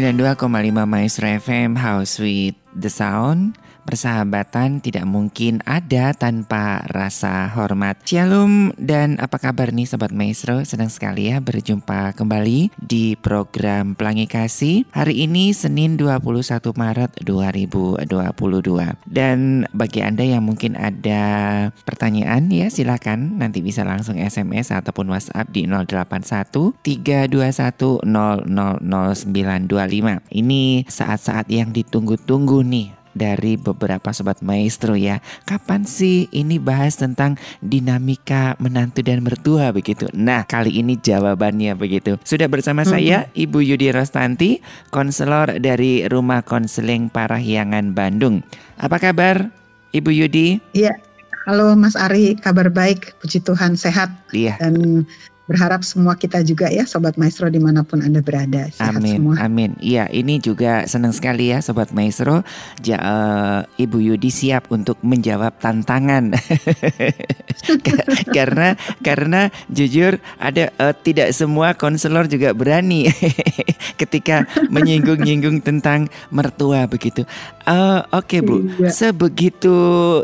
92,5 0.00 0.88
Maestro 0.88 1.28
FM 1.28 1.76
House 1.76 2.18
with 2.18 2.54
the 2.74 2.88
Sound 2.88 3.58
Persahabatan 3.90 4.78
tidak 4.78 5.02
mungkin 5.02 5.66
ada 5.66 6.14
tanpa 6.14 6.86
rasa 6.94 7.50
hormat. 7.50 7.98
Shalom 8.06 8.70
dan 8.78 9.18
apa 9.18 9.42
kabar 9.42 9.74
nih 9.74 9.82
Sobat 9.82 10.14
Maestro? 10.14 10.62
Senang 10.62 10.94
sekali 10.94 11.26
ya 11.26 11.42
berjumpa 11.42 12.14
kembali 12.14 12.70
di 12.78 13.18
program 13.18 13.98
Pelangi 13.98 14.30
Kasih. 14.30 14.86
Hari 14.94 15.26
ini 15.26 15.50
Senin 15.50 15.98
21 15.98 16.70
Maret 16.70 17.18
2022. 17.18 18.06
Dan 19.10 19.66
bagi 19.74 20.06
Anda 20.06 20.22
yang 20.22 20.46
mungkin 20.46 20.78
ada 20.78 21.22
pertanyaan 21.82 22.46
ya 22.46 22.70
silakan 22.70 23.42
nanti 23.42 23.58
bisa 23.58 23.82
langsung 23.82 24.22
SMS 24.22 24.70
ataupun 24.70 25.10
WhatsApp 25.10 25.50
di 25.50 25.66
081 25.66 26.78
321 26.78 28.06
000925. 28.06 30.30
Ini 30.30 30.86
saat-saat 30.86 31.50
yang 31.50 31.74
ditunggu-tunggu 31.74 32.62
nih 32.62 32.99
dari 33.12 33.58
beberapa 33.58 34.10
sobat 34.14 34.40
maestro 34.44 34.94
ya. 34.94 35.18
Kapan 35.46 35.86
sih 35.86 36.30
ini 36.30 36.58
bahas 36.58 36.98
tentang 36.98 37.36
dinamika 37.60 38.54
menantu 38.62 39.02
dan 39.02 39.22
mertua 39.24 39.74
begitu? 39.74 40.06
Nah, 40.14 40.46
kali 40.46 40.78
ini 40.78 40.98
jawabannya 40.98 41.74
begitu. 41.74 42.16
Sudah 42.22 42.46
bersama 42.46 42.82
hmm. 42.82 42.90
saya 42.90 43.18
Ibu 43.34 43.62
Yudi 43.62 43.90
Rostanti, 43.90 44.62
konselor 44.94 45.58
dari 45.58 46.06
Rumah 46.06 46.42
Konseling 46.46 47.10
Parahyangan 47.10 47.92
Bandung. 47.92 48.42
Apa 48.80 48.96
kabar 48.98 49.50
Ibu 49.90 50.10
Yudi? 50.10 50.62
Iya. 50.72 50.94
Halo 51.48 51.72
Mas 51.72 51.96
Ari, 51.96 52.36
kabar 52.36 52.68
baik, 52.68 53.16
puji 53.18 53.40
Tuhan 53.40 53.72
sehat. 53.72 54.12
Iya. 54.30 54.60
Dan 54.60 55.08
berharap 55.50 55.82
semua 55.82 56.14
kita 56.14 56.46
juga 56.46 56.70
ya 56.70 56.86
Sobat 56.86 57.18
Maestro 57.18 57.50
di 57.50 57.58
mana 57.58 57.82
pun 57.82 57.98
Anda 57.98 58.22
berada. 58.22 58.70
Sehat 58.70 59.02
amin, 59.02 59.18
semua. 59.18 59.34
amin. 59.42 59.74
Iya 59.82 60.06
ini 60.14 60.38
juga 60.38 60.86
senang 60.86 61.10
sekali 61.10 61.50
ya 61.50 61.58
Sobat 61.58 61.90
Maestro. 61.90 62.46
Ja, 62.86 62.98
uh, 63.02 63.60
Ibu 63.74 63.98
Yudi 63.98 64.30
siap 64.30 64.70
untuk 64.70 65.02
menjawab 65.02 65.58
tantangan. 65.58 66.38
karena 68.36 68.78
karena 69.02 69.50
jujur 69.66 70.22
ada 70.38 70.70
uh, 70.78 70.94
tidak 70.94 71.34
semua 71.34 71.74
konselor 71.74 72.30
juga 72.30 72.54
berani 72.54 73.10
ketika 74.00 74.46
menyinggung-nyinggung 74.70 75.66
tentang 75.66 76.06
mertua 76.30 76.86
begitu. 76.86 77.26
Uh, 77.66 78.06
Oke 78.14 78.38
okay, 78.38 78.40
Bu, 78.40 78.56
iya. 78.78 78.94
sebegitu 78.94 79.74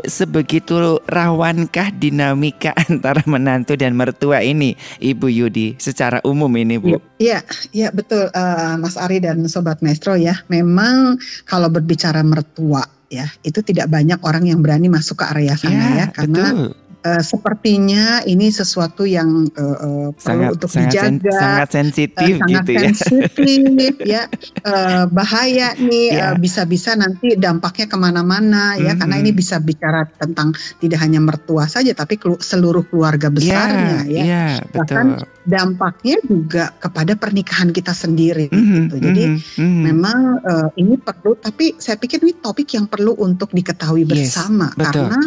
sebegitu 0.07 1.03
rawankah 1.03 1.91
dinamika 1.91 2.71
antara 2.87 3.21
menantu 3.27 3.75
dan 3.75 3.97
mertua 3.97 4.39
ini, 4.39 4.77
Ibu 5.01 5.16
Ibu 5.17 5.27
Yudi 5.33 5.67
secara 5.81 6.21
umum 6.21 6.53
ini 6.53 6.77
Bu? 6.77 6.93
Iya, 6.93 7.01
iya 7.17 7.41
ya, 7.73 7.87
betul 7.89 8.29
uh, 8.29 8.77
Mas 8.77 8.93
Ari 8.95 9.17
dan 9.25 9.41
Sobat 9.49 9.81
Maestro 9.81 10.13
ya. 10.13 10.37
Memang 10.53 11.17
kalau 11.49 11.73
berbicara 11.73 12.21
mertua 12.21 12.85
ya 13.09 13.25
itu 13.41 13.63
tidak 13.63 13.89
banyak 13.89 14.19
orang 14.21 14.45
yang 14.45 14.59
berani 14.61 14.91
masuk 14.91 15.23
ke 15.23 15.25
area 15.31 15.55
sana 15.55 15.73
ya, 15.73 15.89
ya 15.95 16.05
karena 16.11 16.43
betul 16.53 16.86
uh, 17.07 17.21
sepertinya 17.23 18.19
ini 18.27 18.51
sesuatu 18.51 19.07
yang 19.07 19.47
uh, 19.55 19.77
uh, 19.79 20.07
perlu 20.11 20.59
untuk 20.59 20.67
sangat 20.67 20.91
dijaga, 20.91 21.31
sen, 21.31 21.39
sangat 21.39 21.69
sensitif 21.71 22.35
uh, 22.35 22.39
sangat 22.43 22.51
gitu 22.51 22.71
ya. 22.75 22.89
sensitif 22.91 23.93
ya, 24.03 24.23
uh, 24.67 25.07
bahaya 25.07 25.71
nih 25.79 26.19
yeah. 26.19 26.31
uh, 26.31 26.35
bisa-bisa 26.35 26.99
nanti 26.99 27.39
dampaknya 27.39 27.87
ke 27.87 27.95
mana-mana 27.95 28.75
ya, 28.75 28.91
mm-hmm. 28.91 28.99
karena 28.99 29.15
ini 29.23 29.31
bisa 29.31 29.55
bicara 29.63 30.03
tentang 30.19 30.51
tidak 30.83 30.99
hanya 30.99 31.23
mertua 31.23 31.63
saja, 31.71 31.95
tapi 31.95 32.19
seluruh 32.43 32.83
keluarga 32.91 33.31
besarnya 33.31 34.03
yeah, 34.03 34.11
ya, 34.11 34.23
yeah, 34.27 34.51
bahkan 34.75 35.15
betul. 35.15 35.47
dampaknya 35.47 36.17
juga 36.27 36.75
kepada 36.83 37.15
pernikahan 37.15 37.71
kita 37.71 37.95
sendiri. 37.95 38.51
Mm-hmm, 38.51 38.81
gitu. 38.83 38.95
Jadi 38.99 39.23
mm-hmm. 39.37 39.81
memang 39.87 40.19
uh, 40.43 40.69
ini 40.75 40.97
perlu, 40.97 41.37
tapi 41.39 41.77
saya 41.77 41.95
pikir 41.95 42.19
ini 42.25 42.33
topik 42.41 42.73
yang 42.73 42.89
perlu 42.89 43.13
untuk 43.21 43.53
diketahui 43.53 44.03
yes, 44.03 44.09
bersama 44.09 44.73
betul, 44.73 45.07
karena 45.07 45.19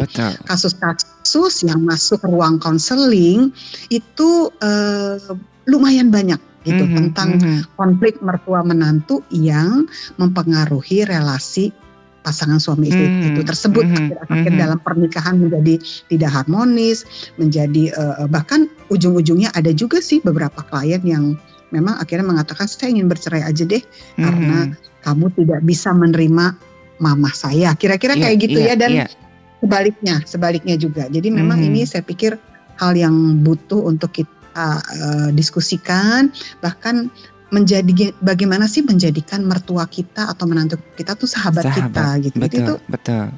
kasus-kasus 0.43 1.20
yang 1.63 1.81
masuk 1.87 2.19
ruang 2.27 2.59
konseling 2.59 3.55
itu 3.87 4.51
uh, 4.59 5.15
lumayan 5.69 6.11
banyak 6.11 6.39
gitu 6.61 6.85
mm 6.85 6.89
-hmm, 6.89 6.97
tentang 6.97 7.29
mm 7.37 7.41
-hmm. 7.41 7.59
konflik 7.77 8.15
mertua 8.21 8.61
menantu 8.61 9.25
yang 9.33 9.89
mempengaruhi 10.21 11.09
relasi 11.09 11.73
pasangan 12.21 12.61
suami 12.61 12.93
istri 12.93 13.09
mm 13.09 13.13
-hmm, 13.17 13.29
itu 13.33 13.41
tersebut 13.41 13.81
mm 13.81 13.89
-hmm, 13.89 13.97
akhir-akhir 13.97 14.37
mm 14.45 14.53
-hmm. 14.53 14.61
dalam 14.61 14.79
pernikahan 14.85 15.35
menjadi 15.41 15.75
tidak 16.13 16.31
harmonis, 16.37 16.97
menjadi 17.41 17.83
uh, 17.97 18.29
bahkan 18.29 18.69
ujung-ujungnya 18.93 19.49
ada 19.57 19.73
juga 19.73 19.97
sih 19.97 20.21
beberapa 20.21 20.61
klien 20.69 21.01
yang 21.01 21.33
memang 21.73 21.97
akhirnya 21.97 22.29
mengatakan 22.29 22.69
saya 22.69 22.93
ingin 22.93 23.09
bercerai 23.09 23.41
aja 23.41 23.65
deh 23.65 23.81
mm 23.81 23.89
-hmm. 23.89 24.21
karena 24.21 24.57
kamu 25.01 25.25
tidak 25.33 25.59
bisa 25.65 25.89
menerima 25.97 26.45
mama 27.01 27.33
saya. 27.33 27.73
Kira-kira 27.73 28.13
yeah, 28.13 28.21
kayak 28.29 28.37
gitu 28.37 28.59
yeah, 28.61 28.77
ya 28.77 28.81
dan 28.85 28.91
yeah 28.93 29.20
sebaliknya, 29.61 30.15
sebaliknya 30.25 30.75
juga. 30.75 31.07
Jadi 31.07 31.29
memang 31.29 31.61
hmm. 31.61 31.67
ini 31.71 31.81
saya 31.85 32.01
pikir 32.01 32.35
hal 32.81 32.97
yang 32.97 33.13
butuh 33.45 33.85
untuk 33.85 34.11
kita 34.11 34.81
uh, 34.81 35.29
diskusikan, 35.31 36.33
bahkan 36.59 37.13
menjadi 37.51 38.15
bagaimana 38.23 38.63
sih 38.63 38.79
menjadikan 38.79 39.43
mertua 39.43 39.83
kita 39.83 40.31
atau 40.31 40.47
menantu 40.47 40.79
kita 40.95 41.19
tuh 41.19 41.27
sahabat, 41.27 41.67
sahabat. 41.67 41.83
kita 41.83 42.05
gitu. 42.23 42.37
Betul, 42.39 42.59
itu 42.59 42.73
betul. 42.87 43.25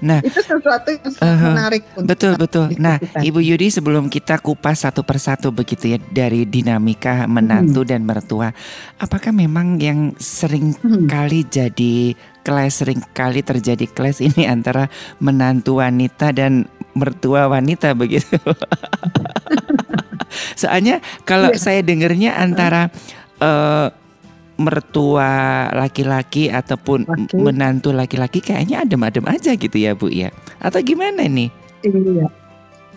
Nah, 0.00 0.24
itu 0.24 0.40
sesuatu 0.40 0.88
yang 0.88 1.04
uh, 1.20 1.52
menarik. 1.52 1.84
Betul, 2.00 2.40
betul. 2.40 2.72
Nah, 2.80 2.96
Ibu 3.20 3.44
Yudi 3.44 3.68
sebelum 3.68 4.08
kita 4.08 4.40
kupas 4.40 4.88
satu 4.88 5.04
persatu 5.04 5.52
begitu 5.52 5.94
ya 5.94 5.98
dari 6.00 6.48
dinamika 6.48 7.28
menantu 7.28 7.84
hmm. 7.84 7.90
dan 7.92 8.00
mertua, 8.08 8.48
apakah 8.96 9.36
memang 9.36 9.76
yang 9.76 10.16
sering 10.16 10.72
hmm. 10.80 11.06
kali 11.06 11.44
jadi 11.44 12.16
clash 12.44 12.84
sering 12.84 13.00
kali 13.16 13.40
terjadi 13.40 13.88
clash 13.88 14.20
ini 14.20 14.44
antara 14.54 14.92
menantu 15.18 15.80
wanita 15.80 16.30
dan 16.30 16.68
mertua 16.94 17.50
wanita 17.50 17.96
begitu? 17.96 18.38
Soalnya 20.60 21.00
kalau 21.24 21.50
yeah. 21.50 21.58
saya 21.58 21.80
dengarnya 21.82 22.36
antara 22.36 22.92
uh, 23.40 23.88
mertua 24.54 25.66
laki-laki 25.74 26.46
ataupun 26.46 27.10
Laki. 27.10 27.34
menantu 27.34 27.90
laki-laki 27.90 28.38
kayaknya 28.38 28.86
adem-adem 28.86 29.26
aja 29.26 29.50
gitu 29.58 29.74
ya 29.74 29.98
Bu 29.98 30.06
ya 30.06 30.30
atau 30.62 30.78
gimana 30.78 31.26
nih? 31.26 31.50
Iya. 31.82 32.43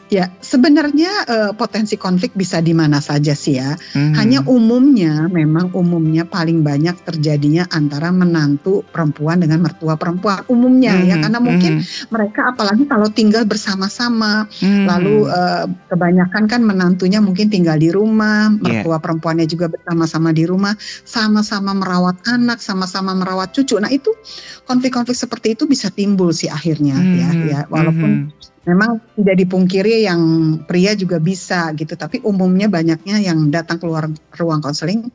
Ya, 0.08 0.32
sebenarnya 0.40 1.12
uh, 1.28 1.52
potensi 1.52 2.00
konflik 2.00 2.32
bisa 2.32 2.64
di 2.64 2.72
mana 2.72 3.04
saja 3.04 3.36
sih 3.36 3.60
ya. 3.60 3.76
Hmm. 3.92 4.16
Hanya 4.16 4.40
umumnya, 4.48 5.28
memang 5.28 5.76
umumnya 5.76 6.24
paling 6.24 6.64
banyak 6.64 6.96
terjadinya 7.04 7.68
antara 7.76 8.08
menantu 8.16 8.88
perempuan 8.88 9.44
dengan 9.44 9.68
mertua 9.68 10.00
perempuan 10.00 10.48
umumnya 10.48 10.96
ya. 10.96 11.04
hmm. 11.04 11.12
ya, 11.12 11.16
karena 11.28 11.40
mungkin 11.44 11.74
hmm. 11.84 12.08
mereka 12.08 12.56
apalagi 12.56 12.88
kalau 12.88 13.12
tinggal 13.12 13.44
bersama-sama, 13.44 14.48
hmm. 14.64 14.86
lalu 14.88 15.28
uh, 15.28 15.68
kebanyakan 15.92 16.44
kan 16.48 16.62
menantunya 16.64 17.20
mungkin 17.20 17.52
tinggal 17.52 17.76
di 17.76 17.92
rumah, 17.92 18.48
mertua 18.48 18.96
yeah. 18.96 19.04
perempuannya 19.04 19.44
juga 19.44 19.68
bersama-sama 19.68 20.32
di 20.32 20.48
rumah, 20.48 20.72
sama-sama 21.04 21.76
merawat 21.76 22.16
anak, 22.32 22.64
sama-sama 22.64 23.12
merawat 23.12 23.52
cucu. 23.52 23.76
Nah 23.76 23.92
itu 23.92 24.16
konflik-konflik 24.64 25.20
seperti 25.20 25.60
itu 25.60 25.68
bisa 25.68 25.92
timbul 25.92 26.32
sih 26.32 26.48
akhirnya 26.48 26.96
hmm. 26.96 27.16
ya, 27.20 27.30
ya 27.44 27.60
walaupun 27.68 28.32
hmm 28.32 28.56
memang 28.68 29.00
tidak 29.16 29.36
dipungkiri 29.48 30.04
yang 30.04 30.22
pria 30.68 30.92
juga 30.94 31.24
bisa 31.24 31.72
gitu, 31.74 31.96
tapi 31.96 32.20
umumnya 32.28 32.68
banyaknya 32.68 33.24
yang 33.24 33.48
datang 33.48 33.80
keluar 33.80 34.12
ruang 34.36 34.60
konseling 34.60 35.08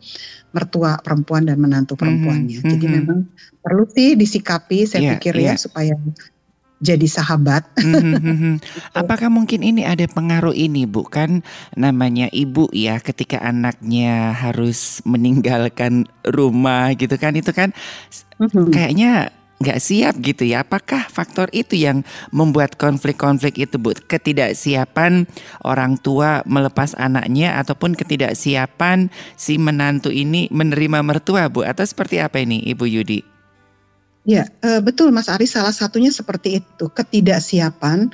mertua 0.56 0.96
perempuan 1.04 1.44
dan 1.44 1.60
menantu 1.60 1.94
perempuannya. 1.94 2.58
Mm 2.58 2.64
-hmm. 2.64 2.72
Jadi 2.72 2.86
memang 2.88 3.18
perlu 3.60 3.84
sih 3.92 4.16
disikapi, 4.16 4.88
saya 4.88 5.00
yeah, 5.04 5.12
pikir 5.16 5.34
yeah. 5.36 5.52
ya 5.52 5.60
supaya 5.60 5.94
jadi 6.82 7.06
sahabat. 7.06 7.62
Mm-hmm. 7.78 8.54
Apakah 9.00 9.30
mungkin 9.30 9.62
ini 9.62 9.86
ada 9.86 10.04
pengaruh 10.10 10.52
ini, 10.52 10.84
Bu? 10.84 11.06
Kan 11.06 11.46
namanya 11.78 12.26
ibu 12.34 12.66
ya, 12.74 12.98
ketika 12.98 13.38
anaknya 13.38 14.34
harus 14.34 14.98
meninggalkan 15.06 16.10
rumah 16.26 16.90
gitu 16.98 17.14
kan, 17.14 17.38
itu 17.38 17.54
kan 17.54 17.70
mm-hmm. 18.42 18.74
kayaknya 18.74 19.30
nggak 19.62 19.78
siap 19.78 20.18
gitu 20.18 20.42
ya. 20.42 20.66
Apakah 20.66 21.06
faktor 21.06 21.46
itu 21.54 21.78
yang 21.78 22.02
membuat 22.34 22.74
konflik-konflik 22.76 23.56
itu, 23.62 23.78
Bu? 23.78 23.94
Ketidaksiapan 23.94 25.30
orang 25.62 25.96
tua 26.02 26.42
melepas 26.44 26.98
anaknya 26.98 27.56
ataupun 27.62 27.94
ketidaksiapan 27.94 29.08
si 29.38 29.56
menantu 29.56 30.10
ini 30.10 30.50
menerima 30.50 31.00
mertua, 31.06 31.46
Bu? 31.46 31.62
Atau 31.62 31.86
seperti 31.86 32.18
apa 32.18 32.42
ini, 32.42 32.60
Ibu 32.66 32.84
Yudi? 32.84 33.22
Ya, 34.22 34.46
uh, 34.62 34.78
betul 34.78 35.10
Mas 35.10 35.26
Ari 35.26 35.50
salah 35.50 35.74
satunya 35.74 36.14
seperti 36.14 36.62
itu, 36.62 36.86
ketidaksiapan 36.86 38.10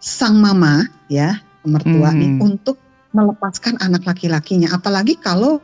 sang 0.00 0.40
mama 0.40 0.88
ya, 1.12 1.44
mertua 1.64 2.08
hmm. 2.12 2.40
untuk 2.40 2.80
melepaskan 3.12 3.76
anak 3.84 4.08
laki-lakinya. 4.08 4.72
Apalagi 4.72 5.20
kalau 5.20 5.60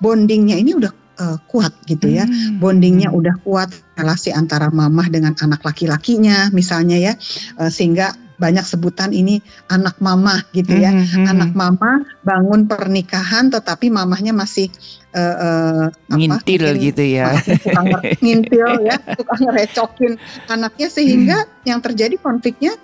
bondingnya 0.00 0.56
ini 0.56 0.72
udah 0.72 0.92
uh, 1.20 1.38
kuat 1.50 1.74
gitu 1.90 2.08
ya. 2.08 2.24
Hmm. 2.24 2.62
Bondingnya 2.62 3.12
udah 3.12 3.34
kuat 3.42 3.70
relasi 3.98 4.30
antara 4.32 4.70
mamah 4.70 5.10
dengan 5.10 5.34
anak 5.42 5.62
laki-lakinya 5.66 6.48
misalnya 6.54 6.96
ya. 6.96 7.12
Uh, 7.58 7.68
sehingga 7.68 8.14
banyak 8.38 8.62
sebutan 8.62 9.10
ini 9.10 9.42
anak 9.68 9.98
mama 9.98 10.46
gitu 10.54 10.78
ya. 10.78 10.94
Mm 10.94 11.04
-hmm. 11.04 11.24
Anak 11.26 11.50
mama 11.58 12.06
bangun 12.22 12.70
pernikahan 12.70 13.50
tetapi 13.50 13.90
mamahnya 13.90 14.30
masih 14.30 14.70
uh, 15.12 15.90
uh, 15.90 16.14
ngintil 16.14 16.70
apa, 16.70 16.78
gitu 16.78 17.04
ya. 17.04 17.34
Tukang 17.42 17.86
ngintil 18.24 18.70
ya, 18.86 18.96
tukang 19.18 19.42
recokin 19.50 20.12
anaknya 20.46 20.86
sehingga 20.86 21.44
mm. 21.44 21.66
yang 21.66 21.82
terjadi 21.82 22.14
konfliknya 22.22 22.78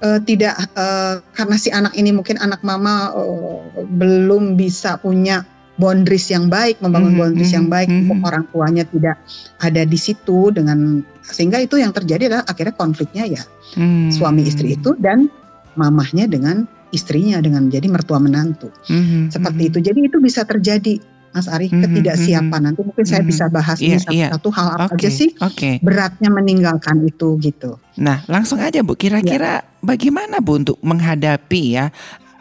uh, 0.00 0.18
tidak 0.24 0.56
uh, 0.74 1.20
karena 1.36 1.56
si 1.60 1.68
anak 1.68 1.92
ini 1.94 2.10
mungkin 2.10 2.40
anak 2.40 2.64
mama 2.64 3.12
uh, 3.12 3.60
belum 3.84 4.56
bisa 4.56 4.96
punya 4.98 5.44
boundaries 5.74 6.30
yang 6.30 6.46
baik, 6.46 6.78
membangun 6.78 7.12
mm 7.12 7.14
-hmm, 7.14 7.22
boundaries 7.22 7.52
yang 7.54 7.66
baik 7.66 7.88
mm 7.90 8.06
-hmm. 8.06 8.26
orang 8.26 8.44
tuanya 8.54 8.84
tidak 8.86 9.16
ada 9.58 9.82
di 9.82 9.98
situ 9.98 10.54
dengan 10.54 11.02
sehingga 11.24 11.58
itu 11.58 11.80
yang 11.80 11.90
terjadi 11.90 12.28
adalah 12.30 12.44
akhirnya 12.46 12.74
konfliknya 12.76 13.24
ya 13.24 13.42
hmm. 13.80 14.12
suami 14.12 14.44
istri 14.44 14.76
itu 14.76 14.92
dan 15.00 15.32
mamahnya 15.74 16.28
dengan 16.28 16.68
istrinya 16.94 17.42
dengan 17.42 17.66
jadi 17.72 17.90
mertua 17.90 18.22
menantu 18.22 18.70
hmm. 18.86 19.32
seperti 19.34 19.62
hmm. 19.66 19.70
itu. 19.72 19.78
Jadi 19.82 20.00
itu 20.06 20.16
bisa 20.22 20.46
terjadi 20.46 21.02
Mas 21.34 21.50
Ari 21.50 21.66
hmm, 21.66 21.82
ketidaksiapan. 21.82 22.60
Hmm, 22.62 22.66
Nanti 22.70 22.80
mungkin 22.86 23.02
hmm, 23.02 23.10
saya 23.10 23.22
bisa 23.26 23.50
bahas 23.50 23.82
iya, 23.82 23.98
ini 23.98 24.04
satu-satu 24.06 24.48
iya. 24.48 24.54
hal 24.54 24.66
apa 24.70 24.84
okay, 24.86 24.94
aja 25.02 25.10
sih 25.10 25.30
okay. 25.42 25.74
beratnya 25.82 26.30
meninggalkan 26.30 27.02
itu 27.02 27.34
gitu. 27.42 27.82
Nah, 27.98 28.22
langsung 28.30 28.62
aja 28.62 28.86
Bu, 28.86 28.94
kira-kira 28.94 29.66
ya. 29.66 29.66
bagaimana 29.82 30.38
Bu 30.38 30.62
untuk 30.62 30.78
menghadapi 30.86 31.62
ya 31.74 31.90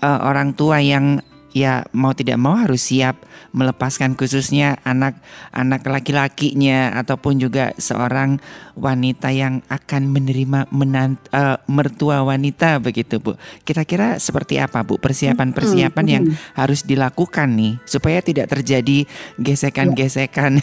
uh, 0.06 0.20
orang 0.30 0.54
tua 0.54 0.78
yang 0.78 1.18
ya 1.54 1.86
mau 1.94 2.12
tidak 2.18 2.42
mau 2.42 2.58
harus 2.58 2.90
siap 2.90 3.22
melepaskan 3.54 4.18
khususnya 4.18 4.82
anak-anak 4.82 5.86
laki-lakinya 5.86 6.98
ataupun 6.98 7.38
juga 7.38 7.72
seorang 7.78 8.42
wanita 8.74 9.30
yang 9.30 9.62
akan 9.70 10.10
menerima 10.10 10.66
menant, 10.74 11.22
uh, 11.30 11.62
mertua 11.70 12.26
wanita 12.26 12.82
begitu 12.82 13.22
Bu. 13.22 13.38
Kira-kira 13.62 14.18
seperti 14.18 14.58
apa 14.58 14.82
Bu 14.82 14.98
persiapan-persiapan 14.98 16.06
yang 16.10 16.24
harus 16.58 16.82
dilakukan 16.82 17.54
nih 17.54 17.78
supaya 17.86 18.20
tidak 18.26 18.50
terjadi 18.50 19.06
gesekan-gesekan. 19.38 20.60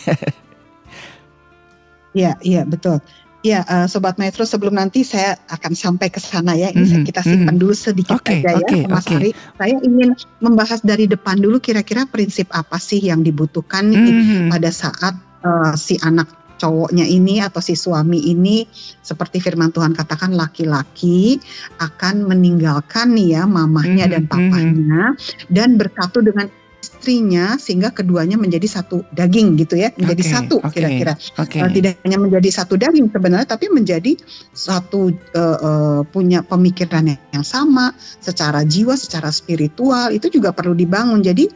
Iya, 2.11 2.35
iya 2.43 2.63
betul. 2.73 2.99
Ya, 3.41 3.65
uh, 3.73 3.89
Sobat 3.89 4.21
Metro, 4.21 4.45
sebelum 4.45 4.77
nanti 4.77 5.01
saya 5.01 5.33
akan 5.49 5.73
sampai 5.73 6.13
ke 6.13 6.21
sana 6.21 6.53
ya. 6.53 6.69
Ini 6.77 6.85
mm-hmm. 6.85 7.07
kita 7.09 7.25
simpan 7.25 7.57
mm-hmm. 7.57 7.61
dulu 7.61 7.73
sedikit 7.73 8.21
okay, 8.21 8.45
aja 8.45 8.61
okay, 8.61 8.85
ya, 8.85 8.89
Mas 8.93 9.09
okay. 9.09 9.17
Ari. 9.17 9.31
Saya 9.57 9.77
ingin 9.81 10.11
membahas 10.45 10.81
dari 10.85 11.09
depan 11.09 11.41
dulu 11.41 11.57
kira-kira 11.57 12.05
prinsip 12.05 12.53
apa 12.53 12.77
sih 12.77 13.01
yang 13.01 13.25
dibutuhkan 13.25 13.89
mm-hmm. 13.89 14.53
pada 14.53 14.69
saat 14.69 15.17
uh, 15.41 15.73
si 15.73 15.97
anak 16.05 16.29
cowoknya 16.61 17.09
ini 17.09 17.41
atau 17.41 17.65
si 17.65 17.73
suami 17.73 18.29
ini 18.29 18.69
seperti 19.01 19.41
firman 19.41 19.73
Tuhan 19.73 19.97
katakan 19.97 20.37
laki-laki 20.37 21.41
akan 21.81 22.29
meninggalkan 22.29 23.17
nih 23.17 23.41
ya 23.41 23.43
mamahnya 23.49 24.05
mm 24.05 24.13
-hmm. 24.13 24.15
dan 24.21 24.23
papahnya 24.29 25.03
dan 25.49 25.81
bersatu 25.81 26.21
dengan 26.21 26.53
istrinya 27.01 27.57
sehingga 27.57 27.89
keduanya 27.89 28.37
menjadi 28.37 28.69
satu 28.69 29.01
daging 29.17 29.57
gitu 29.57 29.81
ya 29.81 29.89
menjadi 29.97 30.21
okay, 30.21 30.33
satu 30.37 30.57
kira-kira 30.69 31.17
okay. 31.41 31.65
uh, 31.65 31.73
tidak 31.73 31.97
hanya 32.05 32.21
menjadi 32.21 32.61
satu 32.61 32.77
daging 32.77 33.09
sebenarnya 33.09 33.49
tapi 33.49 33.73
menjadi 33.73 34.21
satu 34.53 35.09
uh, 35.33 35.59
uh, 35.65 36.01
punya 36.13 36.45
pemikiran 36.45 37.09
yang 37.33 37.41
sama 37.41 37.97
secara 38.21 38.69
jiwa 38.69 39.01
secara 39.01 39.33
spiritual 39.33 40.13
itu 40.13 40.29
juga 40.29 40.53
perlu 40.53 40.77
dibangun 40.77 41.25
jadi 41.25 41.49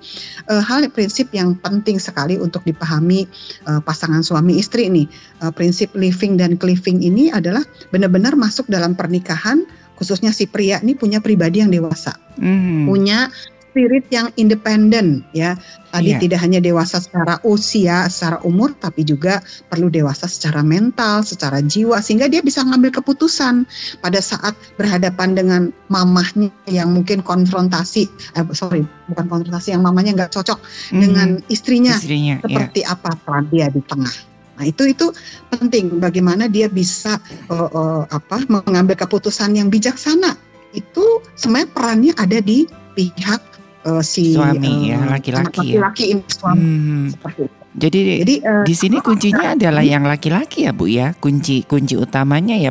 uh, 0.48 0.64
hal 0.64 0.88
prinsip 0.88 1.28
yang 1.36 1.52
penting 1.60 2.00
sekali 2.00 2.40
untuk 2.40 2.64
dipahami 2.64 3.28
uh, 3.68 3.84
pasangan 3.84 4.24
suami 4.24 4.56
istri 4.56 4.88
ini 4.88 5.04
uh, 5.44 5.52
prinsip 5.52 5.92
living 5.92 6.40
dan 6.40 6.56
cleaving 6.56 7.04
ini 7.04 7.28
adalah 7.28 7.60
benar-benar 7.92 8.32
masuk 8.32 8.64
dalam 8.72 8.96
pernikahan 8.96 9.68
khususnya 9.94 10.34
si 10.34 10.50
pria 10.50 10.82
ini 10.82 10.98
punya 10.98 11.22
pribadi 11.22 11.62
yang 11.62 11.70
dewasa, 11.70 12.18
mm. 12.38 12.90
punya 12.90 13.30
spirit 13.74 14.06
yang 14.14 14.30
independen 14.38 15.26
ya. 15.34 15.58
Tadi 15.90 16.14
yeah. 16.14 16.22
tidak 16.22 16.38
hanya 16.46 16.62
dewasa 16.62 17.02
secara 17.02 17.42
usia, 17.42 18.06
secara 18.06 18.38
umur, 18.46 18.70
tapi 18.78 19.02
juga 19.02 19.42
perlu 19.66 19.90
dewasa 19.90 20.30
secara 20.30 20.62
mental, 20.62 21.26
secara 21.26 21.58
jiwa, 21.58 21.98
sehingga 21.98 22.30
dia 22.30 22.38
bisa 22.38 22.62
mengambil 22.62 23.02
keputusan 23.02 23.66
pada 23.98 24.22
saat 24.22 24.54
berhadapan 24.78 25.34
dengan 25.34 25.62
mamahnya 25.90 26.50
yang 26.70 26.94
mungkin 26.94 27.22
konfrontasi, 27.22 28.10
eh, 28.10 28.46
sorry, 28.54 28.86
bukan 29.10 29.26
konfrontasi, 29.26 29.74
yang 29.74 29.82
mamanya 29.82 30.14
nggak 30.14 30.34
cocok 30.34 30.58
mm-hmm. 30.62 30.98
dengan 31.02 31.28
istrinya, 31.50 31.94
istrinya 31.94 32.38
iya. 32.38 32.46
seperti 32.46 32.80
yeah. 32.82 32.94
apa 32.94 33.10
peran 33.22 33.44
dia 33.50 33.66
di 33.70 33.82
tengah. 33.86 34.14
Nah 34.54 34.64
itu 34.70 34.86
itu 34.86 35.10
penting 35.50 35.98
bagaimana 35.98 36.46
dia 36.46 36.70
bisa 36.70 37.18
uh, 37.50 37.70
uh, 37.70 38.02
apa 38.10 38.42
mengambil 38.46 38.94
keputusan 38.98 39.54
yang 39.58 39.66
bijaksana. 39.70 40.38
Itu 40.74 41.22
sebenarnya 41.38 41.70
perannya 41.70 42.12
ada 42.18 42.38
di 42.42 42.66
pihak 42.94 43.53
uh, 43.84 44.02
si 44.02 44.34
suami 44.34 44.90
uh, 44.90 44.96
ya 44.96 44.98
laki-laki 45.06 45.76
ya. 45.76 45.88
Laki-laki 45.88 46.04
suami 46.28 46.64
hmm. 46.64 47.04
seperti 47.14 47.40
itu. 47.46 47.56
Jadi, 47.74 48.00
Jadi 48.22 48.34
uh, 48.46 48.64
di 48.64 48.74
sini 48.74 48.96
kuncinya 49.02 49.58
adalah 49.58 49.82
yang 49.82 50.06
laki-laki 50.06 50.66
ya 50.66 50.72
Bu 50.72 50.86
ya. 50.86 51.12
Kunci 51.18 51.66
kunci 51.66 51.94
utamanya 51.98 52.54
ya 52.56 52.70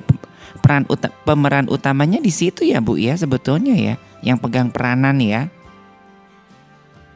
peran 0.63 0.87
uta, 0.87 1.11
pemeran 1.27 1.67
utamanya 1.67 2.23
di 2.23 2.31
situ 2.31 2.63
ya 2.63 2.79
Bu 2.79 2.95
ya 2.95 3.19
sebetulnya 3.19 3.75
ya 3.75 3.95
yang 4.23 4.39
pegang 4.39 4.71
peranan 4.71 5.19
ya. 5.19 5.51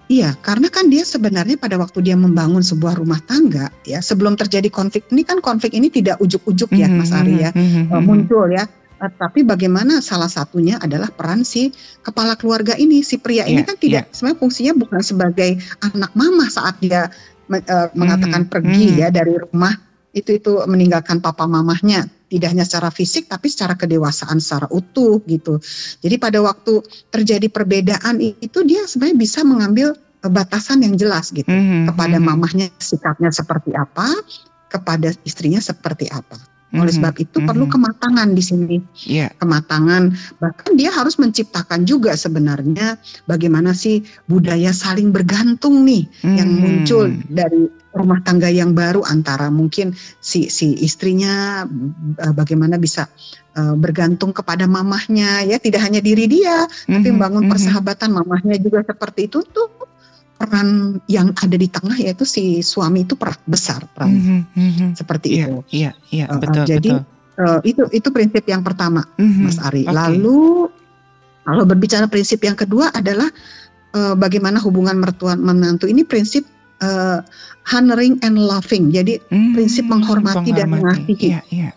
Iya, 0.08 0.40
karena 0.40 0.72
kan 0.72 0.88
dia 0.88 1.04
sebenarnya 1.04 1.60
pada 1.60 1.76
waktu 1.76 2.00
dia 2.00 2.16
membangun 2.16 2.64
sebuah 2.64 2.96
rumah 2.96 3.20
tangga, 3.28 3.68
ya 3.84 4.00
sebelum 4.00 4.40
terjadi 4.40 4.72
konflik 4.72 5.04
ini 5.12 5.28
kan 5.28 5.44
konflik 5.44 5.76
ini 5.76 5.92
tidak 5.92 6.16
ujuk-ujuk 6.24 6.72
ya, 6.72 6.88
mm 6.88 6.96
-hmm, 6.96 7.00
Mas 7.04 7.12
Ari 7.12 7.36
ya, 7.44 7.52
mm 7.52 7.92
-hmm, 7.92 8.04
muncul 8.08 8.48
ya. 8.56 8.64
Uh, 8.98 9.14
tapi 9.14 9.46
bagaimana 9.46 10.02
salah 10.02 10.26
satunya 10.26 10.82
adalah 10.82 11.14
peran 11.14 11.46
si 11.46 11.70
kepala 12.02 12.34
keluarga 12.34 12.74
ini, 12.74 13.06
si 13.06 13.22
pria 13.22 13.46
yeah, 13.46 13.46
ini 13.46 13.62
iya, 13.62 13.70
kan 13.70 13.78
tidak 13.78 14.04
yeah. 14.10 14.14
sebenarnya 14.14 14.40
fungsinya 14.42 14.74
bukan 14.74 15.02
sebagai 15.06 15.52
anak 15.86 16.12
mama 16.18 16.46
saat 16.50 16.82
dia 16.82 17.14
uh, 17.54 17.88
mengatakan 17.94 18.46
mm, 18.46 18.52
pergi 18.52 18.86
mm. 18.94 18.98
ya 18.98 19.08
dari 19.14 19.38
rumah 19.38 19.74
itu 20.18 20.42
itu 20.42 20.66
meninggalkan 20.66 21.22
papa 21.22 21.46
mamahnya 21.46 22.10
tidak 22.28 22.58
hanya 22.58 22.66
secara 22.66 22.90
fisik 22.90 23.30
tapi 23.30 23.48
secara 23.48 23.78
kedewasaan 23.78 24.42
secara 24.42 24.68
utuh 24.74 25.22
gitu. 25.30 25.62
Jadi 26.02 26.16
pada 26.18 26.42
waktu 26.42 26.82
terjadi 27.14 27.48
perbedaan 27.48 28.20
itu 28.20 28.60
dia 28.66 28.84
sebenarnya 28.90 29.18
bisa 29.18 29.46
mengambil 29.46 29.96
batasan 30.26 30.82
yang 30.82 30.98
jelas 30.98 31.30
gitu 31.30 31.48
mm, 31.48 31.94
kepada 31.94 32.18
mm. 32.18 32.26
mamahnya 32.26 32.68
sikapnya 32.82 33.30
seperti 33.30 33.72
apa, 33.78 34.10
kepada 34.68 35.14
istrinya 35.24 35.62
seperti 35.62 36.10
apa. 36.10 36.36
Oleh 36.76 36.92
mhm, 36.92 36.98
sebab 37.00 37.16
itu 37.16 37.40
mm-hmm. 37.40 37.48
perlu 37.48 37.66
kematangan 37.72 38.28
di 38.36 38.44
sini. 38.44 38.78
Yeah. 39.08 39.32
Kematangan 39.40 40.12
bahkan 40.44 40.72
dia 40.76 40.92
harus 40.92 41.16
menciptakan 41.16 41.88
juga 41.88 42.12
sebenarnya 42.20 43.00
bagaimana 43.24 43.72
sih 43.72 44.04
budaya 44.28 44.76
saling 44.76 45.16
bergantung 45.16 45.88
nih 45.88 46.04
mm-hmm. 46.04 46.36
yang 46.36 46.50
muncul 46.52 47.08
dari 47.32 47.72
rumah 47.96 48.20
tangga 48.22 48.52
yang 48.52 48.76
baru 48.76 49.02
antara 49.08 49.48
mungkin 49.48 49.96
si 50.20 50.52
si 50.52 50.76
istrinya 50.84 51.66
uh, 52.20 52.34
bagaimana 52.36 52.76
bisa 52.76 53.08
uh, 53.56 53.74
bergantung 53.74 54.36
kepada 54.36 54.68
mamahnya 54.70 55.48
ya 55.48 55.58
tidak 55.58 55.88
hanya 55.88 56.04
diri 56.04 56.28
dia 56.28 56.68
mm-hmm. 56.68 56.94
tapi 57.00 57.08
membangun 57.16 57.48
mm-hmm. 57.48 57.52
persahabatan 57.56 58.10
mamahnya 58.12 58.60
juga 58.60 58.84
seperti 58.84 59.32
itu 59.32 59.40
tuh 59.50 59.72
peran 60.38 61.02
yang 61.10 61.34
ada 61.34 61.58
di 61.58 61.66
tengah 61.66 61.98
yaitu 61.98 62.24
si 62.24 62.62
suami 62.62 63.04
itu 63.04 63.18
peran 63.18 63.38
besar 63.50 63.82
peran 63.98 64.14
mm 64.14 64.42
-hmm. 64.54 64.90
seperti 64.94 65.28
yeah, 65.34 65.38
itu. 65.42 65.56
Iya, 65.74 65.92
iya, 66.14 66.26
uh, 66.30 66.38
betul. 66.38 66.64
Jadi 66.70 66.92
betul. 66.94 67.16
Uh, 67.38 67.60
itu 67.62 67.84
itu 67.94 68.08
prinsip 68.10 68.44
yang 68.50 68.62
pertama, 68.66 69.06
mm 69.18 69.26
-hmm. 69.26 69.44
Mas 69.46 69.58
Ari. 69.62 69.84
Okay. 69.86 69.94
Lalu 69.94 70.70
Kalau 71.48 71.64
berbicara 71.64 72.12
prinsip 72.12 72.44
yang 72.44 72.60
kedua 72.60 72.92
adalah 72.92 73.32
uh, 73.96 74.20
bagaimana 74.20 74.60
hubungan 74.60 75.00
mertua 75.00 75.40
menantu 75.40 75.88
ini 75.88 76.04
prinsip 76.04 76.44
uh, 76.84 77.24
honoring 77.72 78.20
and 78.20 78.36
loving. 78.36 78.92
Jadi 78.92 79.24
hmm, 79.32 79.56
prinsip 79.56 79.88
menghormati, 79.88 80.52
menghormati 80.52 80.60
dan 80.60 80.68
mengasihi. 80.68 81.28
Iya, 81.32 81.42
iya. 81.56 81.72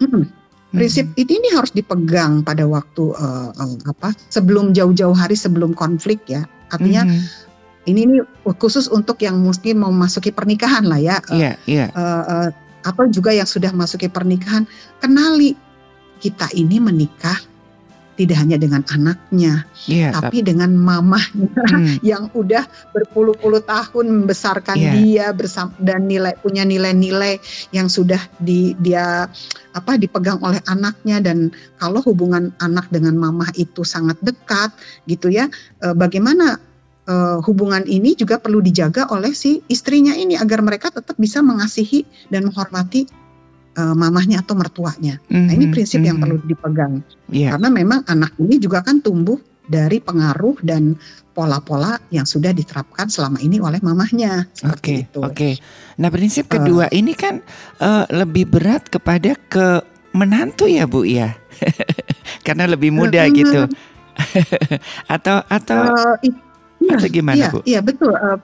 Hmm. 0.00 0.24
Prinsip 0.72 1.06
hmm. 1.12 1.20
ini 1.20 1.48
harus 1.52 1.70
dipegang 1.76 2.42
pada 2.42 2.64
waktu 2.64 3.14
uh, 3.14 3.52
uh, 3.52 3.76
apa 3.92 4.16
sebelum 4.32 4.72
jauh-jauh 4.72 5.14
hari 5.14 5.36
sebelum 5.36 5.76
konflik 5.76 6.24
ya. 6.24 6.48
Artinya 6.72 7.04
hmm. 7.04 7.20
Ini 7.84 8.08
ini 8.08 8.16
khusus 8.60 8.88
untuk 8.88 9.20
yang 9.20 9.40
mungkin 9.40 9.80
mau 9.80 9.92
masuki 9.92 10.32
pernikahan 10.32 10.84
lah 10.88 11.00
ya. 11.00 11.16
Iya, 11.32 11.52
uh, 11.52 11.68
iya. 11.68 11.86
Uh, 11.92 12.24
uh, 12.24 12.48
atau 12.84 13.08
juga 13.08 13.32
yang 13.32 13.48
sudah 13.48 13.72
masuki 13.72 14.12
pernikahan 14.12 14.68
kenali 15.00 15.56
kita 16.20 16.48
ini 16.52 16.80
menikah 16.80 17.36
tidak 18.14 18.38
hanya 18.38 18.54
dengan 18.54 18.82
anaknya, 18.94 19.66
yeah, 19.90 20.14
tapi, 20.14 20.38
tapi 20.42 20.54
dengan 20.54 20.70
mamahnya 20.78 21.50
hmm. 21.50 21.98
yang 22.14 22.30
udah 22.30 22.62
berpuluh-puluh 22.94 23.66
tahun 23.66 24.06
membesarkan 24.22 24.78
yeah. 24.78 24.94
dia 24.94 25.26
bersama 25.34 25.74
dan 25.82 26.06
nilai 26.06 26.30
punya 26.38 26.62
nilai-nilai 26.62 27.42
yang 27.74 27.90
sudah 27.90 28.22
di, 28.38 28.78
dia 28.78 29.26
apa 29.74 29.98
dipegang 29.98 30.38
oleh 30.46 30.62
anaknya 30.70 31.18
dan 31.18 31.50
kalau 31.82 31.98
hubungan 32.06 32.54
anak 32.62 32.86
dengan 32.94 33.18
mamah 33.18 33.50
itu 33.58 33.82
sangat 33.82 34.14
dekat 34.22 34.70
gitu 35.10 35.34
ya, 35.34 35.50
e, 35.82 35.90
bagaimana 35.98 36.62
e, 37.04 37.14
hubungan 37.44 37.84
ini 37.84 38.16
juga 38.16 38.40
perlu 38.40 38.64
dijaga 38.64 39.08
oleh 39.12 39.32
si 39.36 39.60
istrinya 39.68 40.12
ini 40.16 40.36
agar 40.36 40.60
mereka 40.64 40.90
tetap 40.90 41.16
bisa 41.20 41.44
mengasihi 41.44 42.04
dan 42.28 42.48
menghormati 42.48 43.24
uh, 43.78 43.94
mamahnya 43.94 44.42
atau 44.42 44.54
mertuanya. 44.54 45.18
Mm-hmm. 45.28 45.44
Nah 45.46 45.52
ini 45.52 45.66
mhm, 45.68 45.72
prinsip 45.74 45.98
mm-hmm. 46.00 46.08
yang 46.08 46.16
mhm. 46.18 46.22
perlu 46.22 46.36
dipegang 46.46 46.92
yeah. 47.30 47.50
karena 47.54 47.68
memang 47.70 48.00
anak 48.06 48.32
ini 48.38 48.56
juga 48.62 48.82
kan 48.82 49.02
tumbuh 49.02 49.38
dari 49.64 49.96
pengaruh 49.96 50.60
dan 50.60 50.94
pola-pola 51.32 51.96
yang 52.12 52.28
sudah 52.28 52.52
diterapkan 52.52 53.08
selama 53.08 53.40
ini 53.40 53.58
oleh 53.58 53.80
mamahnya. 53.80 54.44
Oke, 54.68 55.08
okay, 55.08 55.18
oke. 55.18 55.32
Okay. 55.32 55.52
Nah 55.98 56.12
prinsip 56.12 56.46
kedua 56.52 56.86
uh, 56.86 56.92
ini 56.94 57.16
kan 57.16 57.40
uh, 57.80 58.04
lebih 58.12 58.46
berat 58.52 58.86
kepada 58.92 59.34
ke 59.48 59.82
menantu 60.14 60.70
ya 60.70 60.86
bu 60.86 61.02
ya, 61.02 61.34
karena 62.46 62.70
lebih 62.70 62.94
muda 62.94 63.24
uh, 63.24 63.32
gitu. 63.32 63.66
atau 65.14 65.42
atau 65.50 65.80
uh, 65.90 66.14
iya, 66.86 66.96
atau 67.00 67.10
gimana 67.10 67.36
iya, 67.36 67.48
bu? 67.50 67.58
Iya 67.64 67.80
betul. 67.80 68.12
Uh, 68.14 68.38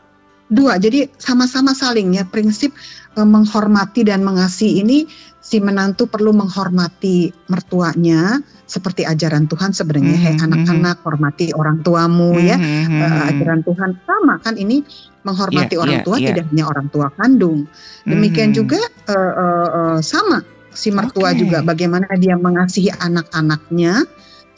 dua, 0.50 0.76
jadi 0.82 1.06
sama-sama 1.16 1.72
saling 1.72 2.18
ya 2.18 2.26
prinsip 2.26 2.74
uh, 3.14 3.26
menghormati 3.26 4.02
dan 4.02 4.26
mengasihi 4.26 4.82
ini 4.82 5.06
si 5.40 5.56
menantu 5.56 6.04
perlu 6.04 6.36
menghormati 6.36 7.32
mertuanya 7.48 8.44
seperti 8.68 9.08
ajaran 9.08 9.48
Tuhan 9.48 9.72
sebenarnya 9.72 10.14
mm 10.14 10.20
-hmm. 10.20 10.36
hey 10.36 10.44
anak-anak 10.46 10.96
hormati 11.00 11.46
orang 11.56 11.80
tuamu 11.80 12.36
mm 12.36 12.38
-hmm. 12.38 12.50
ya 12.50 12.56
uh, 13.08 13.30
ajaran 13.32 13.60
Tuhan 13.64 13.90
sama 14.04 14.36
kan 14.44 14.54
ini 14.60 14.84
menghormati 15.24 15.74
yeah, 15.74 15.82
orang 15.82 15.96
yeah, 15.96 16.06
tua 16.06 16.16
yeah. 16.20 16.28
tidak 16.30 16.44
hanya 16.52 16.64
orang 16.68 16.86
tua 16.92 17.08
kandung 17.16 17.64
demikian 18.04 18.52
mm 18.52 18.54
-hmm. 18.54 18.60
juga 18.60 18.80
uh, 19.08 19.32
uh, 19.32 19.68
uh, 19.72 19.98
sama 20.04 20.44
si 20.70 20.92
mertua 20.92 21.34
okay. 21.34 21.40
juga 21.40 21.64
bagaimana 21.64 22.06
dia 22.20 22.38
mengasihi 22.38 22.92
anak-anaknya 23.00 24.06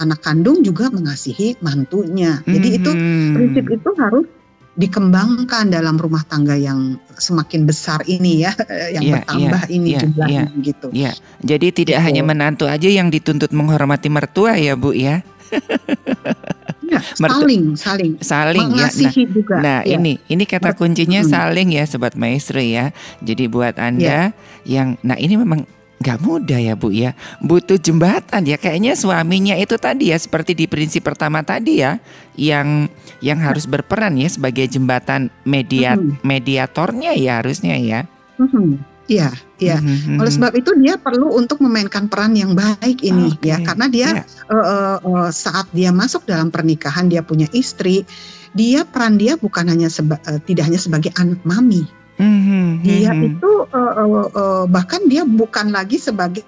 anak 0.02 0.21
kandung 0.21 0.66
juga 0.66 0.90
mengasihi 0.90 1.56
mantunya 1.62 2.42
jadi 2.44 2.68
mm 2.68 2.75
-hmm. 2.75 2.78
itu 2.82 2.90
prinsip 3.32 3.64
itu 3.71 3.90
harus 3.97 4.26
dikembangkan 4.73 5.68
dalam 5.68 6.00
rumah 6.00 6.25
tangga 6.25 6.56
yang 6.56 6.97
semakin 7.21 7.68
besar 7.68 8.00
ini 8.09 8.49
ya, 8.49 8.56
yang 8.97 9.04
yeah, 9.04 9.14
bertambah 9.21 9.62
yeah, 9.68 9.76
ini 9.76 9.88
yeah, 9.92 10.00
jumlahnya 10.00 10.42
yeah, 10.49 10.64
gitu. 10.64 10.87
Iya. 10.92 11.04
Yeah. 11.04 11.14
Jadi 11.44 11.66
tidak 11.85 11.99
gitu. 12.00 12.06
hanya 12.09 12.23
menantu 12.25 12.64
aja 12.64 12.88
yang 12.88 13.12
dituntut 13.12 13.52
menghormati 13.52 14.09
mertua 14.09 14.56
ya, 14.56 14.73
Bu 14.73 14.97
ya. 14.97 15.21
ya 16.92 17.00
saling, 17.12 17.76
saling, 17.76 18.16
saling 18.25 18.68
ya. 18.73 18.88
Nah, 18.88 19.12
juga. 19.12 19.56
Nah, 19.61 19.78
ya. 19.85 20.00
ini 20.00 20.16
ini 20.32 20.44
kata 20.49 20.73
kuncinya 20.73 21.21
hmm. 21.21 21.28
saling 21.28 21.68
ya, 21.76 21.85
sobat 21.85 22.16
maestro 22.16 22.64
ya. 22.64 22.97
Jadi 23.21 23.52
buat 23.52 23.76
anda 23.76 24.32
ya. 24.32 24.37
yang, 24.64 24.97
nah 25.04 25.21
ini 25.21 25.37
memang 25.37 25.68
nggak 26.02 26.18
mudah 26.18 26.59
ya 26.59 26.75
Bu 26.75 26.90
ya. 26.90 27.14
Butuh 27.38 27.78
jembatan 27.78 28.42
ya 28.42 28.59
kayaknya 28.59 28.99
suaminya 28.99 29.54
itu 29.54 29.78
tadi 29.78 30.11
ya 30.11 30.18
seperti 30.18 30.59
di 30.59 30.66
prinsip 30.66 31.06
pertama 31.06 31.47
tadi 31.47 31.80
ya 31.80 32.02
yang 32.35 32.90
yang 33.23 33.38
harus 33.38 33.71
berperan 33.71 34.18
ya 34.18 34.26
sebagai 34.26 34.66
jembatan 34.66 35.30
media 35.47 35.94
mm-hmm. 35.94 36.26
mediatornya 36.26 37.14
ya 37.14 37.38
harusnya 37.38 37.78
ya. 37.78 38.00
Mm-hmm. 38.42 38.92
Iya, 39.11 39.35
iya. 39.59 39.76
Mm-hmm. 39.82 40.21
Oleh 40.23 40.32
sebab 40.32 40.52
itu 40.54 40.71
dia 40.78 40.94
perlu 40.94 41.35
untuk 41.35 41.59
memainkan 41.59 42.06
peran 42.06 42.38
yang 42.38 42.54
baik 42.54 43.02
ini 43.02 43.35
okay. 43.35 43.50
ya, 43.50 43.56
karena 43.61 43.87
dia 43.90 44.09
yeah. 44.23 44.25
Iya. 44.25 44.54
uh, 44.54 44.62
uh, 44.62 44.97
uh, 45.02 45.28
saat 45.28 45.66
dia 45.75 45.90
masuk 45.90 46.23
dalam 46.25 46.49
pernikahan 46.54 47.11
dia 47.11 47.21
punya 47.21 47.50
istri, 47.50 48.06
dia 48.54 48.87
peran 48.87 49.18
dia 49.18 49.35
bukan 49.37 49.68
hanya 49.68 49.90
seba, 49.90 50.23
uh, 50.30 50.38
tidak 50.47 50.71
hanya 50.71 50.80
sebagai 50.80 51.11
anak 51.18 51.42
mami, 51.42 51.82
Mm-hmm, 52.23 52.67
dia 52.87 53.11
mm-hmm. 53.11 53.29
itu 53.35 53.50
uh, 53.75 53.95
uh, 53.99 54.26
uh, 54.31 54.64
bahkan 54.71 55.02
dia 55.11 55.26
bukan 55.26 55.75
lagi 55.75 55.99
sebagai 55.99 56.47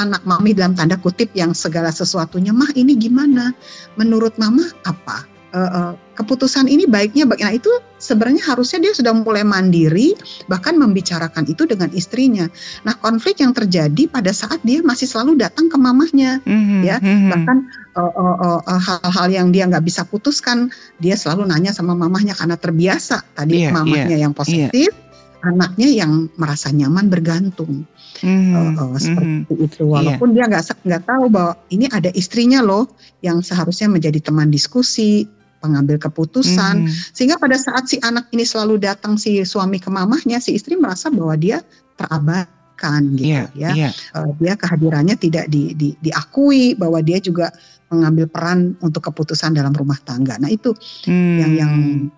anak 0.00 0.24
mami 0.24 0.56
dalam 0.56 0.72
tanda 0.72 0.96
kutip 0.96 1.28
yang 1.36 1.52
segala 1.52 1.92
sesuatunya. 1.92 2.56
Mah 2.56 2.72
ini 2.72 2.96
gimana? 2.96 3.52
Menurut 4.00 4.40
mama 4.40 4.64
apa 4.88 5.35
uh, 5.54 5.58
uh, 5.58 5.92
keputusan 6.16 6.66
ini 6.66 6.88
baiknya 6.88 7.28
nah 7.28 7.52
itu 7.52 7.68
sebenarnya 8.00 8.42
harusnya 8.48 8.88
dia 8.88 8.92
sudah 8.96 9.12
mulai 9.12 9.44
mandiri 9.44 10.16
bahkan 10.48 10.74
membicarakan 10.74 11.44
itu 11.46 11.68
dengan 11.68 11.92
istrinya 11.92 12.48
nah 12.82 12.96
konflik 12.98 13.38
yang 13.44 13.52
terjadi 13.52 14.08
pada 14.08 14.32
saat 14.32 14.58
dia 14.64 14.80
masih 14.80 15.06
selalu 15.06 15.36
datang 15.38 15.68
ke 15.68 15.76
mamahnya 15.76 16.40
mm-hmm, 16.42 16.80
ya 16.82 16.96
mm-hmm. 16.98 17.30
bahkan 17.30 17.56
uh, 17.94 18.12
uh, 18.16 18.60
uh, 18.64 18.80
hal-hal 18.80 19.28
yang 19.28 19.48
dia 19.52 19.68
nggak 19.68 19.84
bisa 19.84 20.02
putuskan 20.08 20.72
dia 20.98 21.14
selalu 21.14 21.46
nanya 21.46 21.70
sama 21.70 21.92
mamahnya 21.92 22.32
karena 22.32 22.56
terbiasa 22.56 23.22
tadi 23.36 23.68
yeah, 23.68 23.72
mamahnya 23.74 24.16
yeah, 24.16 24.22
yang 24.28 24.32
iya. 24.32 24.40
positif 24.40 24.90
yeah 24.90 25.04
anaknya 25.46 25.88
yang 25.92 26.26
merasa 26.34 26.74
nyaman 26.74 27.06
bergantung 27.06 27.86
mm, 28.24 28.52
uh, 28.56 28.70
uh, 28.82 28.96
seperti 28.98 29.52
mm, 29.52 29.66
itu 29.66 29.82
iya. 29.86 29.92
walaupun 29.92 30.28
yeah. 30.32 30.34
dia 30.34 30.44
nggak 30.50 30.64
nggak 30.82 31.02
tahu 31.06 31.24
bahwa 31.30 31.52
ini 31.70 31.86
ada 31.92 32.10
istrinya 32.16 32.60
loh 32.64 32.90
yang 33.22 33.44
seharusnya 33.44 33.86
menjadi 33.86 34.18
teman 34.18 34.50
diskusi 34.50 35.30
pengambil 35.66 35.98
keputusan 35.98 36.86
mm. 36.86 37.10
sehingga 37.10 37.42
pada 37.42 37.58
saat 37.58 37.90
si 37.90 37.98
anak 37.98 38.30
ini 38.30 38.46
selalu 38.46 38.78
datang 38.78 39.18
si 39.18 39.42
suami 39.42 39.82
ke 39.82 39.90
mamahnya 39.90 40.38
si 40.38 40.54
istri 40.54 40.78
merasa 40.78 41.10
bahwa 41.10 41.34
dia 41.34 41.66
terabaikan 41.98 43.02
gitu 43.18 43.50
yeah, 43.58 43.74
ya 43.74 43.90
yeah. 43.90 43.92
Uh, 44.14 44.30
dia 44.38 44.54
kehadirannya 44.54 45.18
tidak 45.18 45.50
di, 45.50 45.74
di, 45.74 45.98
diakui 45.98 46.78
bahwa 46.78 47.02
dia 47.02 47.18
juga 47.18 47.50
mengambil 47.86 48.26
peran 48.26 48.74
untuk 48.82 48.98
keputusan 49.10 49.54
dalam 49.54 49.70
rumah 49.70 49.98
tangga. 50.02 50.34
Nah 50.42 50.50
itu 50.50 50.74
hmm. 51.06 51.36
yang 51.38 51.52
yang 51.54 51.74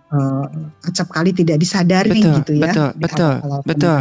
uh, 0.08 0.48
acap 0.88 1.12
kali 1.12 1.36
tidak 1.36 1.60
disadari 1.60 2.16
betul, 2.16 2.34
gitu 2.40 2.52
ya. 2.56 2.72
Betul, 2.72 2.90
betul, 2.96 3.34
betul, 3.68 3.98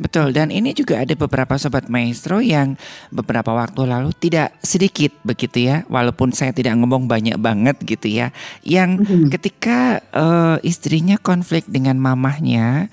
betul. 0.00 0.26
Dan 0.32 0.48
ini 0.48 0.72
juga 0.72 1.04
ada 1.04 1.12
beberapa 1.12 1.60
sobat 1.60 1.92
maestro 1.92 2.40
yang 2.40 2.72
beberapa 3.12 3.52
waktu 3.52 3.84
lalu 3.84 4.16
tidak 4.16 4.56
sedikit 4.64 5.12
begitu 5.20 5.68
ya, 5.68 5.84
walaupun 5.92 6.32
saya 6.32 6.56
tidak 6.56 6.80
ngomong 6.80 7.04
banyak 7.04 7.36
banget 7.36 7.76
gitu 7.84 8.08
ya, 8.08 8.32
yang 8.64 8.96
hmm. 8.96 9.28
ketika 9.28 10.00
uh, 10.16 10.56
istrinya 10.64 11.20
konflik 11.20 11.68
dengan 11.68 12.00
mamahnya 12.00 12.88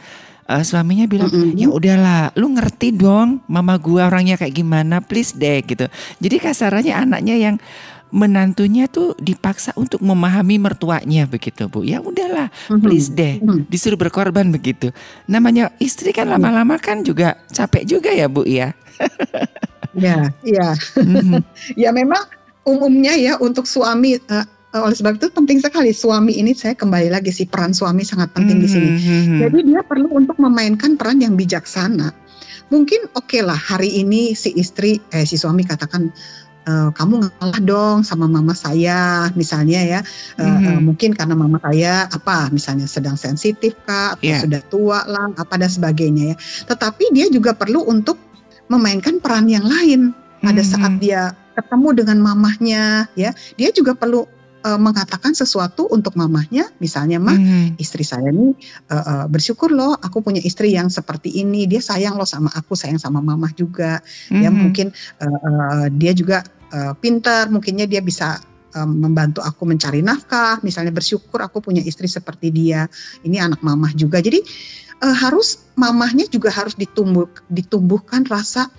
uh, 0.47 0.63
suaminya 0.63 1.05
bilang 1.05 1.29
mm 1.29 1.39
-hmm. 1.53 1.59
ya 1.59 1.67
udahlah 1.69 2.21
lu 2.39 2.51
ngerti 2.55 2.95
dong 2.95 3.43
mama 3.45 3.75
gua 3.77 4.07
orangnya 4.09 4.39
kayak 4.39 4.55
gimana 4.55 5.03
please 5.03 5.35
deh 5.35 5.61
gitu 5.61 5.85
jadi 6.23 6.35
kasarannya 6.39 6.95
anaknya 6.95 7.35
yang 7.35 7.55
menantunya 8.11 8.87
tuh 8.87 9.13
dipaksa 9.19 9.75
untuk 9.75 9.99
memahami 9.99 10.57
mertuanya 10.57 11.27
begitu 11.27 11.67
bu 11.67 11.83
ya 11.83 11.99
udahlah 11.99 12.47
mm-hmm. 12.47 12.81
please 12.81 13.11
deh 13.11 13.43
mm-hmm. 13.43 13.67
disuruh 13.67 13.99
berkorban 13.99 14.47
begitu 14.49 14.95
namanya 15.27 15.71
istri 15.83 16.15
kan 16.15 16.31
mm-hmm. 16.31 16.39
lama-lama 16.39 16.75
kan 16.79 17.03
juga 17.03 17.35
capek 17.51 17.83
juga 17.83 18.09
ya 18.15 18.31
bu 18.31 18.47
ya 18.47 18.71
ya 20.07 20.31
ya 20.47 20.67
ya 21.81 21.89
memang 21.91 22.23
umumnya 22.67 23.15
ya 23.15 23.39
untuk 23.39 23.67
suami 23.67 24.19
uh, 24.31 24.45
oleh 24.75 24.93
sebab 24.93 25.17
itu 25.17 25.31
penting 25.31 25.63
sekali 25.63 25.95
suami 25.95 26.35
ini 26.35 26.51
saya 26.51 26.75
kembali 26.75 27.09
lagi 27.09 27.31
si 27.31 27.47
peran 27.47 27.71
suami 27.71 28.03
sangat 28.03 28.29
penting 28.35 28.59
di 28.61 28.67
sini. 28.69 28.89
Jadi 29.39 29.63
dia 29.63 29.81
perlu 29.81 30.11
untuk 30.11 30.35
memainkan 30.37 30.99
peran 30.99 31.23
yang 31.23 31.39
bijaksana. 31.39 32.11
Mungkin 32.67 33.07
oke 33.15 33.31
okay 33.31 33.41
lah 33.41 33.55
hari 33.55 33.87
ini 34.03 34.35
si 34.35 34.51
istri 34.59 34.99
eh 35.15 35.23
si 35.23 35.39
suami 35.39 35.63
katakan 35.63 36.11
uh, 36.67 36.89
kamu 36.93 37.25
ngalah 37.25 37.59
dong 37.63 37.97
sama 38.03 38.27
mama 38.27 38.51
saya 38.53 39.31
misalnya 39.33 39.79
ya 39.81 39.99
uh, 40.37 40.43
mm-hmm. 40.43 40.67
uh, 40.77 40.79
mungkin 40.83 41.15
karena 41.15 41.33
mama 41.33 41.57
saya 41.63 42.05
apa 42.11 42.51
misalnya 42.51 42.85
sedang 42.85 43.15
sensitif 43.15 43.73
kah 43.87 44.19
atau 44.19 44.27
yeah. 44.27 44.43
sudah 44.43 44.61
tua 44.67 45.07
lah 45.07 45.31
apa 45.39 45.55
dan 45.55 45.71
sebagainya 45.71 46.35
ya 46.35 46.35
tetapi 46.67 47.09
dia 47.15 47.31
juga 47.31 47.55
perlu 47.55 47.87
untuk 47.87 48.19
memainkan 48.67 49.23
peran 49.23 49.47
yang 49.47 49.63
lain 49.63 50.11
pada 50.43 50.61
mm-hmm. 50.61 50.71
saat 50.75 50.93
dia 50.99 51.21
ketemu 51.57 51.89
dengan 52.03 52.17
mamahnya 52.21 53.09
ya 53.17 53.33
dia 53.57 53.73
juga 53.73 53.97
perlu 53.97 54.27
uh, 54.67 54.79
mengatakan 54.79 55.31
sesuatu 55.31 55.87
untuk 55.87 56.19
mamahnya, 56.19 56.67
misalnya 56.83 57.21
mah 57.21 57.35
hmm. 57.35 57.79
istri 57.79 58.03
saya 58.03 58.27
nih 58.27 58.51
uh, 58.91 58.95
uh, 58.95 59.25
bersyukur 59.31 59.71
loh, 59.71 59.95
aku 59.95 60.19
punya 60.19 60.43
istri 60.43 60.75
yang 60.75 60.91
seperti 60.91 61.31
ini, 61.31 61.63
dia 61.69 61.79
sayang 61.79 62.19
loh 62.19 62.27
sama 62.27 62.51
aku, 62.51 62.75
sayang 62.75 62.99
sama 62.99 63.23
mamah 63.23 63.51
juga, 63.55 64.03
hmm. 64.31 64.41
ya 64.43 64.49
mungkin 64.51 64.91
uh, 65.23 65.27
uh, 65.27 65.85
dia 65.95 66.11
juga 66.11 66.43
uh, 66.73 66.93
pintar, 66.97 67.51
mungkinnya 67.51 67.85
dia 67.85 68.01
bisa 68.03 68.41
um, 68.75 68.97
membantu 68.97 69.43
aku 69.43 69.65
mencari 69.67 70.03
nafkah, 70.03 70.59
misalnya 70.61 70.91
bersyukur 70.93 71.39
aku 71.41 71.63
punya 71.63 71.81
istri 71.83 72.09
seperti 72.09 72.51
dia. 72.51 72.89
Ini 73.23 73.43
anak 73.43 73.61
mamah 73.63 73.93
juga. 73.95 74.19
Jadi 74.19 74.41
uh, 75.03 75.15
harus 75.15 75.67
mamahnya 75.77 76.27
juga 76.29 76.53
harus 76.53 76.73
ditumbuh 76.75 77.29
ditumbuhkan 77.49 78.25
rasa 78.27 78.69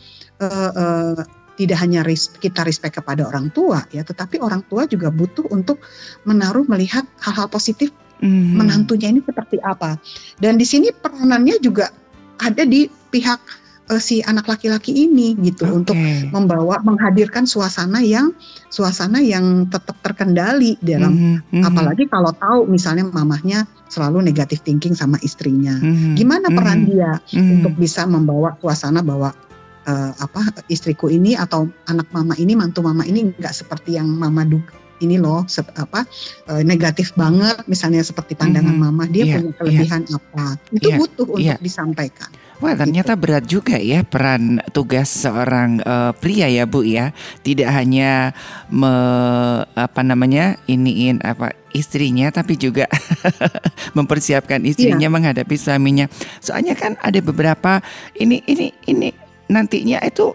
uh, 0.42 0.72
uh, 0.74 1.20
tidak 1.58 1.82
hanya 1.82 2.06
res, 2.06 2.30
kita 2.38 2.62
respect 2.62 3.02
kepada 3.02 3.26
orang 3.26 3.50
tua 3.50 3.82
ya, 3.90 4.06
tetapi 4.06 4.38
orang 4.38 4.62
tua 4.70 4.86
juga 4.86 5.10
butuh 5.10 5.42
untuk 5.50 5.82
menaruh 6.22 6.62
melihat 6.70 7.02
hal-hal 7.18 7.50
positif 7.50 7.90
mm-hmm. 8.22 8.54
menantunya 8.62 9.10
ini 9.10 9.20
seperti 9.26 9.58
apa. 9.66 9.98
Dan 10.38 10.54
di 10.54 10.62
sini 10.62 10.94
peranannya 10.94 11.58
juga 11.58 11.90
ada 12.38 12.62
di 12.62 12.86
pihak 13.10 13.42
uh, 13.88 14.00
si 14.00 14.20
anak 14.24 14.46
laki-laki 14.48 14.92
ini 14.92 15.34
gitu 15.40 15.64
okay. 15.64 15.76
untuk 15.76 15.96
membawa 16.32 16.80
menghadirkan 16.84 17.48
suasana 17.48 18.04
yang 18.04 18.32
suasana 18.68 19.18
yang 19.20 19.66
tetap 19.68 19.96
terkendali 20.04 20.76
dalam 20.84 21.40
mm-hmm. 21.42 21.64
apalagi 21.64 22.04
kalau 22.08 22.32
tahu 22.36 22.68
misalnya 22.68 23.08
mamahnya 23.08 23.64
selalu 23.88 24.20
negatif 24.20 24.60
thinking 24.62 24.92
sama 24.92 25.16
istrinya. 25.24 25.80
Mm-hmm. 25.80 26.14
Gimana 26.20 26.46
peran 26.52 26.84
mm-hmm. 26.84 26.92
dia 26.92 27.12
mm-hmm. 27.16 27.54
untuk 27.60 27.74
bisa 27.80 28.04
membawa 28.04 28.52
suasana 28.60 29.00
bahwa 29.00 29.32
uh, 29.88 30.12
apa 30.20 30.52
istriku 30.68 31.08
ini 31.08 31.34
atau 31.34 31.66
anak 31.88 32.06
mama 32.12 32.36
ini 32.36 32.52
mantu 32.52 32.84
mama 32.84 33.02
ini 33.08 33.32
nggak 33.40 33.54
seperti 33.56 33.96
yang 33.96 34.06
mama 34.06 34.44
duga 34.44 34.76
ini 34.98 35.16
loh 35.18 35.46
se 35.46 35.62
apa 35.62 36.02
uh, 36.50 36.62
negatif 36.66 37.14
banget 37.14 37.62
misalnya 37.70 38.02
seperti 38.02 38.34
pandangan 38.34 38.74
mm 38.74 38.82
-hmm. 38.82 38.92
mama 38.98 39.04
dia 39.06 39.24
yeah, 39.24 39.34
punya 39.38 39.52
kelebihan 39.54 40.02
yeah. 40.04 40.18
apa 40.18 40.44
itu 40.74 40.88
yeah, 40.90 40.98
butuh 40.98 41.26
untuk 41.30 41.54
yeah. 41.54 41.58
disampaikan. 41.62 42.30
Wah 42.58 42.74
ternyata 42.74 43.14
berat 43.14 43.46
juga 43.46 43.78
ya 43.78 44.02
peran 44.02 44.58
tugas 44.74 45.06
seorang 45.06 45.78
uh, 45.86 46.10
pria 46.10 46.50
ya 46.50 46.66
bu 46.66 46.82
ya 46.82 47.14
tidak 47.46 47.70
hanya 47.70 48.34
me, 48.66 48.90
apa 49.78 50.02
namanya 50.02 50.58
iniin 50.66 51.22
apa 51.22 51.54
istrinya 51.70 52.34
tapi 52.34 52.58
juga 52.58 52.90
mempersiapkan 53.98 54.66
istrinya 54.66 55.06
yeah. 55.06 55.14
menghadapi 55.14 55.54
suaminya. 55.54 56.10
Soalnya 56.42 56.74
kan 56.74 56.98
ada 56.98 57.22
beberapa 57.22 57.78
ini 58.18 58.42
ini 58.50 58.74
ini 58.90 59.14
nantinya 59.46 60.02
itu 60.02 60.34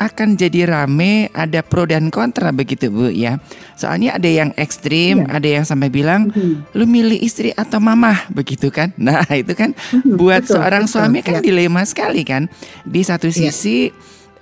akan 0.00 0.32
jadi 0.32 0.64
rame, 0.64 1.28
ada 1.36 1.60
pro 1.60 1.84
dan 1.84 2.08
kontra 2.08 2.48
begitu 2.56 2.88
Bu 2.88 3.12
ya. 3.12 3.36
Soalnya 3.76 4.16
ada 4.16 4.26
yang 4.26 4.56
ekstrim, 4.56 5.28
ya. 5.28 5.36
ada 5.36 5.48
yang 5.60 5.64
sampai 5.68 5.92
bilang 5.92 6.32
mm-hmm. 6.32 6.72
lu 6.72 6.88
milih 6.88 7.20
istri 7.20 7.52
atau 7.52 7.76
mamah 7.76 8.32
begitu 8.32 8.72
kan. 8.72 8.88
Nah, 9.10 9.26
itu 9.34 9.58
kan 9.58 9.74
mm-hmm. 9.74 10.16
buat 10.16 10.46
betul, 10.46 10.54
seorang 10.54 10.84
betul, 10.86 10.94
suami 10.94 11.18
kan 11.20 11.40
ya. 11.40 11.42
dilema 11.42 11.82
sekali 11.82 12.22
kan. 12.22 12.46
Di 12.86 13.02
satu 13.02 13.26
iya. 13.28 13.36
sisi 13.50 13.90
ya. 13.90 13.92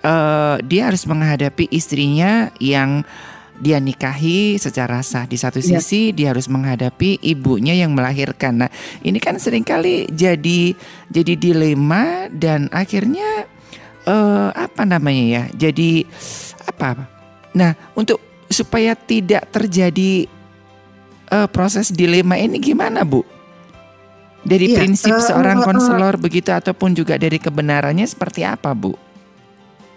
uh, 0.05 0.57
dia 0.61 0.93
harus 0.93 1.09
menghadapi 1.09 1.73
istrinya 1.73 2.53
yang 2.61 3.03
dia 3.59 3.83
nikahi 3.83 4.55
secara 4.61 5.03
sah 5.03 5.27
di 5.27 5.35
satu 5.35 5.59
iya. 5.59 5.83
sisi 5.83 6.11
ya. 6.11 6.15
dia 6.15 6.27
harus 6.31 6.47
menghadapi 6.47 7.19
ibunya 7.25 7.75
yang 7.75 7.97
melahirkan. 7.97 8.67
Nah, 8.67 8.71
ini 9.03 9.19
kan 9.19 9.41
sering 9.43 9.67
kali 9.67 10.07
jadi 10.15 10.77
jadi 11.11 11.35
dilema 11.35 12.31
dan 12.31 12.71
akhirnya 12.71 13.49
uh, 14.09 14.50
apa 14.57 14.83
namanya 14.88 15.25
ya? 15.29 15.43
Jadi 15.69 16.09
apa? 16.65 17.05
Nah, 17.53 17.77
untuk 17.93 18.19
supaya 18.49 18.97
tidak 18.97 19.53
terjadi 19.53 20.25
uh, 21.33 21.49
proses 21.49 21.93
dilema 21.93 22.41
ini 22.41 22.57
gimana, 22.57 23.05
Bu? 23.05 23.23
Dari 24.49 24.73
iya, 24.73 24.81
prinsip 24.81 25.12
uh, 25.12 25.21
seorang 25.21 25.61
konselor 25.61 26.17
uh, 26.17 26.21
begitu 26.21 26.49
ataupun 26.49 26.97
juga 26.97 27.21
dari 27.21 27.37
kebenarannya 27.37 28.07
seperti 28.09 28.49
apa, 28.49 28.73
Bu? 28.73 28.97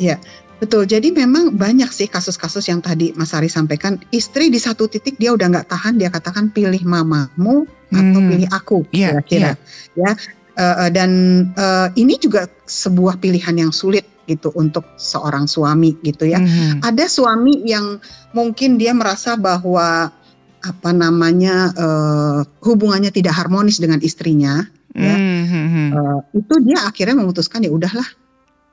Ya, 0.02 0.18
betul. 0.60 0.90
Jadi 0.90 1.14
memang 1.14 1.56
banyak 1.56 1.88
sih 1.94 2.10
kasus-kasus 2.10 2.68
yang 2.68 2.82
tadi 2.84 3.14
Mas 3.16 3.32
Ari 3.32 3.48
sampaikan. 3.48 4.02
Istri 4.12 4.52
di 4.52 4.60
satu 4.60 4.90
titik 4.90 5.16
dia 5.22 5.32
udah 5.32 5.48
nggak 5.48 5.70
tahan, 5.72 6.02
dia 6.02 6.10
katakan 6.12 6.52
pilih 6.52 6.82
mamamu 6.84 7.70
atau 7.92 8.20
hmm. 8.24 8.30
pilih 8.32 8.50
aku, 8.56 8.78
iya, 8.96 9.20
kira-kira. 9.20 9.52
Yeah, 9.54 9.56
Ya, 9.92 10.12
uh, 10.58 10.90
dan 10.92 11.12
uh, 11.56 11.88
ini 11.96 12.18
juga 12.20 12.48
sebuah 12.68 13.20
pilihan 13.22 13.56
yang 13.56 13.72
sulit 13.72 14.08
gitu 14.30 14.54
untuk 14.56 14.86
seorang 14.96 15.50
suami 15.50 15.98
gitu 16.06 16.30
ya. 16.30 16.40
Mm-hmm. 16.40 16.86
Ada 16.88 17.06
suami 17.12 17.66
yang 17.68 18.00
mungkin 18.32 18.80
dia 18.80 18.96
merasa 18.96 19.36
bahwa 19.36 20.14
apa 20.62 20.92
namanya 20.94 21.74
uh, 21.74 22.40
hubungannya 22.62 23.10
tidak 23.10 23.34
harmonis 23.34 23.82
dengan 23.82 23.98
istrinya, 24.00 24.62
ya. 24.94 25.16
mm-hmm. 25.18 25.88
uh, 25.92 26.20
itu 26.38 26.54
dia 26.62 26.86
akhirnya 26.86 27.18
memutuskan 27.18 27.66
ya 27.66 27.74
udahlah, 27.74 28.06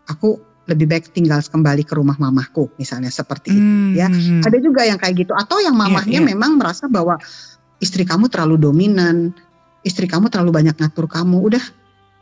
aku 0.04 0.36
lebih 0.68 0.84
baik 0.84 1.16
tinggal 1.16 1.40
kembali 1.40 1.80
ke 1.80 1.96
rumah 1.96 2.20
mamahku 2.20 2.68
misalnya 2.76 3.08
seperti 3.08 3.56
mm-hmm. 3.56 3.96
itu 3.96 3.98
ya. 3.98 4.08
Ada 4.44 4.58
juga 4.60 4.84
yang 4.84 5.00
kayak 5.00 5.16
gitu 5.16 5.32
atau 5.32 5.64
yang 5.64 5.74
mamahnya 5.74 6.20
yeah, 6.20 6.24
yeah. 6.28 6.30
memang 6.36 6.60
merasa 6.60 6.92
bahwa 6.92 7.16
istri 7.80 8.04
kamu 8.04 8.28
terlalu 8.28 8.60
dominan, 8.60 9.32
istri 9.86 10.06
kamu 10.10 10.30
terlalu 10.32 10.62
banyak 10.62 10.76
ngatur 10.78 11.06
kamu, 11.06 11.52
udah 11.52 11.64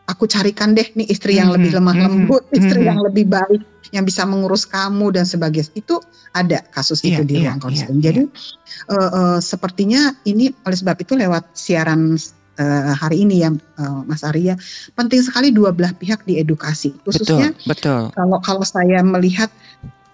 aku 0.07 0.31
carikan 0.31 0.73
deh 0.73 0.87
nih 0.95 1.07
istri 1.11 1.37
yang 1.37 1.51
lebih 1.51 1.75
lemah 1.75 1.97
lembut, 2.07 2.47
istri 2.55 2.87
yang 2.87 3.03
lebih 3.03 3.27
baik, 3.27 3.62
yang 3.90 4.07
bisa 4.07 4.23
mengurus 4.23 4.64
kamu 4.64 5.11
dan 5.11 5.27
sebagainya. 5.27 5.71
Itu 5.75 5.99
ada 6.33 6.62
kasus 6.71 7.03
yeah, 7.03 7.19
itu 7.19 7.23
di 7.27 7.35
yeah, 7.42 7.51
ruang 7.51 7.61
konseling. 7.61 7.99
Yeah, 7.99 8.07
Jadi 8.07 8.23
yeah. 8.31 8.92
Uh, 8.95 9.11
uh, 9.11 9.38
sepertinya 9.42 10.14
ini 10.23 10.55
oleh 10.62 10.79
sebab 10.79 10.97
itu 11.03 11.19
lewat 11.19 11.59
siaran 11.59 12.14
uh, 12.61 12.92
hari 12.95 13.27
ini 13.27 13.42
ya 13.42 13.51
uh, 13.53 14.01
Mas 14.07 14.23
Arya, 14.23 14.55
penting 14.95 15.23
sekali 15.27 15.51
dua 15.51 15.75
belah 15.75 15.92
pihak 15.97 16.23
diedukasi. 16.23 16.95
Khususnya 17.03 17.53
betul, 17.66 17.75
betul. 17.75 18.03
kalau 18.14 18.38
kalau 18.42 18.64
saya 18.64 19.03
melihat 19.03 19.51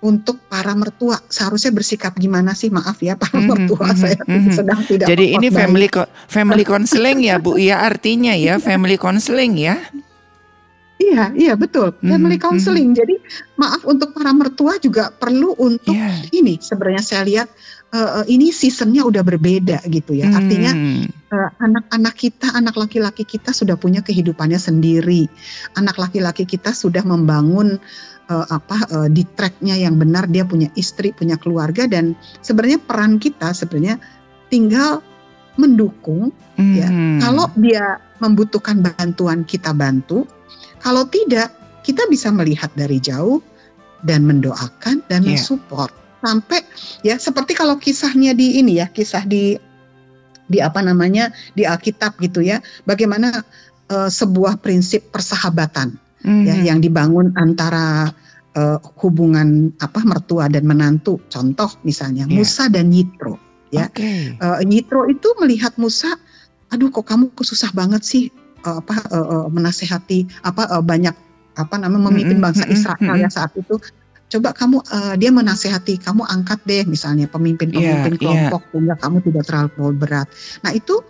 untuk 0.03 0.43
para 0.51 0.75
mertua 0.75 1.23
seharusnya 1.31 1.71
bersikap 1.71 2.13
gimana 2.19 2.53
sih 2.59 2.69
maaf 2.69 2.99
ya 2.99 3.15
para 3.15 3.39
mm 3.39 3.43
-hmm, 3.43 3.51
mertua 3.55 3.87
mm 3.87 3.95
-hmm, 3.95 4.03
saya 4.03 4.19
mm 4.19 4.27
-hmm. 4.35 4.55
sedang 4.55 4.81
tidak 4.85 5.07
jadi 5.07 5.25
ini 5.39 5.49
family 5.49 5.89
co 5.89 6.03
family 6.27 6.65
counseling 6.67 7.19
ya 7.23 7.39
Bu 7.39 7.55
ya 7.57 7.87
artinya 7.87 8.35
ya 8.35 8.59
family 8.59 8.99
counseling 8.99 9.55
ya 9.55 9.79
iya 10.99 11.31
iya 11.39 11.55
betul 11.55 11.95
family 12.03 12.35
mm 12.37 12.43
-hmm, 12.43 12.47
counseling 12.51 12.89
mm 12.91 12.95
-hmm. 12.99 13.03
jadi 13.07 13.15
maaf 13.55 13.83
untuk 13.87 14.11
para 14.11 14.35
mertua 14.35 14.77
juga 14.83 15.15
perlu 15.15 15.55
untuk 15.57 15.95
yeah. 15.95 16.19
ini 16.35 16.59
sebenarnya 16.59 17.03
saya 17.07 17.23
lihat 17.23 17.49
uh, 17.93 18.25
ini 18.27 18.51
seasonnya 18.51 19.05
udah 19.05 19.23
berbeda 19.23 19.85
gitu 19.87 20.17
ya. 20.17 20.33
Artinya 20.33 20.73
anak-anak 21.61 22.15
uh, 22.17 22.19
kita, 22.19 22.49
anak 22.57 22.75
laki-laki 22.77 23.23
kita 23.23 23.53
sudah 23.53 23.77
punya 23.77 24.01
kehidupannya 24.01 24.59
sendiri. 24.59 25.29
Anak 25.77 26.01
laki-laki 26.01 26.49
kita 26.49 26.73
sudah 26.73 27.05
membangun 27.05 27.79
uh, 28.31 28.47
apa 28.53 28.77
uh, 28.93 29.09
di 29.11 29.27
tracknya 29.35 29.75
yang 29.75 29.99
benar 29.99 30.29
dia 30.29 30.47
punya 30.47 30.69
istri 30.79 31.11
punya 31.17 31.35
keluarga 31.41 31.89
dan 31.89 32.15
sebenarnya 32.45 32.79
peran 32.83 33.19
kita 33.19 33.51
sebenarnya 33.57 33.99
tinggal 34.53 35.01
mendukung 35.57 36.33
ya. 36.57 36.89
Hmm. 36.89 37.21
kalau 37.21 37.47
dia 37.61 38.01
membutuhkan 38.23 38.79
bantuan 38.81 39.43
kita 39.43 39.75
bantu. 39.75 40.25
Kalau 40.79 41.07
tidak 41.11 41.51
kita 41.83 42.07
bisa 42.07 42.31
melihat 42.31 42.71
dari 42.79 43.03
jauh 43.03 43.43
dan 44.07 44.23
mendoakan 44.23 45.03
dan 45.11 45.27
yeah. 45.27 45.35
mensupport. 45.35 45.91
Sampai 46.23 46.63
ya 47.03 47.19
seperti 47.19 47.59
kalau 47.59 47.75
kisahnya 47.79 48.31
di 48.31 48.63
ini 48.63 48.79
ya 48.79 48.87
kisah 48.87 49.27
di 49.27 49.59
di 50.47 50.59
apa 50.63 50.79
namanya 50.79 51.35
di 51.59 51.67
Alkitab 51.67 52.19
gitu 52.23 52.43
ya. 52.43 52.63
Bagaimana 52.87 53.43
uh, 53.91 54.11
sebuah 54.11 54.63
prinsip 54.63 55.11
persahabatan 55.11 55.99
mm-hmm. 56.23 56.45
ya 56.47 56.57
yang 56.73 56.79
dibangun 56.83 57.35
antara 57.37 58.11
uh, 58.57 58.79
hubungan 59.03 59.71
apa 59.83 60.01
mertua 60.03 60.49
dan 60.49 60.65
menantu. 60.65 61.21
Contoh 61.29 61.71
misalnya 61.83 62.25
yeah. 62.27 62.37
Musa 62.41 62.67
dan 62.73 62.91
Yitro 62.91 63.37
ya. 63.73 63.89
Okay. 63.89 64.37
Uh, 64.39 64.61
eh, 64.61 64.69
Yitro 64.69 65.09
itu 65.09 65.29
melihat 65.41 65.75
Musa, 65.81 66.15
aduh 66.71 66.93
kok 66.93 67.09
kamu 67.09 67.33
susah 67.41 67.73
banget 67.73 68.03
sih 68.05 68.25
uh, 68.69 68.79
apa 68.79 68.97
uh, 69.11 69.27
uh, 69.27 69.47
menasehati 69.49 70.29
apa 70.45 70.69
uh, 70.71 70.85
banyak 70.85 71.17
apa 71.53 71.75
namanya 71.77 72.09
memimpin 72.09 72.41
bangsa 72.41 72.65
Israel 72.65 73.13
ya 73.21 73.29
saat 73.29 73.53
itu 73.61 73.77
coba 74.33 74.57
kamu 74.57 74.81
uh, 74.89 75.15
dia 75.21 75.29
menasehati 75.29 76.01
kamu 76.01 76.25
angkat 76.25 76.57
deh 76.65 76.89
misalnya 76.89 77.29
pemimpin-pemimpin 77.29 78.17
yeah, 78.17 78.21
kelompok 78.21 78.63
yeah. 78.65 78.71
sehingga 78.73 78.95
kamu 78.97 79.17
tidak 79.29 79.45
terlalu 79.45 79.93
berat. 80.01 80.29
Nah 80.65 80.73
itu 80.73 81.05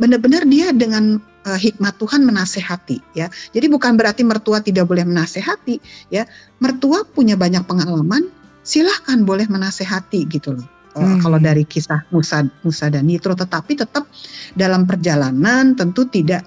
benar-benar 0.00 0.48
dia 0.48 0.72
dengan 0.72 1.20
uh, 1.48 1.56
hikmat 1.56 1.96
Tuhan 1.96 2.28
menasehati 2.28 3.00
ya. 3.16 3.32
Jadi 3.56 3.66
bukan 3.72 3.96
berarti 3.96 4.20
mertua 4.22 4.60
tidak 4.60 4.84
boleh 4.84 5.08
menasehati 5.08 5.80
ya. 6.12 6.28
Mertua 6.60 7.08
punya 7.08 7.34
banyak 7.34 7.64
pengalaman, 7.64 8.28
silahkan 8.60 9.24
boleh 9.24 9.48
menasehati 9.48 10.28
gitu 10.28 10.52
loh. 10.60 10.68
Uh, 10.92 11.16
hmm. 11.16 11.20
Kalau 11.24 11.38
dari 11.40 11.64
kisah 11.64 12.04
Musa, 12.12 12.44
Musa 12.60 12.92
dan 12.92 13.08
Yitro, 13.08 13.32
tetapi 13.32 13.80
tetap 13.80 14.04
dalam 14.52 14.84
perjalanan 14.84 15.72
tentu 15.72 16.04
tidak 16.04 16.44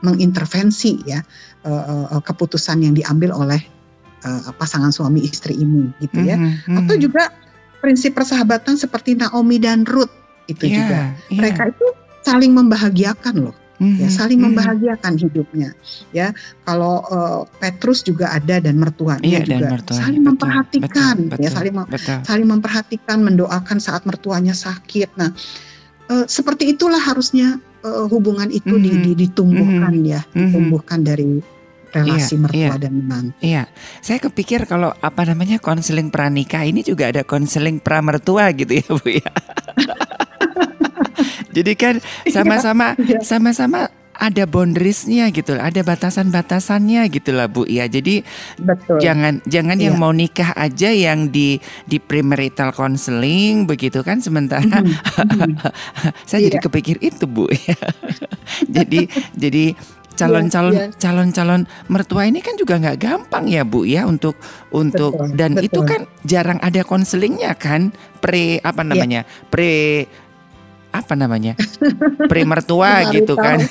mengintervensi 0.00 1.04
ya 1.04 1.20
uh, 1.68 2.08
uh, 2.08 2.22
keputusan 2.24 2.80
yang 2.80 2.96
diambil 2.96 3.36
oleh 3.36 3.60
uh, 4.24 4.48
pasangan 4.56 4.90
suami 4.90 5.22
istri 5.22 5.54
ini 5.60 5.92
gitu 6.00 6.24
ya. 6.24 6.40
Hmm, 6.40 6.56
hmm. 6.66 6.78
Atau 6.84 6.96
juga 6.96 7.28
prinsip 7.84 8.16
persahabatan 8.16 8.80
seperti 8.80 9.16
Naomi 9.16 9.60
dan 9.60 9.84
Ruth 9.84 10.12
itu 10.48 10.68
yeah, 10.68 10.76
juga. 10.80 10.98
Yeah. 11.28 11.38
Mereka 11.44 11.62
itu 11.76 11.86
saling 12.24 12.52
membahagiakan 12.52 13.48
loh 13.48 13.59
mm-hmm. 13.80 14.04
ya 14.04 14.08
saling 14.12 14.38
mm-hmm. 14.38 14.54
membahagiakan 14.54 15.14
hidupnya 15.16 15.70
ya 16.12 16.36
kalau 16.68 17.02
uh, 17.08 17.42
Petrus 17.58 18.04
juga 18.04 18.30
ada 18.30 18.60
dan 18.60 18.76
mertuanya 18.76 19.24
iya, 19.24 19.40
juga 19.42 19.66
dan 19.66 19.72
mertuanya. 19.80 20.00
saling 20.04 20.20
betul, 20.20 20.30
memperhatikan 20.30 21.16
betul, 21.26 21.42
ya 21.42 21.48
saling 21.50 21.74
betul. 21.88 22.18
saling 22.22 22.48
memperhatikan 22.48 23.18
mendoakan 23.24 23.78
saat 23.80 24.02
mertuanya 24.04 24.52
sakit 24.52 25.08
nah 25.16 25.32
uh, 26.12 26.24
seperti 26.28 26.76
itulah 26.76 27.00
harusnya 27.00 27.58
uh, 27.82 28.06
hubungan 28.06 28.52
itu 28.52 28.76
mm-hmm. 28.76 29.02
di, 29.10 29.12
ditumbuhkan 29.26 29.94
mm-hmm. 29.96 30.12
ya 30.14 30.20
mm-hmm. 30.22 30.38
ditumbuhkan 30.52 31.00
dari 31.00 31.40
relasi 31.90 32.38
iya, 32.38 32.42
mertua 32.46 32.58
iya, 32.58 32.72
dan 32.78 32.92
menantu. 32.94 33.34
Iya, 33.42 33.62
saya 33.98 34.18
kepikir 34.22 34.62
kalau 34.70 34.94
apa 35.02 35.26
namanya 35.26 35.58
konseling 35.58 36.14
pranikah 36.14 36.62
ini 36.62 36.86
juga 36.86 37.10
ada 37.10 37.26
konseling 37.26 37.82
pramertua 37.82 38.54
gitu 38.54 38.78
ya 38.78 38.86
bu 38.94 39.08
ya. 39.10 39.30
Jadi 41.56 41.72
kan 41.76 41.94
iya, 42.24 42.32
sama-sama 42.32 42.94
iya. 42.98 43.20
sama-sama 43.22 43.80
ada 44.20 44.44
boundariesnya 44.44 45.32
gitu 45.32 45.56
ada 45.56 45.80
batasan-batasannya 45.80 47.08
gitu 47.08 47.32
lah 47.32 47.48
Bu 47.48 47.64
ya. 47.64 47.88
Jadi 47.88 48.20
Betul. 48.60 49.00
jangan 49.00 49.40
jangan 49.48 49.80
iya. 49.80 49.88
yang 49.88 49.96
mau 49.96 50.12
nikah 50.12 50.52
aja 50.52 50.92
yang 50.92 51.32
di 51.32 51.56
di 51.88 51.96
premarital 51.96 52.76
counseling 52.76 53.64
begitu 53.64 54.04
kan 54.04 54.20
sementara 54.20 54.84
mm 54.84 54.92
-hmm. 54.92 55.52
saya 56.28 56.44
iya. 56.44 56.46
jadi 56.52 56.56
kepikir 56.60 56.96
itu 57.00 57.24
Bu 57.24 57.48
ya. 57.48 57.80
jadi 58.76 59.08
jadi 59.32 59.64
calon-calon 60.20 60.74
yeah, 60.76 60.88
yeah. 60.92 60.98
calon-calon 61.00 61.62
mertua 61.88 62.28
ini 62.28 62.44
kan 62.44 62.54
juga 62.60 62.76
nggak 62.76 62.98
gampang 63.00 63.48
ya 63.48 63.64
Bu 63.64 63.88
ya 63.88 64.04
untuk 64.04 64.36
untuk 64.68 65.16
betul, 65.16 65.36
dan 65.38 65.56
betul. 65.56 65.66
itu 65.66 65.80
kan 65.88 66.00
jarang 66.28 66.60
ada 66.60 66.84
konselingnya 66.84 67.56
kan 67.56 67.88
pre 68.20 68.60
apa 68.60 68.84
iya. 68.84 68.88
namanya 68.92 69.20
yeah. 69.24 69.48
pre 69.48 69.72
apa 70.90 71.14
namanya? 71.14 71.54
Pre 72.30 72.42
mertua 72.44 73.10
gitu 73.10 73.34
kan. 73.38 73.58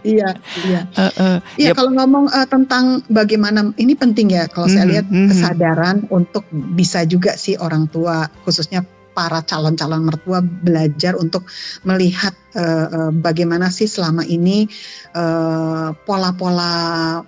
Iya 0.00 0.32
iya. 0.64 0.88
Uh, 0.96 1.12
uh, 1.20 1.36
iya 1.60 1.72
yep. 1.72 1.74
kalau 1.76 1.92
ngomong 1.92 2.32
uh, 2.32 2.48
tentang 2.48 3.04
bagaimana 3.12 3.68
ini 3.76 3.92
penting 3.92 4.32
ya 4.32 4.48
kalau 4.48 4.64
mm 4.64 4.72
-hmm, 4.72 4.80
saya 4.80 4.86
lihat 4.88 5.06
mm 5.06 5.12
-hmm. 5.12 5.28
kesadaran 5.28 5.96
untuk 6.08 6.44
bisa 6.72 7.04
juga 7.04 7.36
sih 7.36 7.60
orang 7.60 7.84
tua 7.92 8.24
khususnya 8.48 8.80
para 9.20 9.44
calon-calon 9.44 10.08
mertua 10.08 10.40
belajar 10.40 11.12
untuk 11.20 11.44
melihat 11.84 12.32
uh, 12.56 12.88
uh, 12.88 13.10
bagaimana 13.12 13.68
sih 13.68 13.84
selama 13.84 14.24
ini 14.24 14.64
pola 15.10 16.30
pola-pola 16.30 16.72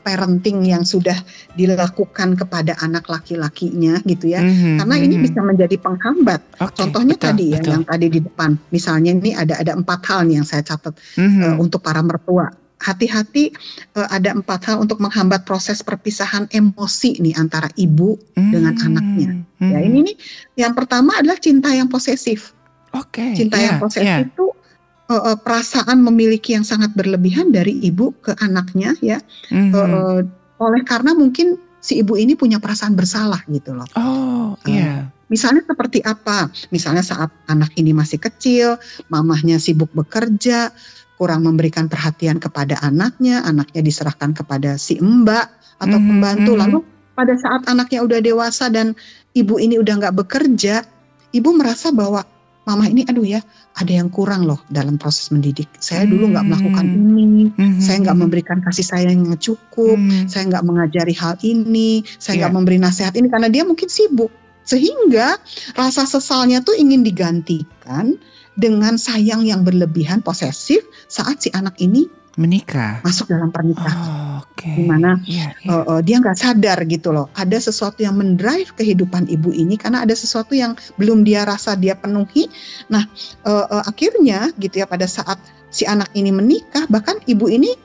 parenting 0.06 0.62
yang 0.62 0.86
sudah 0.86 1.18
dilakukan 1.58 2.38
kepada 2.38 2.78
anak 2.80 3.10
laki-lakinya 3.10 3.98
gitu 4.06 4.32
ya. 4.32 4.40
Mm-hmm, 4.40 4.78
Karena 4.78 4.94
mm-hmm. 4.96 5.06
ini 5.10 5.16
bisa 5.18 5.40
menjadi 5.42 5.76
penghambat. 5.82 6.40
Okay, 6.62 6.78
Contohnya 6.78 7.18
betul, 7.18 7.28
tadi 7.28 7.44
ya 7.50 7.58
betul. 7.58 7.72
yang 7.74 7.84
tadi 7.84 8.06
di 8.06 8.20
depan. 8.22 8.50
Misalnya 8.70 9.10
ini 9.18 9.30
ada 9.34 9.58
ada 9.58 9.72
empat 9.74 10.00
hal 10.08 10.30
nih 10.30 10.40
yang 10.40 10.46
saya 10.46 10.62
catat 10.62 10.94
mm-hmm. 10.94 11.42
uh, 11.42 11.56
untuk 11.58 11.82
para 11.82 12.00
mertua 12.06 12.61
hati-hati 12.82 13.54
uh, 13.94 14.10
ada 14.10 14.34
empat 14.34 14.66
hal 14.66 14.82
untuk 14.82 14.98
menghambat 14.98 15.46
proses 15.46 15.80
perpisahan 15.80 16.50
emosi 16.50 17.22
nih 17.22 17.38
antara 17.38 17.70
ibu 17.78 18.18
hmm. 18.34 18.50
dengan 18.50 18.74
anaknya. 18.82 19.30
Hmm. 19.62 19.70
Ya 19.70 19.78
ini 19.80 20.12
nih 20.12 20.16
yang 20.58 20.74
pertama 20.74 21.14
adalah 21.16 21.38
cinta 21.38 21.70
yang 21.70 21.86
posesif. 21.86 22.50
Oke. 22.92 23.22
Okay, 23.22 23.46
cinta 23.46 23.56
yeah, 23.56 23.66
yang 23.72 23.76
posesif 23.78 24.04
yeah. 24.04 24.26
itu 24.26 24.46
uh, 25.08 25.32
uh, 25.32 25.36
perasaan 25.38 26.02
memiliki 26.02 26.52
yang 26.58 26.66
sangat 26.66 26.92
berlebihan 26.98 27.54
dari 27.54 27.78
ibu 27.80 28.10
ke 28.20 28.34
anaknya 28.42 28.98
ya. 29.00 29.22
Hmm. 29.48 29.70
Uh, 29.72 30.20
oleh 30.62 30.82
karena 30.82 31.14
mungkin 31.14 31.58
si 31.82 31.98
ibu 31.98 32.14
ini 32.14 32.38
punya 32.38 32.62
perasaan 32.62 32.94
bersalah 32.94 33.42
gitu 33.50 33.74
loh. 33.74 33.88
Oh, 33.98 34.54
iya. 34.66 34.78
Yeah. 34.78 35.00
Misalnya 35.32 35.64
seperti 35.64 36.04
apa? 36.04 36.52
Misalnya 36.68 37.00
saat 37.00 37.32
anak 37.48 37.72
ini 37.80 37.96
masih 37.96 38.20
kecil, 38.20 38.76
mamahnya 39.08 39.56
sibuk 39.56 39.88
bekerja, 39.96 40.68
kurang 41.22 41.46
memberikan 41.46 41.86
perhatian 41.86 42.42
kepada 42.42 42.82
anaknya, 42.82 43.46
anaknya 43.46 43.78
diserahkan 43.78 44.34
kepada 44.34 44.74
si 44.74 44.98
mbak 44.98 45.46
atau 45.78 45.86
mm 45.86 46.02
-hmm. 46.02 46.10
pembantu. 46.10 46.52
Lalu 46.58 46.78
pada 47.14 47.38
saat 47.38 47.62
anaknya 47.70 48.02
udah 48.02 48.18
dewasa 48.18 48.66
dan 48.66 48.98
ibu 49.38 49.62
ini 49.62 49.78
udah 49.78 50.02
nggak 50.02 50.18
bekerja, 50.18 50.82
ibu 51.30 51.50
merasa 51.54 51.94
bahwa 51.94 52.26
mama 52.62 52.86
ini 52.86 53.02
aduh 53.06 53.26
ya 53.26 53.42
ada 53.78 53.90
yang 53.90 54.10
kurang 54.10 54.50
loh 54.50 54.58
dalam 54.66 54.98
proses 54.98 55.30
mendidik. 55.30 55.70
Saya 55.78 56.10
dulu 56.10 56.34
nggak 56.34 56.46
melakukan 56.50 56.86
ini, 56.90 57.54
mm-hmm. 57.54 57.78
saya 57.78 58.02
nggak 58.02 58.18
memberikan 58.18 58.58
kasih 58.66 58.82
sayang 58.82 59.22
yang 59.22 59.38
cukup, 59.38 59.94
mm-hmm. 59.94 60.26
saya 60.26 60.50
nggak 60.50 60.64
mengajari 60.66 61.14
hal 61.14 61.38
ini, 61.46 62.02
saya 62.18 62.42
nggak 62.42 62.50
yeah. 62.50 62.58
memberi 62.58 62.78
nasihat 62.82 63.14
ini 63.14 63.30
karena 63.30 63.46
dia 63.46 63.62
mungkin 63.62 63.86
sibuk. 63.86 64.34
Sehingga 64.62 65.38
rasa 65.78 66.06
sesalnya 66.06 66.62
tuh 66.62 66.74
ingin 66.78 67.06
digantikan 67.06 68.18
dengan 68.56 69.00
sayang 69.00 69.44
yang 69.48 69.64
berlebihan 69.64 70.20
posesif 70.20 70.84
saat 71.08 71.40
si 71.40 71.48
anak 71.56 71.76
ini 71.80 72.08
menikah 72.40 73.04
masuk 73.04 73.28
dalam 73.28 73.52
pernikahan 73.52 73.92
oh, 73.92 74.40
okay. 74.48 74.72
di 74.72 74.84
mana 74.88 75.20
yeah, 75.28 75.52
yeah. 75.68 75.84
Uh, 75.84 75.98
uh, 75.98 76.00
dia 76.00 76.16
nggak 76.16 76.36
sadar 76.36 76.80
gitu 76.88 77.12
loh 77.12 77.28
ada 77.36 77.60
sesuatu 77.60 78.00
yang 78.00 78.16
mendrive 78.16 78.72
kehidupan 78.72 79.28
ibu 79.28 79.52
ini 79.52 79.76
karena 79.76 80.00
ada 80.00 80.16
sesuatu 80.16 80.56
yang 80.56 80.72
belum 80.96 81.28
dia 81.28 81.44
rasa 81.44 81.76
dia 81.76 81.92
penuhi 81.92 82.48
nah 82.88 83.04
uh, 83.44 83.68
uh, 83.68 83.84
akhirnya 83.84 84.48
gitu 84.56 84.80
ya 84.80 84.88
pada 84.88 85.04
saat 85.04 85.36
si 85.68 85.84
anak 85.84 86.08
ini 86.16 86.32
menikah 86.32 86.88
bahkan 86.88 87.20
ibu 87.28 87.52
ini 87.52 87.76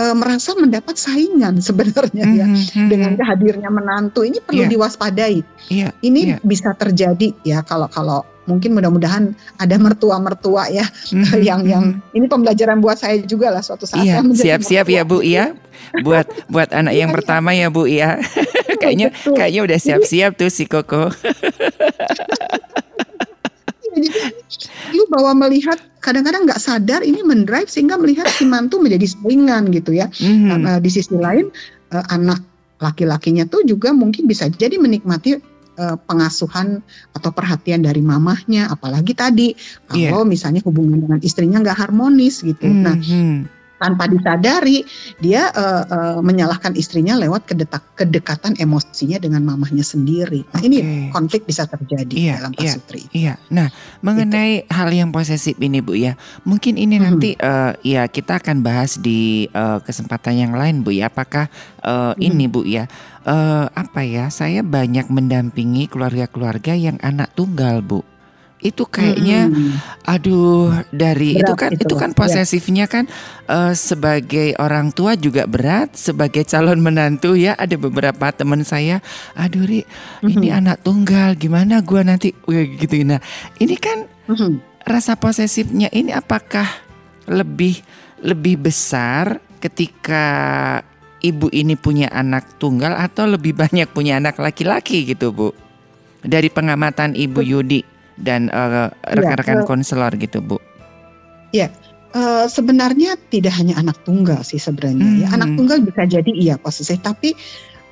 uh, 0.00 0.16
merasa 0.16 0.56
mendapat 0.56 0.96
saingan 0.96 1.60
sebenarnya 1.68 2.24
mm 2.24 2.32
-hmm, 2.32 2.40
ya 2.40 2.46
mm 2.46 2.56
-hmm. 2.56 2.88
dengan 2.88 3.12
hadirnya 3.20 3.70
menantu 3.72 4.24
ini 4.24 4.38
perlu 4.40 4.64
yeah. 4.64 4.70
diwaspadai. 4.70 5.36
Yeah, 5.72 5.90
ini 6.04 6.36
yeah. 6.36 6.40
bisa 6.44 6.76
terjadi 6.76 7.32
ya 7.42 7.64
kalau 7.64 7.88
kalau 7.88 8.22
mungkin 8.46 8.78
mudah-mudahan 8.78 9.34
ada 9.58 9.76
mertua-mertua 9.76 10.70
ya 10.70 10.86
mm-hmm. 10.86 11.42
yang 11.42 11.60
yang 11.66 11.84
ini 12.14 12.26
pembelajaran 12.30 12.78
buat 12.78 12.96
saya 12.98 13.20
juga 13.26 13.50
lah 13.50 13.62
suatu 13.62 13.84
saat. 13.84 14.06
Iya, 14.06 14.22
siap-siap 14.22 14.86
ya 14.86 15.02
Bu 15.02 15.20
ya. 15.20 15.52
Buat 16.02 16.26
buat 16.48 16.72
anak 16.72 16.94
yang 16.96 17.10
iya. 17.12 17.16
pertama 17.18 17.50
ya 17.52 17.68
Bu 17.68 17.84
ya. 17.90 18.18
kayaknya 18.82 19.12
Betul. 19.12 19.34
kayaknya 19.36 19.60
udah 19.66 19.78
siap-siap 19.78 20.30
tuh 20.38 20.50
si 20.50 20.64
Koko. 20.64 21.10
Iya, 23.96 24.12
jadi 24.12 24.28
lu 24.92 25.08
bahwa 25.08 25.48
melihat 25.48 25.80
kadang-kadang 26.04 26.44
nggak 26.44 26.60
sadar 26.60 27.00
ini 27.00 27.24
mendrive 27.24 27.66
sehingga 27.66 27.96
melihat 27.96 28.28
si 28.28 28.44
mantu 28.44 28.76
menjadi 28.76 29.08
saingan 29.08 29.72
gitu 29.72 29.96
ya. 29.96 30.12
Mm-hmm. 30.20 30.60
Nah, 30.62 30.76
di 30.78 30.90
sisi 30.92 31.16
lain 31.16 31.48
uh, 31.96 32.04
anak 32.12 32.44
laki-lakinya 32.76 33.48
tuh 33.48 33.64
juga 33.64 33.96
mungkin 33.96 34.28
bisa 34.28 34.52
jadi 34.52 34.76
menikmati 34.76 35.40
uh, 35.78 35.96
pengasuhan 36.04 36.82
atau 37.16 37.30
perhatian 37.32 37.84
dari 37.84 38.04
mamahnya, 38.04 38.68
apalagi 38.68 39.12
tadi 39.16 39.56
kalau 39.88 40.24
yeah. 40.24 40.28
misalnya 40.28 40.60
hubungan 40.64 41.04
dengan 41.04 41.20
istrinya 41.22 41.62
nggak 41.62 41.78
harmonis 41.88 42.42
gitu. 42.44 42.66
Mm 42.66 42.74
-hmm. 42.74 42.84
Nah, 42.84 42.96
tanpa 43.76 44.08
disadari 44.08 44.82
dia 45.20 45.52
uh, 45.52 45.84
uh, 45.86 46.18
menyalahkan 46.24 46.72
istrinya 46.76 47.16
lewat 47.16 47.48
kedetak, 47.48 47.84
kedekatan 47.96 48.56
emosinya 48.56 49.20
dengan 49.20 49.44
mamahnya 49.44 49.84
sendiri. 49.84 50.44
Nah, 50.52 50.60
okay. 50.60 50.68
ini 50.68 50.78
konflik 51.12 51.44
bisa 51.44 51.68
terjadi 51.68 52.14
iya, 52.16 52.32
dalam 52.40 52.52
iya, 52.56 52.72
pasutri. 52.72 53.02
Iya. 53.12 53.34
Nah, 53.52 53.68
mengenai 54.00 54.64
itu. 54.64 54.72
hal 54.72 54.88
yang 54.92 55.10
posesif 55.12 55.56
ini 55.60 55.84
Bu 55.84 55.96
ya, 55.96 56.16
mungkin 56.48 56.80
ini 56.80 56.96
hmm. 56.96 57.04
nanti 57.04 57.30
uh, 57.38 57.76
ya 57.84 58.08
kita 58.08 58.40
akan 58.40 58.64
bahas 58.64 58.96
di 58.96 59.48
uh, 59.52 59.78
kesempatan 59.84 60.34
yang 60.36 60.52
lain 60.56 60.80
Bu 60.80 60.92
ya. 60.96 61.12
Apakah 61.12 61.52
uh, 61.84 62.16
hmm. 62.16 62.28
ini 62.28 62.44
Bu 62.48 62.64
ya? 62.64 62.88
uh, 63.26 63.66
apa 63.74 64.00
ya 64.06 64.30
saya 64.30 64.62
banyak 64.62 65.10
mendampingi 65.10 65.90
keluarga-keluarga 65.90 66.72
yang 66.78 66.96
anak 67.02 67.34
tunggal 67.34 67.82
bu 67.82 68.00
itu 68.64 68.88
kayaknya 68.88 69.52
hmm. 69.52 70.08
aduh 70.08 70.72
dari 70.88 71.36
berat 71.36 71.44
itu 71.44 71.52
kan 71.52 71.70
itu, 71.76 71.84
itu 71.84 71.94
kan 71.94 72.10
ya. 72.10 72.16
posesifnya 72.16 72.84
ya. 72.88 72.92
kan 72.92 73.04
uh, 73.52 73.72
sebagai 73.76 74.56
orang 74.56 74.96
tua 74.96 75.12
juga 75.12 75.44
berat 75.44 75.92
sebagai 75.92 76.40
calon 76.48 76.80
menantu 76.80 77.36
ya 77.36 77.52
ada 77.52 77.76
beberapa 77.76 78.32
teman 78.32 78.64
saya 78.64 79.04
aduh 79.36 79.68
ri 79.68 79.84
hmm. 79.84 80.28
ini 80.32 80.48
anak 80.48 80.80
tunggal 80.80 81.36
gimana 81.36 81.84
gua 81.84 82.00
nanti 82.00 82.32
gitu 82.80 82.96
nah 83.04 83.20
ini 83.60 83.76
kan 83.76 84.08
hmm. 84.32 84.88
rasa 84.88 85.20
posesifnya 85.20 85.92
ini 85.92 86.16
apakah 86.16 86.64
lebih 87.28 87.84
lebih 88.24 88.56
besar 88.64 89.36
ketika 89.60 90.24
ibu 91.20 91.52
ini 91.52 91.76
punya 91.76 92.08
anak 92.08 92.56
tunggal 92.56 92.96
atau 92.96 93.28
lebih 93.28 93.52
banyak 93.52 93.90
punya 93.92 94.16
anak 94.16 94.40
laki-laki 94.40 95.04
gitu 95.04 95.34
Bu? 95.34 95.48
Dari 96.26 96.50
pengamatan 96.50 97.14
Ibu 97.14 97.38
Yudi 97.38 97.95
dan 98.20 98.48
uh, 98.52 98.88
rekan-rekan 99.12 99.62
ya, 99.62 99.66
konselor 99.68 100.12
gitu 100.16 100.40
Bu. 100.40 100.56
Ya, 101.52 101.68
uh, 102.16 102.48
sebenarnya 102.48 103.20
tidak 103.28 103.52
hanya 103.56 103.76
anak 103.76 103.96
tunggal 104.08 104.40
sih 104.40 104.60
sebenarnya. 104.60 105.04
Hmm. 105.04 105.20
Ya, 105.20 105.26
anak 105.32 105.50
tunggal 105.56 105.78
bisa 105.84 106.02
jadi 106.08 106.32
iya 106.32 106.54
posisi, 106.56 106.96
tapi 107.00 107.36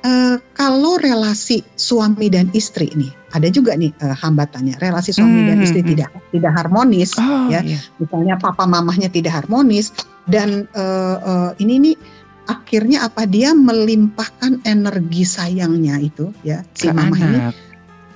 uh, 0.05 0.37
kalau 0.57 0.97
relasi 1.01 1.61
suami 1.77 2.29
dan 2.29 2.49
istri 2.57 2.89
ini 2.93 3.09
ada 3.33 3.51
juga 3.51 3.77
nih 3.77 3.93
uh, 4.01 4.15
hambatannya. 4.17 4.77
Relasi 4.81 5.13
suami 5.13 5.45
hmm. 5.45 5.49
dan 5.49 5.57
istri 5.61 5.81
hmm. 5.85 5.89
tidak 5.93 6.09
tidak 6.33 6.51
harmonis, 6.57 7.11
oh, 7.21 7.51
ya. 7.51 7.61
Iya. 7.61 7.79
Misalnya 8.01 8.35
papa 8.41 8.65
mamahnya 8.65 9.09
tidak 9.13 9.45
harmonis 9.45 9.93
dan 10.25 10.65
uh, 10.73 11.17
uh, 11.21 11.51
ini 11.61 11.91
nih 11.91 11.97
akhirnya 12.45 13.09
apa 13.09 13.25
dia 13.25 13.57
melimpahkan 13.57 14.61
energi 14.69 15.25
sayangnya 15.25 15.97
itu 15.97 16.29
ya 16.45 16.61
si 16.77 16.89
ke 16.89 16.93
mama 16.93 17.17
anak. 17.17 17.25
ini 17.25 17.39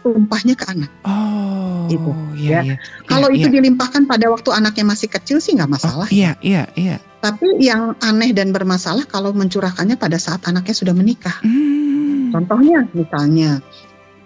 tumpahnya 0.05 0.53
ke 0.53 0.65
anak. 0.69 0.91
Oh. 1.05 1.48
Itu 1.89 2.11
iya, 2.37 2.61
ya. 2.61 2.61
Iya, 2.63 2.75
Kalau 3.09 3.27
iya, 3.33 3.37
itu 3.41 3.47
iya. 3.49 3.55
dilimpahkan 3.61 4.03
pada 4.05 4.25
waktu 4.29 4.49
anaknya 4.53 4.85
masih 4.85 5.09
kecil 5.09 5.37
sih 5.41 5.57
nggak 5.57 5.69
oh, 5.69 5.75
masalah. 5.75 6.07
Oh, 6.07 6.13
iya, 6.13 6.37
iya, 6.45 6.69
iya. 6.77 6.97
Tapi 7.19 7.59
yang 7.59 7.97
aneh 7.99 8.31
dan 8.31 8.55
bermasalah 8.55 9.03
kalau 9.09 9.35
mencurahkannya 9.35 9.99
pada 9.99 10.15
saat 10.15 10.45
anaknya 10.47 10.75
sudah 10.77 10.95
menikah. 10.95 11.35
Hmm. 11.43 12.31
Contohnya 12.31 12.85
misalnya 12.95 13.59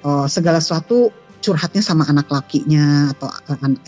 oh, 0.03 0.27
segala 0.27 0.59
sesuatu 0.59 1.09
curhatnya 1.43 1.83
sama 1.83 2.07
anak 2.07 2.31
lakinya 2.31 3.11
atau 3.11 3.27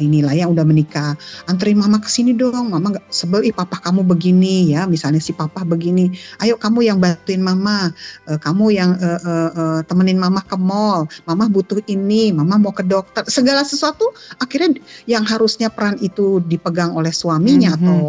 inilah 0.03 0.35
yang 0.35 0.51
udah 0.51 0.67
menikah. 0.67 1.15
Anterin 1.47 1.79
mama 1.79 2.03
ke 2.03 2.11
sini 2.11 2.35
dong. 2.35 2.75
Mama 2.75 2.91
nggak 2.91 3.07
sebel 3.07 3.47
ih 3.47 3.55
papa 3.55 3.79
kamu 3.79 4.03
begini 4.03 4.75
ya 4.75 4.83
misalnya 4.83 5.23
si 5.23 5.31
papa 5.31 5.63
begini. 5.63 6.11
Ayo 6.43 6.59
kamu 6.59 6.83
yang 6.83 6.99
bantuin 6.99 7.39
mama. 7.39 7.95
Uh, 8.27 8.35
kamu 8.35 8.75
yang 8.75 8.99
uh, 8.99 9.21
uh, 9.23 9.51
uh, 9.55 9.79
temenin 9.87 10.19
mama 10.19 10.43
ke 10.43 10.59
mall. 10.59 11.07
Mama 11.23 11.47
butuh 11.47 11.79
ini 11.87 12.35
mama 12.35 12.59
mau 12.59 12.75
ke 12.75 12.83
dokter. 12.83 13.23
Segala 13.31 13.63
sesuatu 13.63 14.11
akhirnya 14.43 14.75
yang 15.07 15.23
harusnya 15.23 15.71
peran 15.71 15.95
itu 16.03 16.43
dipegang 16.43 16.91
oleh 16.91 17.15
suaminya 17.15 17.71
mm 17.71 17.79
-hmm. 17.79 17.87
atau 17.87 18.01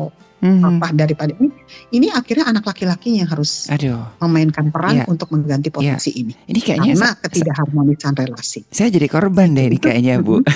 mm-hmm. 0.46 0.94
daripada 0.94 1.32
ini 1.36 1.50
ini 1.92 2.06
akhirnya 2.14 2.46
anak 2.50 2.64
laki-lakinya 2.66 3.26
yang 3.26 3.30
harus 3.30 3.66
Aduh. 3.68 4.00
memainkan 4.22 4.70
peran 4.70 5.02
yeah. 5.02 5.06
untuk 5.10 5.28
mengganti 5.34 5.68
iya. 5.70 5.76
posisi 5.98 6.10
yeah. 6.14 6.20
ini 6.22 6.34
ini 6.48 6.60
kayaknya 6.62 6.92
karena 6.94 7.10
ketidakharmonisan 7.20 8.12
relasi 8.14 8.60
saya 8.70 8.88
jadi 8.88 9.06
korban 9.10 9.52
deh 9.52 9.66
ini 9.70 9.78
kayaknya 9.82 10.22
bu 10.22 10.40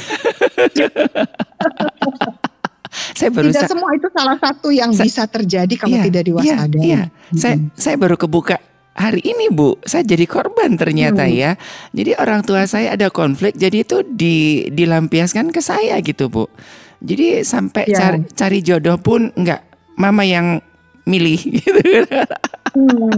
saya 3.15 3.31
baru 3.31 3.49
tidak 3.55 3.71
semua 3.71 3.91
itu 3.95 4.09
salah 4.11 4.37
satu 4.41 4.69
yang 4.75 4.91
saya, 4.91 5.07
bisa 5.07 5.23
terjadi 5.31 5.75
kalau 5.79 5.97
iya, 5.99 6.05
tidak 6.11 6.23
diwaspadai. 6.27 6.81
Iya, 6.81 6.87
iya. 6.87 7.03
Hmm. 7.07 7.39
Saya 7.39 7.55
saya 7.79 7.97
baru 8.01 8.17
kebuka 8.19 8.57
hari 8.97 9.23
ini 9.23 9.49
Bu, 9.55 9.79
saya 9.87 10.03
jadi 10.03 10.27
korban 10.27 10.75
ternyata 10.75 11.25
hmm. 11.25 11.35
ya. 11.35 11.51
Jadi 11.95 12.11
orang 12.19 12.41
tua 12.43 12.67
saya 12.67 12.99
ada 12.99 13.09
konflik, 13.09 13.55
jadi 13.55 13.87
itu 13.87 14.03
di 14.05 14.67
dilampiaskan 14.75 15.55
ke 15.55 15.63
saya 15.63 15.97
gitu 16.03 16.27
Bu. 16.29 16.51
Jadi 17.01 17.47
sampai 17.47 17.89
ya. 17.89 17.97
cari, 17.97 18.19
cari 18.29 18.59
jodoh 18.61 19.01
pun 19.01 19.33
enggak 19.33 19.70
mama 20.01 20.25
yang 20.25 20.65
milih 21.05 21.41
gitu. 21.59 21.81
Hmm, 22.71 23.11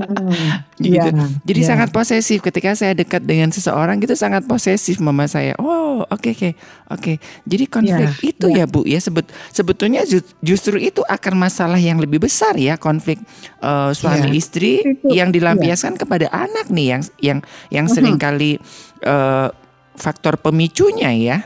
gitu. 0.80 0.96
Ya, 0.96 1.28
Jadi 1.44 1.60
ya. 1.60 1.68
sangat 1.68 1.92
posesif 1.92 2.40
ketika 2.40 2.72
saya 2.72 2.96
dekat 2.96 3.20
dengan 3.20 3.52
seseorang 3.52 4.00
gitu 4.00 4.16
sangat 4.16 4.48
posesif 4.48 4.96
mama 4.96 5.28
saya. 5.28 5.52
Oh, 5.60 6.00
oke 6.08 6.08
okay, 6.08 6.32
oke. 6.32 6.40
Okay, 6.40 6.52
Oke. 6.92 7.00
Okay. 7.00 7.16
Jadi 7.44 7.64
konflik 7.68 8.08
ya, 8.08 8.28
itu 8.32 8.46
ya. 8.48 8.64
ya 8.64 8.64
Bu 8.64 8.80
ya 8.88 9.00
sebet 9.00 9.28
sebetulnya 9.52 10.04
justru 10.40 10.80
itu 10.80 11.04
akan 11.04 11.34
masalah 11.36 11.76
yang 11.76 12.00
lebih 12.00 12.20
besar 12.20 12.56
ya 12.56 12.80
konflik 12.80 13.20
uh, 13.60 13.92
suami 13.92 14.32
ya. 14.32 14.36
istri 14.36 14.80
itu, 14.80 15.12
yang 15.12 15.28
dilampiaskan 15.28 15.96
ya. 15.96 16.00
kepada 16.00 16.26
anak 16.32 16.72
nih 16.72 16.86
yang 16.96 17.02
yang 17.20 17.38
yang 17.68 17.84
uh 17.86 17.92
-huh. 17.92 17.96
sering 17.96 18.16
kali 18.16 18.56
uh, 19.04 19.52
faktor 19.96 20.40
pemicunya 20.40 21.12
ya. 21.12 21.38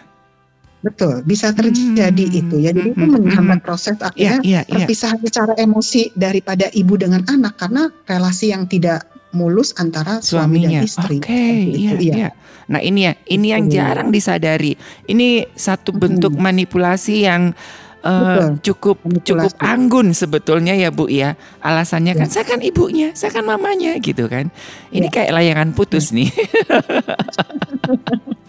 Betul, 0.87 1.27
bisa 1.27 1.51
terjadi 1.51 2.25
hmm. 2.31 2.41
itu 2.47 2.57
ya. 2.63 2.71
Jadi 2.71 2.95
hmm. 2.95 2.95
itu 2.95 3.05
menghambat 3.11 3.59
hmm. 3.59 3.67
proses 3.67 3.99
akhirnya 3.99 4.39
yeah, 4.39 4.47
yeah, 4.47 4.63
yeah. 4.63 4.71
perpisahan 4.71 5.19
secara 5.19 5.59
emosi 5.59 6.15
daripada 6.15 6.71
ibu 6.71 6.95
dengan 6.95 7.27
anak 7.27 7.59
karena 7.59 7.91
relasi 8.07 8.55
yang 8.55 8.71
tidak 8.71 9.03
mulus 9.35 9.75
antara 9.83 10.23
suami 10.23 10.63
Suaminya. 10.63 10.81
dan 10.81 10.87
istri. 10.87 11.19
Oke, 11.19 11.27
okay, 11.27 11.59
iya, 11.75 11.93
iya. 11.99 12.15
iya. 12.15 12.31
Nah 12.71 12.79
ini 12.79 13.11
ya, 13.11 13.13
ini 13.27 13.47
yang 13.51 13.67
jarang 13.67 14.15
disadari. 14.15 14.79
Ini 15.11 15.51
satu 15.59 15.91
bentuk 15.91 16.39
hmm. 16.39 16.43
manipulasi 16.43 17.27
yang 17.27 17.51
Uh, 18.07 18.55
cukup 18.63 19.03
manipulasi. 19.03 19.51
cukup 19.51 19.59
anggun 19.59 20.15
sebetulnya 20.15 20.79
ya 20.79 20.95
Bu 20.95 21.11
ya. 21.11 21.35
Alasannya 21.59 22.15
kan, 22.15 22.15
ya. 22.15 22.23
kan 22.23 22.31
saya 22.31 22.47
kan 22.47 22.63
ibunya, 22.63 23.11
saya 23.19 23.35
kan 23.35 23.43
mamanya 23.43 23.99
gitu 23.99 24.31
kan. 24.31 24.55
Ini 24.95 25.11
ya. 25.11 25.13
kayak 25.27 25.35
layangan 25.35 25.75
putus 25.75 26.15
ya. 26.15 26.23
nih. 26.23 26.31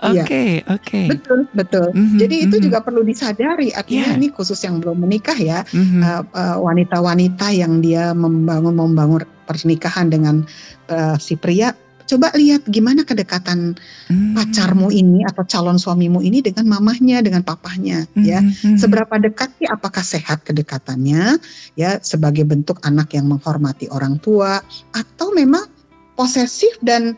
Iya. 0.00 0.24
Oke, 0.24 0.44
oke. 0.64 1.00
Betul, 1.12 1.40
betul. 1.52 1.88
Mm 1.92 2.04
-hmm, 2.06 2.18
Jadi 2.18 2.36
itu 2.40 2.46
mm 2.48 2.52
-hmm. 2.56 2.66
juga 2.66 2.78
perlu 2.80 3.02
disadari. 3.04 3.68
Artinya 3.76 4.12
yeah. 4.12 4.18
ini 4.18 4.26
khusus 4.32 4.58
yang 4.64 4.80
belum 4.80 5.04
menikah 5.04 5.36
ya, 5.36 5.60
mm 5.68 5.84
-hmm. 5.84 6.00
uh, 6.00 6.22
uh, 6.32 6.56
wanita-wanita 6.64 7.52
yang 7.52 7.84
dia 7.84 8.16
membangun 8.16 8.72
membangun 8.72 9.22
pernikahan 9.44 10.08
dengan 10.08 10.48
uh, 10.88 11.20
si 11.20 11.36
pria 11.36 11.76
coba 12.10 12.34
lihat 12.34 12.66
gimana 12.66 13.06
kedekatan 13.06 13.78
hmm. 14.10 14.34
pacarmu 14.34 14.90
ini 14.90 15.22
atau 15.22 15.46
calon 15.46 15.78
suamimu 15.78 16.18
ini 16.18 16.42
dengan 16.42 16.66
mamahnya 16.66 17.22
dengan 17.22 17.46
papahnya 17.46 18.02
hmm. 18.18 18.26
ya 18.26 18.42
hmm. 18.42 18.82
seberapa 18.82 19.14
dekat 19.22 19.54
sih 19.62 19.70
apakah 19.70 20.02
sehat 20.02 20.42
kedekatannya 20.42 21.38
ya 21.78 22.02
sebagai 22.02 22.42
bentuk 22.42 22.82
anak 22.82 23.14
yang 23.14 23.30
menghormati 23.30 23.86
orang 23.94 24.18
tua 24.18 24.58
atau 24.90 25.30
memang 25.30 25.70
posesif 26.18 26.74
dan 26.82 27.14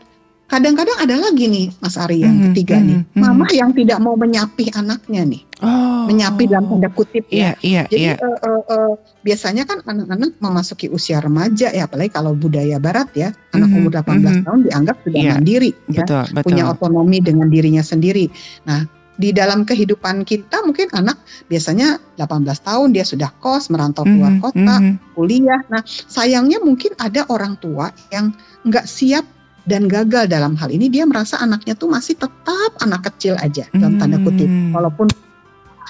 kadang-kadang 0.53 0.97
ada 1.01 1.15
lagi 1.17 1.49
nih 1.49 1.73
Mas 1.81 1.97
Ari 1.97 2.21
yang 2.21 2.37
mm-hmm, 2.37 2.53
ketiga 2.53 2.77
mm-hmm, 2.77 2.89
nih, 2.93 2.99
mm-hmm. 3.01 3.21
mama 3.25 3.47
yang 3.49 3.73
tidak 3.73 3.97
mau 3.97 4.13
menyapi 4.13 4.69
anaknya 4.77 5.21
nih, 5.25 5.41
oh, 5.65 6.05
menyapi 6.05 6.45
dalam 6.45 6.69
tanda 6.69 6.89
kutip 6.93 7.25
yeah, 7.33 7.57
ya. 7.65 7.81
Yeah, 7.81 7.85
Jadi 7.89 8.05
yeah. 8.13 8.17
Uh, 8.21 8.37
uh, 8.45 8.61
uh, 8.69 8.91
biasanya 9.25 9.65
kan 9.65 9.81
anak-anak 9.81 10.37
memasuki 10.37 10.93
usia 10.93 11.17
remaja 11.17 11.73
ya, 11.73 11.89
apalagi 11.89 12.13
kalau 12.13 12.37
budaya 12.37 12.77
Barat 12.77 13.09
ya, 13.17 13.33
anak 13.57 13.73
mm-hmm, 13.73 13.81
umur 13.81 13.91
18 13.97 14.05
mm-hmm. 14.05 14.43
tahun 14.45 14.59
dianggap 14.69 14.95
sudah 15.01 15.21
yeah, 15.25 15.33
mandiri, 15.33 15.71
ya, 15.89 16.05
betul, 16.05 16.23
betul. 16.37 16.45
punya 16.45 16.63
otonomi 16.69 17.17
dengan 17.17 17.47
dirinya 17.49 17.81
sendiri. 17.81 18.29
Nah 18.69 18.85
di 19.13 19.29
dalam 19.29 19.61
kehidupan 19.61 20.25
kita 20.25 20.65
mungkin 20.65 20.89
anak 20.97 21.21
biasanya 21.45 22.01
18 22.17 22.49
tahun 22.49 22.97
dia 22.97 23.05
sudah 23.05 23.29
kos 23.37 23.69
merantau 23.69 24.01
keluar 24.09 24.33
mm 24.33 24.41
-hmm, 24.41 24.45
kota 24.49 24.75
mm 24.81 24.85
-hmm. 24.89 24.95
kuliah 25.13 25.61
nah 25.69 25.85
sayangnya 25.85 26.57
mungkin 26.65 26.97
ada 26.97 27.21
orang 27.29 27.53
tua 27.61 27.93
yang 28.09 28.33
nggak 28.65 28.89
siap 28.89 29.21
dan 29.63 29.87
gagal 29.87 30.27
dalam 30.27 30.59
hal 30.59 30.69
ini 30.71 30.91
dia 30.91 31.07
merasa 31.07 31.39
anaknya 31.39 31.75
tuh 31.75 31.87
masih 31.87 32.19
tetap 32.19 32.71
anak 32.83 33.07
kecil 33.07 33.39
aja 33.39 33.63
dalam 33.71 33.95
tanda 33.95 34.19
kutip 34.19 34.47
hmm. 34.47 34.75
walaupun 34.75 35.07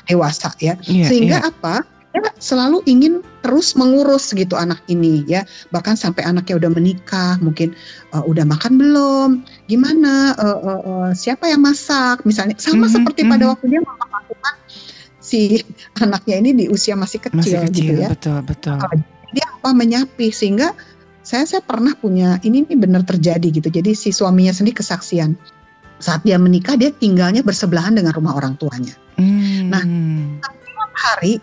dewasa 0.06 0.54
ya 0.62 0.78
yeah, 0.86 1.08
sehingga 1.10 1.42
yeah. 1.42 1.50
apa 1.50 1.82
ya 2.14 2.22
selalu 2.38 2.86
ingin 2.86 3.26
terus 3.42 3.74
mengurus 3.74 4.30
gitu 4.38 4.54
anak 4.54 4.78
ini 4.86 5.26
ya 5.26 5.42
bahkan 5.74 5.98
sampai 5.98 6.22
anaknya 6.22 6.62
udah 6.62 6.70
menikah 6.70 7.42
mungkin 7.42 7.74
uh, 8.14 8.22
udah 8.22 8.46
makan 8.46 8.78
belum 8.78 9.30
gimana 9.66 10.38
uh, 10.38 10.60
uh, 10.62 10.82
uh, 10.86 11.10
siapa 11.18 11.50
yang 11.50 11.66
masak 11.66 12.22
misalnya 12.22 12.54
sama 12.62 12.86
mm 12.86 12.86
-hmm, 12.86 12.94
seperti 12.94 13.22
mm 13.26 13.26
-hmm. 13.26 13.34
pada 13.34 13.46
waktu 13.50 13.66
dia 13.74 13.82
melakukan 13.82 14.56
si 15.18 15.40
anaknya 16.06 16.36
ini 16.38 16.52
di 16.54 16.66
usia 16.70 16.94
masih 16.94 17.18
kecil, 17.18 17.42
masih 17.42 17.58
kecil 17.66 17.82
gitu 17.82 17.94
ya 18.06 18.10
betul 18.14 18.40
betul 18.46 18.78
uh, 18.78 18.94
dia 19.34 19.46
apa 19.50 19.70
menyapi 19.74 20.30
sehingga 20.30 20.78
saya 21.24 21.48
saya 21.48 21.64
pernah 21.64 21.96
punya 21.96 22.38
ini 22.44 22.68
ini 22.68 22.76
benar 22.76 23.08
terjadi 23.08 23.48
gitu. 23.50 23.72
Jadi 23.72 23.96
si 23.96 24.12
suaminya 24.12 24.52
sendiri 24.52 24.84
kesaksian 24.84 25.40
saat 26.04 26.22
dia 26.28 26.36
menikah 26.36 26.76
dia 26.76 26.92
tinggalnya 26.92 27.40
bersebelahan 27.40 27.96
dengan 27.96 28.12
rumah 28.12 28.36
orang 28.36 28.60
tuanya. 28.60 28.92
Hmm. 29.16 29.72
Nah, 29.72 29.84
setiap 30.44 30.92
hari 30.94 31.40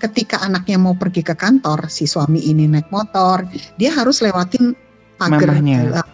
ketika 0.00 0.40
anaknya 0.40 0.80
mau 0.80 0.96
pergi 0.96 1.20
ke 1.20 1.36
kantor, 1.36 1.92
si 1.92 2.08
suami 2.08 2.40
ini 2.40 2.64
naik 2.64 2.88
motor, 2.88 3.44
dia 3.76 3.92
harus 3.92 4.24
lewatin 4.24 4.72
pagar 5.20 5.52
mamahnya, 5.52 5.78
uh, 5.92 6.08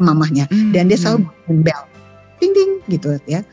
mamahnya. 0.00 0.44
Hmm. 0.48 0.72
dan 0.72 0.88
dia 0.88 0.96
selalu 0.96 1.28
bel, 1.60 1.82
ding 2.40 2.52
ding 2.56 2.72
gitu 2.88 3.20
ya 3.28 3.44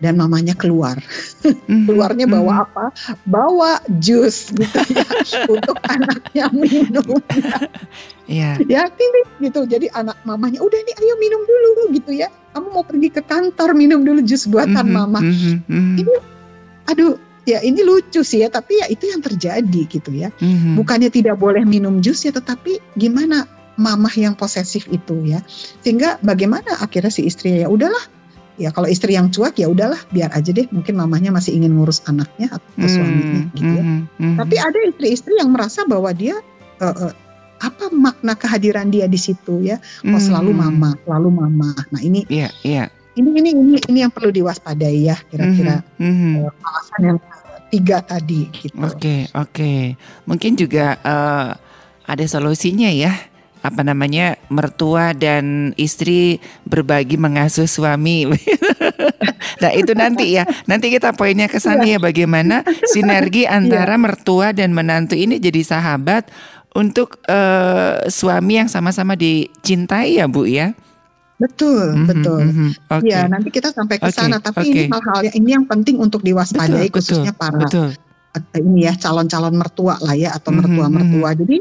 dan 0.00 0.20
mamanya 0.20 0.52
keluar. 0.52 1.00
Mm-hmm. 1.44 1.88
Keluarnya 1.88 2.26
bawa 2.28 2.52
mm-hmm. 2.52 2.66
apa? 2.68 2.84
Bawa 3.24 3.72
jus 4.00 4.52
gitu 4.52 4.80
ya 4.92 5.06
untuk 5.54 5.76
anaknya 5.88 6.46
minum. 6.52 7.16
Iya. 8.28 8.60
yeah. 8.60 8.84
Ya, 8.88 8.92
pilih 8.92 9.26
gitu. 9.40 9.64
Jadi 9.64 9.88
anak 9.96 10.18
mamanya 10.28 10.60
udah 10.60 10.80
nih 10.84 10.94
ayo 11.00 11.14
minum 11.16 11.40
dulu 11.44 11.96
gitu 11.96 12.12
ya. 12.12 12.28
Kamu 12.52 12.68
mau 12.72 12.84
pergi 12.84 13.08
ke 13.12 13.22
kantor 13.24 13.72
minum 13.72 14.04
dulu 14.04 14.20
jus 14.20 14.44
buatan 14.44 14.74
mm-hmm. 14.84 14.96
mama. 14.96 15.20
Mm-hmm. 15.24 15.94
Ini 16.04 16.14
aduh 16.86 17.18
ya 17.46 17.62
ini 17.62 17.82
lucu 17.82 18.22
sih 18.22 18.42
ya 18.42 18.48
tapi 18.50 18.78
ya 18.82 18.86
itu 18.92 19.08
yang 19.08 19.24
terjadi 19.24 19.82
gitu 19.88 20.10
ya. 20.12 20.28
Mm-hmm. 20.44 20.76
Bukannya 20.76 21.08
tidak 21.08 21.40
boleh 21.40 21.64
minum 21.64 22.04
jus 22.04 22.20
ya 22.26 22.34
tetapi 22.36 22.82
gimana 23.00 23.48
mamah 23.80 24.12
yang 24.12 24.36
posesif 24.36 24.84
itu 24.92 25.16
ya. 25.24 25.40
Sehingga 25.80 26.20
bagaimana 26.20 26.80
akhirnya 26.84 27.12
si 27.12 27.24
istri 27.24 27.64
ya 27.64 27.68
udahlah 27.68 28.15
ya 28.56 28.72
kalau 28.72 28.88
istri 28.88 29.14
yang 29.16 29.28
cuek 29.28 29.60
ya 29.60 29.68
udahlah 29.68 30.00
biar 30.12 30.32
aja 30.32 30.50
deh 30.52 30.66
mungkin 30.72 30.96
mamanya 30.96 31.32
masih 31.32 31.56
ingin 31.56 31.76
ngurus 31.76 32.00
anaknya 32.08 32.52
atau 32.52 32.70
hmm, 32.76 32.88
suaminya 32.88 33.42
gitu 33.52 33.72
ya. 33.72 33.84
Hmm, 33.84 34.00
hmm. 34.16 34.36
Tapi 34.40 34.54
ada 34.56 34.78
istri-istri 34.88 35.32
yang 35.36 35.52
merasa 35.52 35.84
bahwa 35.84 36.10
dia 36.12 36.40
uh, 36.80 36.96
uh, 37.08 37.12
apa 37.60 37.88
makna 37.88 38.36
kehadiran 38.36 38.88
dia 38.92 39.08
di 39.08 39.16
situ 39.20 39.64
ya? 39.64 39.80
Oh 40.08 40.20
selalu 40.20 40.52
hmm. 40.56 40.60
mama, 40.60 40.90
selalu 41.04 41.28
mama. 41.32 41.70
Nah 41.92 42.00
ini 42.00 42.24
yeah, 42.32 42.52
yeah. 42.64 42.88
Ini 43.16 43.32
ini 43.32 43.50
ini 43.56 43.80
ini 43.88 43.98
yang 44.04 44.12
perlu 44.12 44.28
diwaspadai 44.28 45.08
ya 45.08 45.16
kira-kira 45.32 45.80
mm 45.96 46.12
-hmm. 46.12 46.32
uh, 46.44 46.68
alasan 46.68 47.00
yang 47.00 47.18
tiga 47.72 48.04
tadi 48.04 48.52
gitu. 48.52 48.76
Oke, 48.76 48.92
okay, 48.92 49.20
oke. 49.32 49.52
Okay. 49.56 49.80
Mungkin 50.28 50.52
juga 50.60 51.00
uh, 51.00 51.56
ada 52.06 52.24
solusinya 52.28 52.92
ya 52.92 53.16
apa 53.66 53.82
namanya 53.82 54.38
mertua 54.48 55.10
dan 55.12 55.74
istri 55.74 56.38
berbagi 56.64 57.18
mengasuh 57.18 57.66
suami. 57.66 58.30
nah 59.62 59.70
itu 59.74 59.92
nanti 59.92 60.38
ya, 60.38 60.46
nanti 60.70 60.88
kita 60.94 61.12
poinnya 61.12 61.50
ke 61.50 61.58
sana 61.58 61.82
ya 61.82 61.98
bagaimana 61.98 62.62
sinergi 62.88 63.44
iya. 63.44 63.58
antara 63.58 63.98
mertua 63.98 64.54
dan 64.54 64.70
menantu 64.72 65.18
ini 65.18 65.42
jadi 65.42 65.62
sahabat 65.66 66.30
untuk 66.76 67.18
uh, 67.26 68.04
suami 68.06 68.60
yang 68.60 68.68
sama-sama 68.68 69.16
dicintai 69.16 70.20
ya 70.20 70.28
Bu 70.28 70.44
ya. 70.44 70.76
Betul, 71.36 71.92
mm-hmm, 71.92 72.08
betul. 72.08 72.40
Mm-hmm, 72.40 72.70
okay. 72.88 73.12
Ya, 73.12 73.28
nanti 73.28 73.48
kita 73.52 73.68
sampai 73.68 74.00
ke 74.00 74.08
sana. 74.08 74.40
Okay, 74.40 74.44
tapi 74.48 74.64
okay. 74.64 74.72
ini 74.72 74.82
hal-hal 74.88 75.20
yang 75.28 75.36
ini 75.36 75.50
yang 75.52 75.64
penting 75.68 75.96
untuk 76.00 76.24
diwaspadai 76.24 76.88
betul, 76.88 76.96
khususnya 76.96 77.32
betul, 77.36 77.44
para 77.44 77.60
betul. 77.68 77.90
ini 78.56 78.88
ya 78.88 78.92
calon-calon 78.96 79.54
mertua 79.56 79.96
lah 80.00 80.16
ya 80.16 80.32
atau 80.32 80.52
mertua-mertua. 80.52 81.28
Mm-hmm. 81.32 81.40
Jadi 81.44 81.56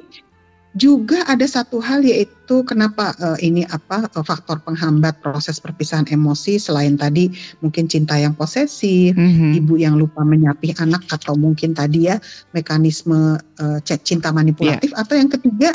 juga 0.76 1.24
ada 1.32 1.48
satu 1.48 1.80
hal 1.80 2.04
yaitu 2.04 2.60
kenapa 2.68 3.16
uh, 3.24 3.40
ini 3.40 3.64
apa 3.72 4.12
uh, 4.12 4.26
faktor 4.28 4.60
penghambat 4.60 5.16
proses 5.24 5.56
perpisahan 5.56 6.04
emosi 6.12 6.60
selain 6.60 7.00
tadi 7.00 7.32
mungkin 7.64 7.88
cinta 7.88 8.20
yang 8.20 8.36
posesif, 8.36 9.16
mm-hmm. 9.16 9.56
ibu 9.64 9.80
yang 9.80 9.96
lupa 9.96 10.28
menyapih 10.28 10.76
anak 10.84 11.08
atau 11.08 11.40
mungkin 11.40 11.72
tadi 11.72 12.12
ya 12.12 12.20
mekanisme 12.52 13.40
uh, 13.40 13.80
cinta 14.04 14.36
manipulatif 14.36 14.92
yeah. 14.92 15.00
atau 15.00 15.16
yang 15.16 15.32
ketiga 15.32 15.72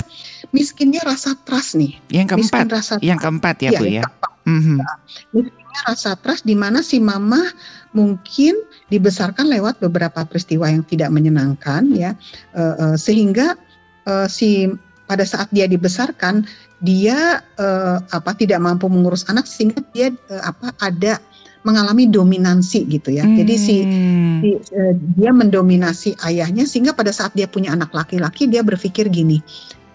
miskinnya 0.52 1.00
rasa 1.08 1.32
trust 1.48 1.80
nih. 1.80 1.96
Yang 2.12 2.36
keempat. 2.36 2.68
Miskin 2.68 2.68
rasa 2.68 2.94
yang 3.00 3.18
keempat 3.18 3.56
ya, 3.64 3.72
ya 3.72 3.80
Bu 3.80 3.84
ya. 3.88 4.04
Mm-hmm. 4.44 4.78
miskinnya 5.32 5.80
rasa 5.88 6.12
trust 6.20 6.44
di 6.44 6.52
mana 6.52 6.84
si 6.84 7.00
mama 7.00 7.40
mungkin 7.96 8.52
dibesarkan 8.92 9.48
lewat 9.48 9.80
beberapa 9.80 10.28
peristiwa 10.28 10.68
yang 10.68 10.84
tidak 10.84 11.08
menyenangkan 11.08 11.88
ya 11.88 12.12
uh, 12.52 12.76
uh, 12.76 12.96
sehingga 13.00 13.56
uh, 14.04 14.28
si 14.28 14.70
pada 15.10 15.26
saat 15.26 15.50
dia 15.50 15.66
dibesarkan 15.66 16.46
dia 16.86 17.42
uh, 17.58 17.98
apa 18.14 18.30
tidak 18.38 18.62
mampu 18.62 18.86
mengurus 18.86 19.26
anak 19.26 19.50
sehingga 19.50 19.82
dia 19.90 20.14
uh, 20.30 20.54
apa 20.54 20.70
ada 20.78 21.18
mengalami 21.66 22.08
dominansi 22.08 22.88
gitu 22.88 23.12
ya. 23.12 23.26
Hmm. 23.26 23.36
Jadi 23.36 23.54
si, 23.58 23.76
si 24.40 24.50
uh, 24.72 24.94
dia 25.18 25.34
mendominasi 25.34 26.14
ayahnya 26.24 26.64
sehingga 26.64 26.94
pada 26.94 27.10
saat 27.10 27.34
dia 27.34 27.50
punya 27.50 27.74
anak 27.74 27.90
laki-laki 27.92 28.46
dia 28.46 28.62
berpikir 28.62 29.10
gini, 29.10 29.42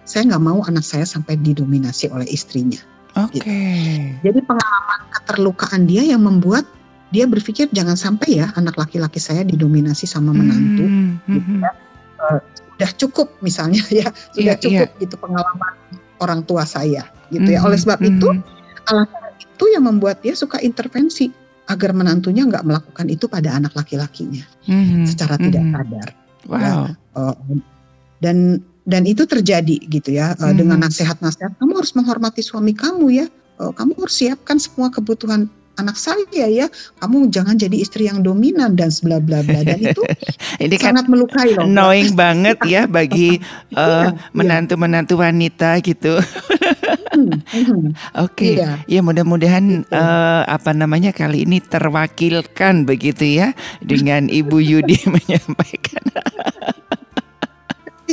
saya 0.04 0.30
nggak 0.30 0.44
mau 0.44 0.60
anak 0.68 0.84
saya 0.84 1.08
sampai 1.08 1.40
didominasi 1.40 2.12
oleh 2.12 2.28
istrinya. 2.30 2.78
Oke. 3.16 3.40
Okay. 3.40 4.20
Gitu. 4.20 4.30
Jadi 4.30 4.40
pengalaman 4.44 5.00
keterlukaan 5.16 5.82
dia 5.88 6.04
yang 6.04 6.22
membuat 6.22 6.68
dia 7.10 7.24
berpikir 7.26 7.72
jangan 7.72 7.96
sampai 7.96 8.44
ya 8.44 8.52
anak 8.60 8.76
laki-laki 8.76 9.18
saya 9.18 9.42
didominasi 9.42 10.06
sama 10.06 10.36
menantu. 10.36 10.86
Hmm. 10.86 11.10
Gitu 11.26 11.52
ya. 11.64 11.72
Uh, 12.22 12.40
sudah 12.76 12.92
cukup 13.00 13.28
misalnya 13.40 13.82
ya 14.04 14.12
sudah 14.36 14.56
yeah, 14.56 14.62
cukup 14.62 14.90
yeah. 14.92 15.02
gitu 15.02 15.16
pengalaman 15.16 15.74
orang 16.20 16.44
tua 16.44 16.68
saya 16.68 17.08
gitu 17.32 17.48
mm 17.48 17.56
-hmm. 17.56 17.56
ya 17.56 17.66
oleh 17.66 17.80
sebab 17.80 18.00
mm 18.00 18.06
-hmm. 18.06 18.14
itu 18.20 18.28
alasan 18.92 19.24
itu 19.40 19.66
yang 19.72 19.84
membuat 19.88 20.20
dia 20.22 20.36
suka 20.36 20.60
intervensi 20.60 21.32
agar 21.66 21.98
menantunya 21.98 22.46
nggak 22.46 22.62
melakukan 22.62 23.08
itu 23.10 23.26
pada 23.26 23.56
anak 23.58 23.74
laki-lakinya 23.74 24.46
mm 24.70 24.84
-hmm. 24.84 25.04
secara 25.08 25.36
mm 25.36 25.40
-hmm. 25.40 25.46
tidak 25.50 25.64
sadar 25.72 26.10
wow. 26.46 26.60
ya, 26.60 26.72
uh, 27.18 27.36
dan 28.22 28.62
dan 28.86 29.04
itu 29.10 29.26
terjadi 29.26 29.82
gitu 29.90 30.14
ya 30.14 30.36
mm 30.36 30.44
-hmm. 30.44 30.56
dengan 30.60 30.78
nasihat-nasihat 30.86 31.58
kamu 31.58 31.74
harus 31.80 31.94
menghormati 31.98 32.46
suami 32.46 32.76
kamu 32.76 33.26
ya 33.26 33.28
uh, 33.58 33.72
kamu 33.74 33.98
harus 33.98 34.16
siapkan 34.20 34.62
semua 34.62 34.92
kebutuhan 34.94 35.50
anak 35.78 35.96
saya 36.00 36.48
ya. 36.48 36.68
Kamu 37.02 37.30
jangan 37.32 37.56
jadi 37.60 37.78
istri 37.80 38.08
yang 38.08 38.22
dominan 38.26 38.76
dan 38.76 38.92
bla 39.04 39.20
bla 39.20 39.42
bla. 39.46 39.62
Dan 39.62 39.80
itu 39.82 40.02
ini 40.64 40.76
kan 40.80 40.96
sangat 40.96 41.06
melukai 41.12 41.52
loh. 41.56 41.68
knowing 41.68 42.16
banget 42.22 42.58
ya 42.68 42.88
bagi 42.88 43.40
uh, 43.76 44.12
menantu-menantu 44.32 45.20
wanita 45.20 45.80
gitu. 45.84 46.20
Hmm, 47.16 47.40
hmm. 47.48 47.96
oke 48.20 48.36
okay. 48.36 48.60
iya. 48.60 48.84
ya 48.92 49.00
mudah-mudahan 49.00 49.88
uh, 49.88 50.44
apa 50.52 50.76
namanya 50.76 51.16
kali 51.16 51.48
ini 51.48 51.64
terwakilkan 51.64 52.84
begitu 52.84 53.40
ya 53.40 53.56
dengan 53.80 54.28
Ibu 54.28 54.60
Yudi 54.60 55.00
menyampaikan 55.16 56.04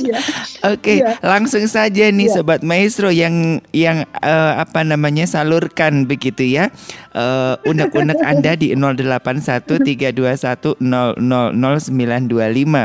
Iya. 0.02 0.18
Oke, 0.66 0.74
okay, 0.78 1.02
iya. 1.02 1.18
langsung 1.22 1.66
saja 1.70 2.10
nih 2.10 2.26
iya. 2.26 2.34
sobat 2.34 2.66
maestro 2.66 3.14
yang 3.14 3.62
yang 3.70 4.02
uh, 4.18 4.58
apa 4.58 4.82
namanya 4.82 5.30
salurkan 5.30 6.10
begitu 6.10 6.42
ya. 6.42 6.74
Uh, 7.12 7.60
unek-unek 7.68 8.16
Anda 8.24 8.56
di 8.56 8.72
081321000925 8.74 10.80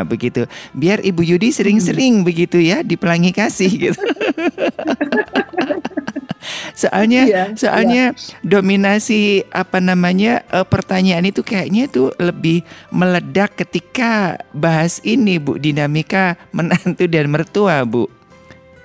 begitu. 0.06 0.46
Biar 0.76 1.00
Ibu 1.02 1.24
Yudi 1.24 1.50
sering-sering 1.50 2.22
hmm. 2.22 2.28
begitu 2.28 2.60
ya 2.62 2.86
dipelangi 2.86 3.34
kasih 3.34 3.72
gitu. 3.72 3.98
soalnya 6.78 7.22
iya, 7.26 7.44
soalnya 7.58 8.14
iya. 8.14 8.38
dominasi 8.46 9.42
apa 9.50 9.82
namanya 9.82 10.46
uh, 10.54 10.62
pertanyaan 10.62 11.26
itu 11.26 11.42
kayaknya 11.42 11.90
itu 11.90 12.14
lebih 12.22 12.62
meledak 12.94 13.58
ketika 13.58 14.38
bahas 14.54 15.02
ini 15.02 15.42
Bu 15.42 15.58
dinamika 15.58 16.38
menantu 16.54 17.10
dan 17.10 17.34
mertua 17.34 17.82
Bu. 17.82 18.06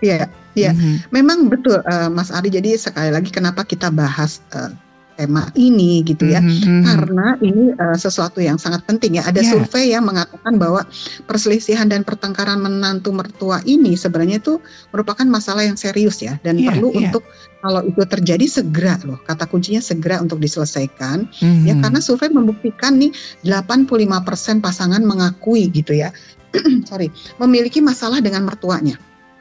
Iya, 0.01 0.33
iya. 0.57 0.73
Mm 0.73 0.81
-hmm. 0.81 0.95
Memang 1.13 1.39
betul 1.53 1.85
uh, 1.85 2.09
Mas 2.09 2.33
Ari 2.33 2.49
jadi 2.49 2.81
sekali 2.81 3.13
lagi 3.13 3.29
kenapa 3.29 3.63
kita 3.69 3.93
bahas 3.93 4.41
uh, 4.57 4.73
tema 5.17 5.53
ini 5.55 6.01
gitu 6.03 6.29
ya 6.29 6.41
mm-hmm. 6.41 6.83
karena 6.83 7.27
ini 7.45 7.65
uh, 7.77 7.97
sesuatu 7.97 8.41
yang 8.41 8.57
sangat 8.57 8.83
penting 8.89 9.21
ya 9.21 9.25
ada 9.29 9.45
yeah. 9.45 9.53
survei 9.53 9.93
yang 9.93 10.09
mengatakan 10.09 10.57
bahwa 10.57 10.83
perselisihan 11.29 11.87
dan 11.87 12.03
pertengkaran 12.03 12.59
menantu 12.59 13.13
mertua 13.13 13.61
ini 13.69 13.95
sebenarnya 13.95 14.41
itu 14.41 14.59
merupakan 14.91 15.25
masalah 15.29 15.63
yang 15.63 15.77
serius 15.77 16.19
ya 16.25 16.41
dan 16.43 16.59
yeah, 16.59 16.73
perlu 16.73 16.91
yeah. 16.91 17.01
untuk 17.07 17.23
kalau 17.63 17.81
itu 17.87 18.03
terjadi 18.03 18.45
segera 18.51 18.99
loh 19.07 19.23
kata 19.23 19.47
kuncinya 19.47 19.79
segera 19.79 20.19
untuk 20.19 20.43
diselesaikan 20.43 21.31
mm-hmm. 21.31 21.65
ya 21.71 21.75
karena 21.79 22.03
survei 22.03 22.29
membuktikan 22.29 22.99
nih 22.99 23.15
85% 23.47 24.59
pasangan 24.59 25.03
mengakui 25.07 25.71
gitu 25.71 25.95
ya 25.95 26.11
sorry 26.91 27.09
memiliki 27.39 27.79
masalah 27.79 28.19
dengan 28.19 28.45
mertuanya 28.45 28.99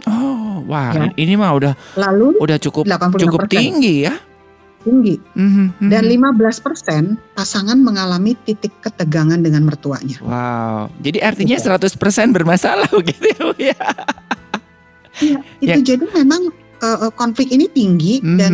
Oh, 0.09 0.65
wah, 0.65 0.97
ya. 0.97 1.13
ini 1.13 1.37
mah 1.37 1.53
udah 1.53 1.73
lalu 1.93 2.33
udah 2.41 2.57
cukup 2.57 2.89
cukup 3.21 3.45
tinggi 3.45 4.09
ya 4.09 4.17
tinggi. 4.81 5.21
Mm-hmm, 5.37 5.87
Dan 5.93 6.03
15% 6.09 7.37
pasangan 7.37 7.77
mengalami 7.77 8.33
titik 8.49 8.73
ketegangan 8.81 9.37
dengan 9.37 9.65
mertuanya. 9.65 10.17
Wow. 10.21 10.89
Jadi 11.05 11.21
artinya 11.21 11.57
gitu. 11.57 11.69
100% 12.01 12.35
bermasalah 12.35 12.89
gitu 13.13 13.53
ya. 13.61 13.77
Iya, 15.21 15.37
itu 15.59 15.79
ya. 15.83 15.85
jadi 15.95 16.05
memang 16.15 16.49
uh, 16.81 17.13
konflik 17.13 17.53
ini 17.53 17.69
tinggi 17.71 18.19
mm-hmm, 18.19 18.37
dan 18.37 18.53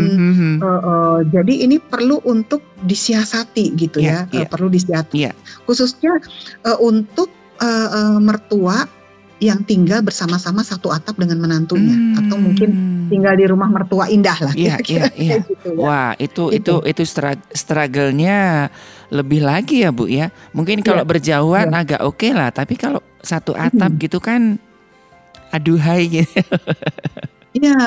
uh, 0.62 0.68
uh, 0.68 1.18
jadi 1.32 1.66
ini 1.66 1.80
perlu 1.80 2.22
untuk 2.28 2.62
disiasati 2.84 3.74
gitu 3.80 4.04
yeah, 4.04 4.28
ya, 4.30 4.44
yeah. 4.44 4.46
Uh, 4.46 4.50
perlu 4.52 4.68
disiasati. 4.68 5.16
Yeah. 5.18 5.34
Khususnya 5.66 6.20
uh, 6.68 6.78
untuk 6.84 7.32
uh, 7.64 7.90
uh, 7.90 8.20
mertua 8.20 8.86
yang 9.38 9.62
tinggal 9.70 10.02
bersama-sama 10.02 10.66
satu 10.66 10.90
atap 10.90 11.14
dengan 11.22 11.38
menantunya 11.38 11.94
hmm. 11.94 12.20
atau 12.26 12.38
mungkin 12.42 12.70
tinggal 13.06 13.38
di 13.38 13.46
rumah 13.46 13.70
mertua 13.70 14.10
indah 14.10 14.34
lah 14.34 14.54
Iya, 14.58 14.82
iya, 14.90 15.06
iya. 15.14 15.36
Gitu, 15.46 15.78
ya. 15.78 15.78
Wah, 15.78 16.12
itu 16.18 16.50
itu 16.50 16.82
itu, 16.82 17.06
itu 17.06 17.22
struggle-nya 17.54 18.70
lebih 19.14 19.46
lagi 19.46 19.86
ya, 19.86 19.94
Bu 19.94 20.10
ya. 20.10 20.34
Mungkin 20.58 20.82
kalau 20.82 21.06
ya. 21.06 21.08
berjauhan 21.08 21.70
ya. 21.70 21.86
agak 21.86 22.02
oke 22.02 22.18
okay 22.18 22.32
lah, 22.34 22.50
tapi 22.50 22.74
kalau 22.82 22.98
satu 23.22 23.54
atap 23.54 23.94
hmm. 23.94 24.02
gitu 24.02 24.18
kan 24.18 24.58
aduhai 25.54 26.10
gitu. 26.10 26.42
Iya, 27.58 27.82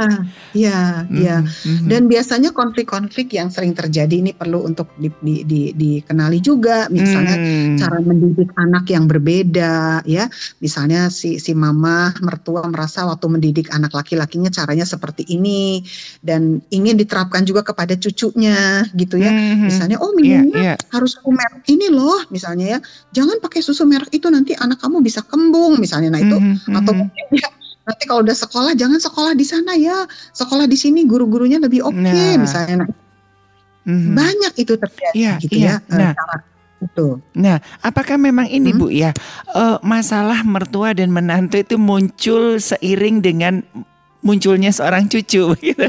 iya, 0.50 0.80
iya. 1.14 1.37
Mm-hmm. 1.46 1.87
Dan 1.87 2.02
biasanya 2.11 2.50
konflik-konflik 2.50 3.30
yang 3.30 3.54
sering 3.54 3.70
terjadi 3.70 4.11
ini 4.11 4.35
perlu 4.35 4.66
untuk 4.66 4.90
di, 4.98 5.06
di, 5.22 5.46
di, 5.46 5.61
dikenali 5.70 6.42
juga. 6.42 6.90
Misalnya 6.90 7.38
mm. 7.38 7.78
cara 7.78 7.98
mendidik 8.02 8.50
anak 8.59 8.90
yang 8.90 9.06
berbeda, 9.06 10.02
ya. 10.02 10.26
Misalnya 10.59 11.06
si 11.14 11.38
si 11.38 11.54
mama 11.54 12.11
mertua 12.18 12.66
merasa 12.66 13.06
waktu 13.06 13.30
mendidik 13.30 13.70
anak 13.70 13.94
laki-lakinya 13.94 14.50
caranya 14.50 14.83
seperti 14.83 15.22
ini 15.30 15.87
dan 16.26 16.59
ingin 16.74 16.98
diterapkan 16.98 17.46
juga 17.46 17.62
kepada 17.62 17.94
cucunya, 17.94 18.83
gitu 18.98 19.22
ya. 19.22 19.30
Mm-hmm. 19.30 19.66
Misalnya, 19.70 19.96
oh 20.02 20.11
minumnya 20.18 20.42
yeah, 20.50 20.74
yeah. 20.74 20.76
harus 20.90 21.14
susu 21.14 21.30
merek 21.30 21.64
ini 21.70 21.87
loh, 21.92 22.26
misalnya 22.35 22.66
ya. 22.74 22.78
Jangan 23.14 23.38
pakai 23.38 23.61
susu 23.62 23.87
merek 23.87 24.11
itu 24.11 24.26
nanti 24.26 24.59
anak 24.59 24.83
kamu 24.83 24.98
bisa 25.04 25.22
kembung, 25.22 25.78
misalnya. 25.78 26.11
Nah 26.11 26.20
itu 26.20 26.37
mm-hmm. 26.37 26.78
atau 26.83 26.92
mungkin 26.96 27.26
ya 27.38 27.48
nanti 27.84 28.04
kalau 28.06 28.20
udah 28.22 28.36
sekolah 28.36 28.72
jangan 28.76 29.00
sekolah 29.00 29.32
di 29.34 29.46
sana 29.46 29.72
ya 29.74 30.04
sekolah 30.36 30.68
di 30.68 30.76
sini 30.76 31.08
guru-gurunya 31.08 31.58
lebih 31.58 31.84
oke 31.84 31.96
okay, 31.96 32.36
nah. 32.36 32.44
misalnya 32.44 32.74
nah, 32.84 32.88
mm-hmm. 33.88 34.14
banyak 34.14 34.52
itu 34.60 34.74
terjadi 34.76 35.16
iya, 35.16 35.34
gitu 35.40 35.54
iya. 35.56 35.80
ya 35.80 35.96
nah. 35.96 36.12
cara 36.14 36.36
itu. 36.80 37.20
Nah, 37.36 37.60
apakah 37.84 38.16
memang 38.16 38.48
ini 38.48 38.72
hmm? 38.72 38.80
Bu 38.80 38.88
ya 38.88 39.12
uh, 39.52 39.76
masalah 39.84 40.40
mertua 40.48 40.96
dan 40.96 41.12
menantu 41.12 41.60
itu 41.60 41.76
muncul 41.76 42.56
seiring 42.56 43.20
dengan 43.20 43.60
munculnya 44.24 44.72
seorang 44.72 45.09
cucu 45.09 45.52
gitu. 45.61 45.86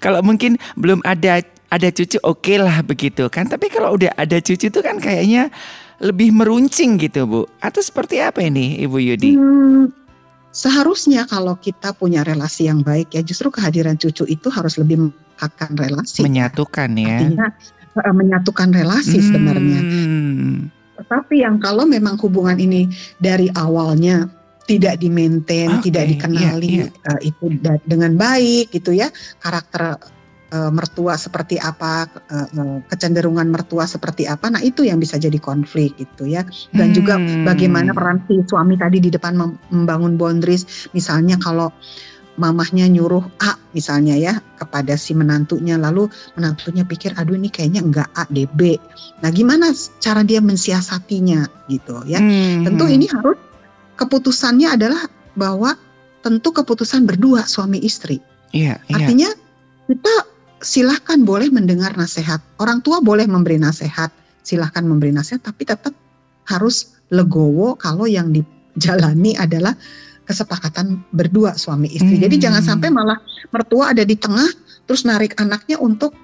kalau 0.00 0.20
mungkin 0.20 0.60
belum 0.76 1.00
ada 1.04 1.40
ada 1.72 1.88
cucu 1.88 2.20
oke 2.20 2.44
okay 2.44 2.56
lah 2.60 2.84
begitu 2.84 3.24
kan, 3.32 3.48
tapi 3.48 3.72
kalau 3.72 3.96
udah 3.96 4.12
ada 4.12 4.36
cucu 4.40 4.68
itu 4.68 4.80
kan 4.84 5.00
kayaknya 5.00 5.48
lebih 6.02 6.28
meruncing 6.34 7.00
gitu 7.00 7.24
Bu. 7.24 7.40
Atau 7.64 7.80
seperti 7.80 8.20
apa 8.20 8.44
ini 8.44 8.84
Ibu 8.84 8.98
Yudi? 9.00 9.32
Hmm, 9.32 9.88
seharusnya 10.52 11.24
kalau 11.26 11.56
kita 11.56 11.96
punya 11.96 12.22
relasi 12.22 12.68
yang 12.68 12.84
baik 12.84 13.16
ya 13.16 13.24
justru 13.24 13.48
kehadiran 13.48 13.96
cucu 13.96 14.28
itu 14.28 14.48
harus 14.52 14.76
lebih 14.76 15.08
mengangkat 15.08 15.70
relasi. 15.74 16.20
Menyatukan 16.22 16.90
ya. 16.94 17.18
Artinya 17.18 17.48
uh, 17.98 18.14
menyatukan 18.14 18.68
relasi 18.70 19.18
hmm. 19.18 19.26
sebenarnya. 19.26 19.80
Tetapi 21.02 21.34
yang 21.42 21.58
kalau 21.58 21.88
memang 21.88 22.20
hubungan 22.20 22.60
ini 22.60 22.86
dari 23.18 23.50
awalnya 23.56 24.30
tidak 24.70 25.02
di-maintain, 25.02 25.82
okay, 25.82 25.90
tidak 25.90 26.04
dikenali 26.14 26.86
yeah, 26.86 26.88
yeah. 26.88 27.10
Uh, 27.10 27.20
itu 27.26 27.44
dengan 27.82 28.14
baik 28.14 28.70
gitu 28.70 28.94
ya, 28.94 29.10
karakter 29.42 29.98
uh, 30.52 30.70
mertua 30.70 31.16
seperti 31.16 31.56
apa, 31.58 32.06
uh, 32.06 32.78
kecenderungan 32.86 33.48
mertua 33.48 33.88
seperti 33.88 34.28
apa. 34.28 34.52
Nah, 34.52 34.60
itu 34.60 34.84
yang 34.84 35.00
bisa 35.00 35.16
jadi 35.16 35.36
konflik 35.40 35.96
gitu 35.96 36.28
ya. 36.28 36.44
Dan 36.76 36.92
hmm. 36.92 36.96
juga 36.96 37.14
bagaimana 37.48 37.96
peran 37.96 38.20
si 38.28 38.38
suami 38.46 38.76
tadi 38.76 39.00
di 39.00 39.10
depan 39.10 39.34
membangun 39.72 40.20
boundaries. 40.20 40.92
Misalnya 40.92 41.40
kalau 41.40 41.72
mamahnya 42.40 42.88
nyuruh 42.88 43.20
A 43.44 43.60
misalnya 43.76 44.16
ya 44.16 44.40
kepada 44.56 44.96
si 44.96 45.12
menantunya 45.12 45.76
lalu 45.76 46.08
menantunya 46.32 46.80
pikir 46.80 47.12
aduh 47.20 47.36
ini 47.36 47.52
kayaknya 47.52 47.84
enggak 47.84 48.08
A 48.16 48.24
deh 48.32 48.48
B. 48.56 48.76
Nah, 49.20 49.28
gimana 49.32 49.72
cara 50.00 50.24
dia 50.24 50.40
mensiasatinya 50.40 51.68
gitu 51.68 52.00
ya. 52.08 52.20
Hmm. 52.20 52.64
Tentu 52.64 52.84
ini 52.88 53.08
harus 53.08 53.36
keputusannya 54.00 54.68
adalah 54.72 55.04
bahwa 55.36 55.76
tentu 56.24 56.54
keputusan 56.54 57.04
berdua 57.04 57.44
suami 57.44 57.82
istri. 57.82 58.22
Iya, 58.52 58.80
iya. 58.88 58.96
Artinya 58.96 59.28
kita 59.88 60.14
silahkan 60.62 61.20
boleh 61.26 61.50
mendengar 61.50 61.92
nasihat. 61.98 62.38
Orang 62.62 62.80
tua 62.80 63.02
boleh 63.02 63.26
memberi 63.26 63.58
nasihat, 63.58 64.08
silahkan 64.46 64.86
memberi 64.86 65.10
nasihat, 65.10 65.42
tapi 65.42 65.66
tetap 65.66 65.92
harus 66.48 66.98
legowo 67.12 67.76
kalau 67.76 68.08
yang 68.08 68.32
dijalani 68.32 69.36
adalah 69.36 69.76
kesepakatan 70.24 71.02
berdua 71.12 71.58
suami 71.58 71.90
istri. 71.90 72.16
Hmm. 72.16 72.24
Jadi 72.24 72.36
jangan 72.38 72.62
sampai 72.62 72.88
malah 72.88 73.18
mertua 73.50 73.92
ada 73.92 74.06
di 74.06 74.14
tengah 74.16 74.48
terus 74.86 75.04
narik 75.04 75.36
anaknya 75.38 75.76
untuk 75.78 76.14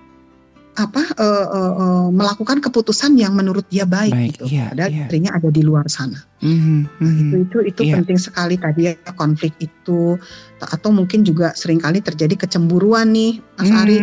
apa 0.79 1.03
uh, 1.19 1.47
uh, 1.51 1.73
uh, 1.75 2.07
melakukan 2.15 2.63
keputusan 2.63 3.19
yang 3.19 3.35
menurut 3.35 3.67
dia 3.67 3.83
baik, 3.83 4.15
baik 4.15 4.31
gitu. 4.39 4.45
Iya, 4.47 4.71
Ada 4.71 4.85
iya. 4.87 5.05
istrinya 5.05 5.31
ada 5.35 5.51
di 5.51 5.63
luar 5.67 5.91
sana. 5.91 6.23
Mm-hmm, 6.39 6.79
nah, 7.03 7.15
itu 7.19 7.37
itu 7.43 7.59
itu 7.67 7.81
iya. 7.91 7.95
penting 7.99 8.15
sekali 8.15 8.55
tadi 8.55 8.87
ya 8.87 8.95
konflik 9.19 9.59
itu 9.59 10.15
atau 10.63 10.91
mungkin 10.95 11.27
juga 11.27 11.51
sering 11.59 11.83
kali 11.83 11.99
terjadi 11.99 12.47
kecemburuan 12.47 13.11
nih 13.11 13.43
Mas 13.59 13.75
mm. 13.75 13.81
Ari. 13.83 13.97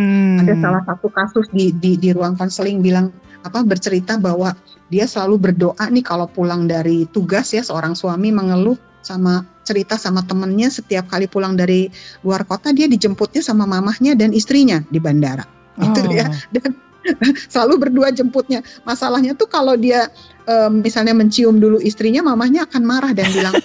Ada 0.44 0.54
salah 0.60 0.82
satu 0.84 1.08
kasus 1.08 1.48
di 1.56 1.72
di 1.72 1.96
di 1.96 2.12
ruang 2.12 2.36
konseling 2.36 2.84
bilang 2.84 3.08
apa 3.40 3.64
bercerita 3.64 4.20
bahwa 4.20 4.52
dia 4.92 5.08
selalu 5.08 5.48
berdoa 5.48 5.88
nih 5.88 6.04
kalau 6.04 6.28
pulang 6.28 6.68
dari 6.68 7.08
tugas 7.08 7.56
ya 7.56 7.64
seorang 7.64 7.96
suami 7.96 8.28
mengeluh 8.36 8.76
sama 9.00 9.48
cerita 9.64 9.96
sama 9.96 10.20
temennya 10.26 10.68
setiap 10.68 11.08
kali 11.08 11.24
pulang 11.30 11.56
dari 11.56 11.88
luar 12.26 12.44
kota 12.44 12.74
dia 12.74 12.90
dijemputnya 12.90 13.40
sama 13.40 13.64
mamahnya 13.64 14.18
dan 14.18 14.34
istrinya 14.34 14.82
di 14.90 14.98
bandara 14.98 15.46
gitu 15.80 16.00
oh. 16.08 16.12
ya 16.12 16.26
dan 16.52 16.72
selalu 17.52 17.88
berdua 17.88 18.10
jemputnya. 18.10 18.62
Masalahnya 18.82 19.38
tuh 19.38 19.46
kalau 19.46 19.78
dia 19.78 20.10
um, 20.46 20.82
misalnya 20.82 21.14
mencium 21.14 21.58
dulu 21.58 21.78
istrinya 21.78 22.22
mamahnya 22.26 22.66
akan 22.66 22.82
marah 22.82 23.12
dan 23.14 23.30
bilang 23.30 23.54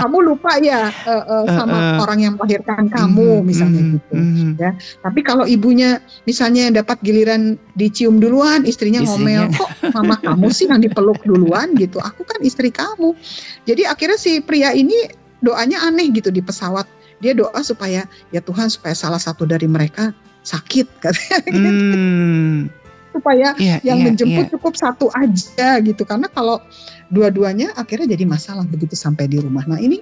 kamu 0.00 0.32
lupa 0.32 0.56
ya 0.64 0.88
uh, 0.88 1.12
uh, 1.28 1.44
sama 1.44 1.76
uh, 1.76 1.84
uh. 1.84 1.98
orang 2.08 2.24
yang 2.24 2.34
melahirkan 2.40 2.88
kamu 2.88 3.44
uh, 3.44 3.44
misalnya 3.44 3.82
uh, 3.84 3.90
gitu 3.98 4.14
uh, 4.16 4.50
ya. 4.56 4.70
Tapi 5.04 5.20
kalau 5.20 5.44
ibunya 5.44 6.00
misalnya 6.24 6.72
dapat 6.72 6.96
giliran 7.04 7.60
dicium 7.76 8.16
duluan 8.16 8.64
istrinya, 8.64 9.04
istrinya. 9.04 9.44
ngomel 9.44 9.58
kok 9.60 9.70
mama 9.92 10.16
kamu 10.22 10.48
sih 10.48 10.66
yang 10.72 10.80
dipeluk 10.80 11.20
duluan? 11.28 11.72
gitu. 11.76 12.00
Aku 12.00 12.24
kan 12.24 12.40
istri 12.40 12.72
kamu. 12.72 13.12
Jadi 13.68 13.84
akhirnya 13.84 14.16
si 14.16 14.40
pria 14.40 14.72
ini 14.72 14.96
doanya 15.44 15.84
aneh 15.84 16.08
gitu 16.12 16.28
di 16.32 16.40
pesawat 16.44 16.84
dia 17.20 17.36
doa 17.36 17.60
supaya 17.60 18.08
ya 18.34 18.40
Tuhan 18.40 18.72
supaya 18.72 18.96
salah 18.96 19.20
satu 19.20 19.44
dari 19.44 19.68
mereka 19.68 20.10
sakit 20.42 20.86
katanya 21.04 21.38
gitu. 21.46 21.96
Hmm. 21.96 22.58
supaya 23.10 23.52
yeah, 23.60 23.78
yang 23.84 24.00
yeah, 24.00 24.06
menjemput 24.08 24.44
yeah. 24.48 24.52
cukup 24.56 24.74
satu 24.74 25.06
aja 25.12 25.78
gitu 25.84 26.02
karena 26.08 26.26
kalau 26.32 26.62
dua-duanya 27.12 27.74
akhirnya 27.76 28.16
jadi 28.16 28.24
masalah 28.24 28.64
begitu 28.64 28.96
sampai 28.96 29.28
di 29.28 29.42
rumah 29.42 29.66
nah 29.68 29.78
ini 29.78 30.00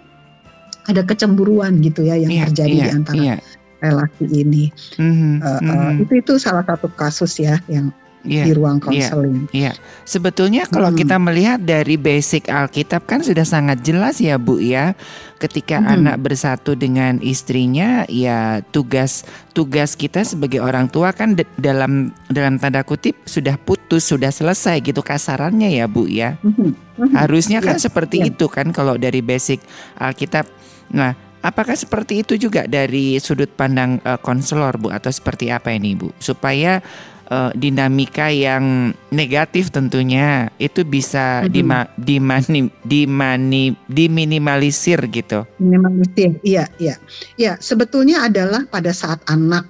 ada 0.88 1.04
kecemburuan 1.04 1.80
gitu 1.84 2.06
ya 2.06 2.16
yang 2.16 2.32
yeah, 2.32 2.44
terjadi 2.48 2.76
yeah, 2.76 2.86
di 2.86 2.90
antara 2.94 3.20
yeah. 3.20 3.38
relasi 3.82 4.24
ini 4.28 4.64
mm-hmm, 4.96 5.34
uh, 5.40 5.60
uh, 5.64 5.90
itu 6.00 6.12
itu 6.20 6.32
salah 6.36 6.64
satu 6.64 6.88
kasus 6.94 7.40
ya 7.40 7.60
yang 7.66 7.90
yeah, 8.26 8.46
di 8.46 8.52
ruang 8.54 8.78
konseling. 8.82 9.46
Iya, 9.50 9.72
yeah, 9.72 9.74
yeah. 9.74 10.02
sebetulnya 10.02 10.66
kalau 10.66 10.90
hmm. 10.90 10.98
kita 10.98 11.16
melihat 11.18 11.58
dari 11.62 11.94
basic 11.94 12.50
Alkitab 12.50 13.06
kan 13.06 13.22
sudah 13.22 13.44
sangat 13.46 13.82
jelas 13.84 14.18
ya 14.18 14.40
Bu 14.40 14.58
ya. 14.58 14.94
Ketika 15.38 15.78
hmm. 15.78 15.94
anak 15.94 16.16
bersatu 16.18 16.74
dengan 16.74 17.22
istrinya, 17.22 18.02
ya 18.10 18.58
tugas 18.74 19.22
tugas 19.54 19.94
kita 19.94 20.26
sebagai 20.26 20.58
orang 20.58 20.90
tua 20.90 21.14
kan 21.14 21.38
dalam 21.58 22.10
dalam 22.26 22.58
tanda 22.58 22.82
kutip 22.82 23.14
sudah 23.22 23.54
putus, 23.54 24.10
sudah 24.10 24.34
selesai 24.34 24.82
gitu 24.82 24.98
kasarannya 25.04 25.70
ya 25.70 25.86
Bu 25.86 26.10
ya. 26.10 26.34
Hmm. 26.42 26.74
Hmm. 26.98 27.14
Harusnya 27.14 27.62
kan 27.62 27.78
yeah, 27.78 27.84
seperti 27.86 28.16
yeah. 28.26 28.30
itu 28.34 28.46
kan 28.50 28.74
kalau 28.74 28.98
dari 28.98 29.22
basic 29.22 29.62
Alkitab. 29.98 30.50
Nah, 30.88 31.12
Apakah 31.38 31.78
seperti 31.78 32.26
itu 32.26 32.34
juga 32.34 32.66
dari 32.66 33.14
sudut 33.22 33.46
pandang 33.54 34.02
uh, 34.02 34.18
konselor 34.18 34.74
Bu 34.74 34.90
atau 34.90 35.06
seperti 35.06 35.54
apa 35.54 35.70
ini 35.70 35.94
Bu 35.94 36.10
supaya 36.18 36.82
uh, 37.31 37.53
dinamika 37.55 38.29
yang 38.33 38.93
negatif 39.12 39.70
tentunya 39.72 40.49
itu 40.59 40.83
bisa 40.85 41.45
mm-hmm. 41.45 41.53
dima, 41.53 41.81
dimani, 41.97 42.61
dimani, 42.85 43.64
diminimalisir 43.89 45.01
gitu. 45.12 45.45
Minimalisir, 45.61 46.37
iya, 46.43 46.68
iya, 46.81 46.97
iya. 47.37 47.57
Sebetulnya 47.61 48.26
adalah 48.26 48.64
pada 48.68 48.91
saat 48.93 49.22
anak 49.29 49.68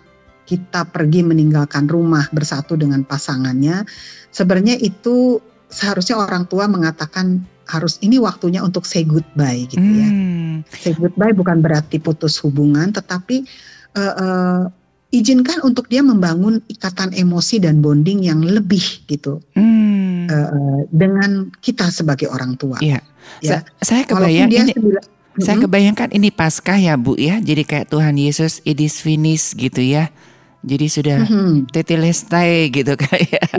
kita 0.48 0.88
pergi 0.88 1.20
meninggalkan 1.20 1.84
rumah 1.86 2.24
bersatu 2.32 2.72
dengan 2.72 3.04
pasangannya, 3.04 3.84
sebenarnya 4.32 4.80
itu 4.80 5.44
seharusnya 5.68 6.16
orang 6.16 6.48
tua 6.48 6.64
mengatakan 6.64 7.44
harus 7.68 8.00
ini 8.00 8.16
waktunya 8.16 8.64
untuk 8.64 8.88
say 8.88 9.04
goodbye 9.04 9.68
gitu 9.68 9.84
ya. 9.84 10.08
Hmm. 10.08 10.64
Say 10.72 10.96
goodbye 10.96 11.36
bukan 11.36 11.60
berarti 11.60 12.00
putus 12.00 12.40
hubungan, 12.40 12.96
tetapi 12.96 13.44
uh, 13.92 14.14
uh, 14.16 14.60
izinkan 15.08 15.64
untuk 15.64 15.88
dia 15.88 16.04
membangun 16.04 16.60
ikatan 16.68 17.16
emosi 17.16 17.64
dan 17.64 17.80
bonding 17.80 18.28
yang 18.28 18.44
lebih 18.44 18.82
gitu 19.08 19.40
hmm. 19.56 20.28
uh, 20.28 20.80
dengan 20.92 21.48
kita 21.64 21.88
sebagai 21.88 22.28
orang 22.28 22.60
tua. 22.60 22.76
Iya. 22.84 23.00
Ya. 23.40 23.64
Sa 23.80 23.94
saya 23.94 24.02
kebayang 24.04 24.52
ini. 24.52 24.72
Sebila, 24.72 25.00
saya 25.38 25.56
kebayangkan 25.62 26.10
ini 26.12 26.28
paskah 26.34 26.76
ya 26.76 26.98
Bu 26.98 27.14
ya. 27.16 27.38
Jadi 27.40 27.62
kayak 27.62 27.88
Tuhan 27.88 28.18
Yesus 28.18 28.60
it 28.66 28.76
is 28.82 29.00
finished 29.00 29.56
gitu 29.56 29.80
ya. 29.80 30.12
Jadi 30.58 30.86
sudah 30.90 31.18
mm-hmm. 31.22 31.70
tetelestai 31.70 32.70
gitu 32.74 32.94
kayak. 32.98 33.46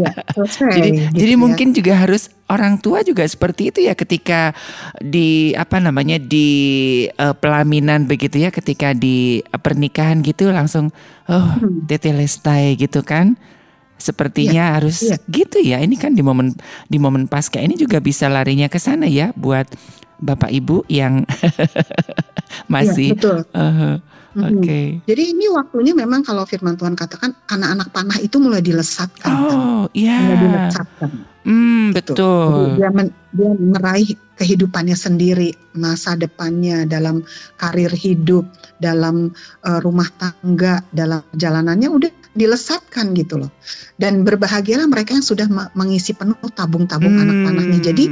Ya, 0.60 0.82
jadi 0.82 0.89
gitu 0.91 1.16
jadi 1.20 1.34
ya. 1.36 1.39
mungkin 1.39 1.68
juga 1.76 1.93
harus 2.00 2.32
orang 2.47 2.80
tua 2.80 3.04
juga 3.04 3.24
seperti 3.28 3.72
itu 3.72 3.80
ya 3.84 3.93
ketika 3.95 4.56
di 5.00 5.52
apa 5.56 5.80
namanya 5.80 6.16
di 6.20 6.47
uh, 7.20 7.36
pelaminan 7.36 8.08
begitu 8.08 8.39
ya 8.39 8.50
ketika 8.52 8.95
di 8.95 9.43
uh, 9.52 9.60
pernikahan 9.60 10.24
gitu 10.24 10.52
langsung 10.52 10.91
oh 11.28 11.36
mm-hmm. 11.36 11.88
tetelestai 11.88 12.76
gitu 12.76 13.04
kan. 13.04 13.39
Sepertinya 14.00 14.72
ya, 14.72 14.76
harus 14.80 15.04
ya. 15.04 15.20
gitu 15.28 15.60
ya. 15.60 15.84
Ini 15.84 15.95
kan 16.00 16.16
di 16.16 16.24
momen 16.24 16.56
di 16.88 16.97
momen 17.00 17.28
pasca 17.28 17.60
ini 17.60 17.76
juga 17.76 18.00
bisa 18.00 18.32
larinya 18.32 18.72
ke 18.72 18.80
sana 18.80 19.08
ya 19.08 19.36
buat 19.36 19.68
Bapak 20.20 20.52
Ibu 20.52 20.88
yang 20.91 21.24
masih 22.74 23.16
ya, 23.16 23.20
betul. 23.20 23.38
Uh, 23.56 24.00
Oke. 24.38 24.61
Okay. 24.61 24.86
Jadi 25.09 25.23
ini 25.34 25.45
waktunya 25.49 25.93
memang 25.97 26.21
kalau 26.21 26.45
firman 26.45 26.77
Tuhan 26.77 26.93
katakan 26.93 27.34
anak-anak 27.49 27.89
panah 27.89 28.17
itu 28.21 28.38
mulai 28.38 28.61
dilesatkan. 28.61 29.25
Kan? 29.25 29.57
Oh, 29.57 29.84
iya. 29.97 30.13
Yeah. 30.13 30.19
Mulai 30.21 30.38
dilesatkan. 30.45 31.11
Gitu. 31.89 32.13
betul. 32.13 32.77
dia, 32.77 32.89
men, 32.93 33.09
dia 33.34 33.49
meraih 33.57 34.13
kehidupannya 34.38 34.93
sendiri, 34.93 35.49
masa 35.73 36.13
depannya 36.13 36.86
dalam 36.86 37.25
karir 37.57 37.89
hidup, 37.89 38.45
dalam 38.77 39.34
uh, 39.65 39.80
rumah 39.82 40.05
tangga, 40.21 40.86
dalam 40.93 41.25
jalanannya 41.34 41.89
udah 41.89 42.11
dilesatkan 42.38 43.17
gitu 43.17 43.41
loh. 43.41 43.51
Dan 43.97 44.21
berbahagialah 44.21 44.86
mereka 44.86 45.17
yang 45.17 45.25
sudah 45.25 45.49
mengisi 45.73 46.13
penuh 46.13 46.38
tabung-tabung 46.53 47.17
hmm. 47.17 47.23
anak 47.25 47.38
panahnya. 47.49 47.80
Jadi 47.82 48.05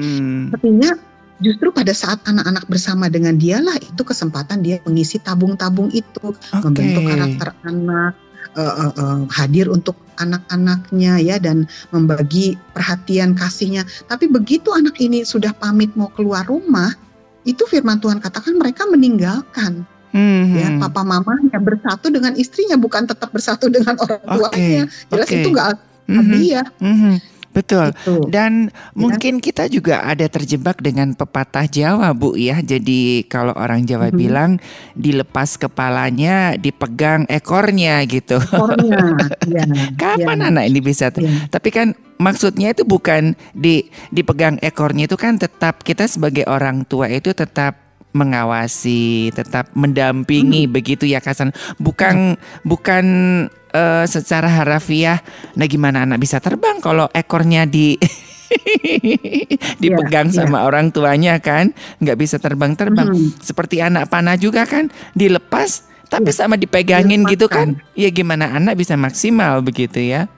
artinya 0.49 0.89
justru 1.37 1.69
pada 1.69 1.93
saat 1.93 2.17
anak-anak 2.25 2.65
bersama 2.65 3.07
dengan 3.07 3.37
dialah 3.37 3.77
itu 3.77 4.01
kesempatan 4.01 4.65
dia 4.65 4.81
mengisi 4.89 5.21
tabung-tabung 5.21 5.93
itu 5.93 6.33
okay. 6.33 6.61
membentuk 6.65 7.03
karakter 7.05 7.49
anak 7.65 8.13
uh, 8.57 8.73
uh, 8.89 8.93
uh, 8.97 9.19
hadir 9.29 9.69
untuk 9.69 9.93
anak-anaknya 10.17 11.21
ya 11.21 11.37
dan 11.37 11.69
membagi 11.93 12.57
perhatian 12.73 13.37
kasihnya 13.37 13.85
tapi 14.09 14.25
begitu 14.25 14.73
anak 14.73 14.97
ini 14.97 15.21
sudah 15.21 15.53
pamit 15.61 15.93
mau 15.93 16.09
keluar 16.17 16.45
rumah 16.49 16.97
itu 17.45 17.63
firman 17.69 18.01
Tuhan 18.01 18.17
katakan 18.17 18.57
mereka 18.57 18.89
meninggalkan 18.89 19.85
mm-hmm. 20.11 20.57
ya 20.57 20.67
papa 20.81 21.05
mamanya 21.05 21.61
bersatu 21.61 22.09
dengan 22.09 22.33
istrinya 22.33 22.75
bukan 22.75 23.05
tetap 23.05 23.29
bersatu 23.29 23.69
dengan 23.69 23.93
orang 24.01 24.21
tuanya 24.25 24.83
okay. 24.89 25.07
jelas 25.13 25.29
okay. 25.29 25.37
itu 25.37 25.49
enggak 25.53 25.77
mm-hmm. 26.09 26.33
dia 26.41 26.61
mm-hmm. 26.81 27.36
Betul. 27.57 27.89
Gitu. 27.97 28.29
Dan 28.29 28.69
ya. 28.69 28.93
mungkin 28.93 29.41
kita 29.41 29.65
juga 29.65 30.05
ada 30.05 30.29
terjebak 30.29 30.77
dengan 30.85 31.17
pepatah 31.17 31.65
Jawa, 31.65 32.13
Bu 32.13 32.37
ya. 32.37 32.61
Jadi 32.61 33.25
kalau 33.25 33.57
orang 33.57 33.89
Jawa 33.89 34.13
hmm. 34.13 34.17
bilang 34.17 34.51
dilepas 34.93 35.57
kepalanya, 35.57 36.53
dipegang 36.61 37.25
ekornya 37.25 38.05
gitu. 38.05 38.37
Ekornya. 38.37 39.17
ya. 39.57 39.63
Kapan 39.97 40.37
ya. 40.45 40.47
anak 40.53 40.63
ini 40.69 40.79
bisa? 40.85 41.09
Ya. 41.09 41.49
Tapi 41.49 41.69
kan 41.73 41.97
maksudnya 42.21 42.77
itu 42.77 42.85
bukan 42.85 43.33
di 43.57 43.89
dipegang 44.13 44.61
ekornya 44.61 45.09
itu 45.09 45.17
kan 45.17 45.41
tetap 45.41 45.81
kita 45.81 46.05
sebagai 46.05 46.45
orang 46.45 46.85
tua 46.85 47.09
itu 47.09 47.33
tetap 47.33 47.86
mengawasi, 48.15 49.31
tetap 49.35 49.71
mendampingi 49.75 50.65
hmm. 50.65 50.73
begitu 50.73 51.03
ya 51.07 51.19
Kasan. 51.19 51.51
Bukan 51.77 52.35
hmm. 52.35 52.65
bukan 52.65 53.05
uh, 53.71 54.05
secara 54.07 54.47
harafiah. 54.47 55.21
Nah, 55.57 55.67
gimana 55.67 56.07
anak 56.07 56.23
bisa 56.23 56.39
terbang 56.39 56.79
kalau 56.79 57.07
ekornya 57.11 57.67
di 57.67 57.99
dipegang 59.83 60.31
yeah, 60.31 60.35
sama 60.43 60.63
yeah. 60.63 60.67
orang 60.67 60.87
tuanya 60.95 61.35
kan, 61.43 61.75
nggak 61.99 62.17
bisa 62.17 62.39
terbang-terbang. 62.39 63.11
Hmm. 63.11 63.29
Seperti 63.43 63.83
anak 63.83 64.07
panah 64.07 64.39
juga 64.39 64.63
kan, 64.63 64.87
dilepas 65.13 65.87
tapi 66.07 66.31
iya. 66.31 66.39
sama 66.39 66.55
dipegangin 66.55 67.27
gitu 67.27 67.51
kan. 67.51 67.75
Ya 67.93 68.07
gimana 68.07 68.55
anak 68.55 68.79
bisa 68.79 68.95
maksimal 68.95 69.59
begitu 69.59 69.99
ya? 69.99 70.31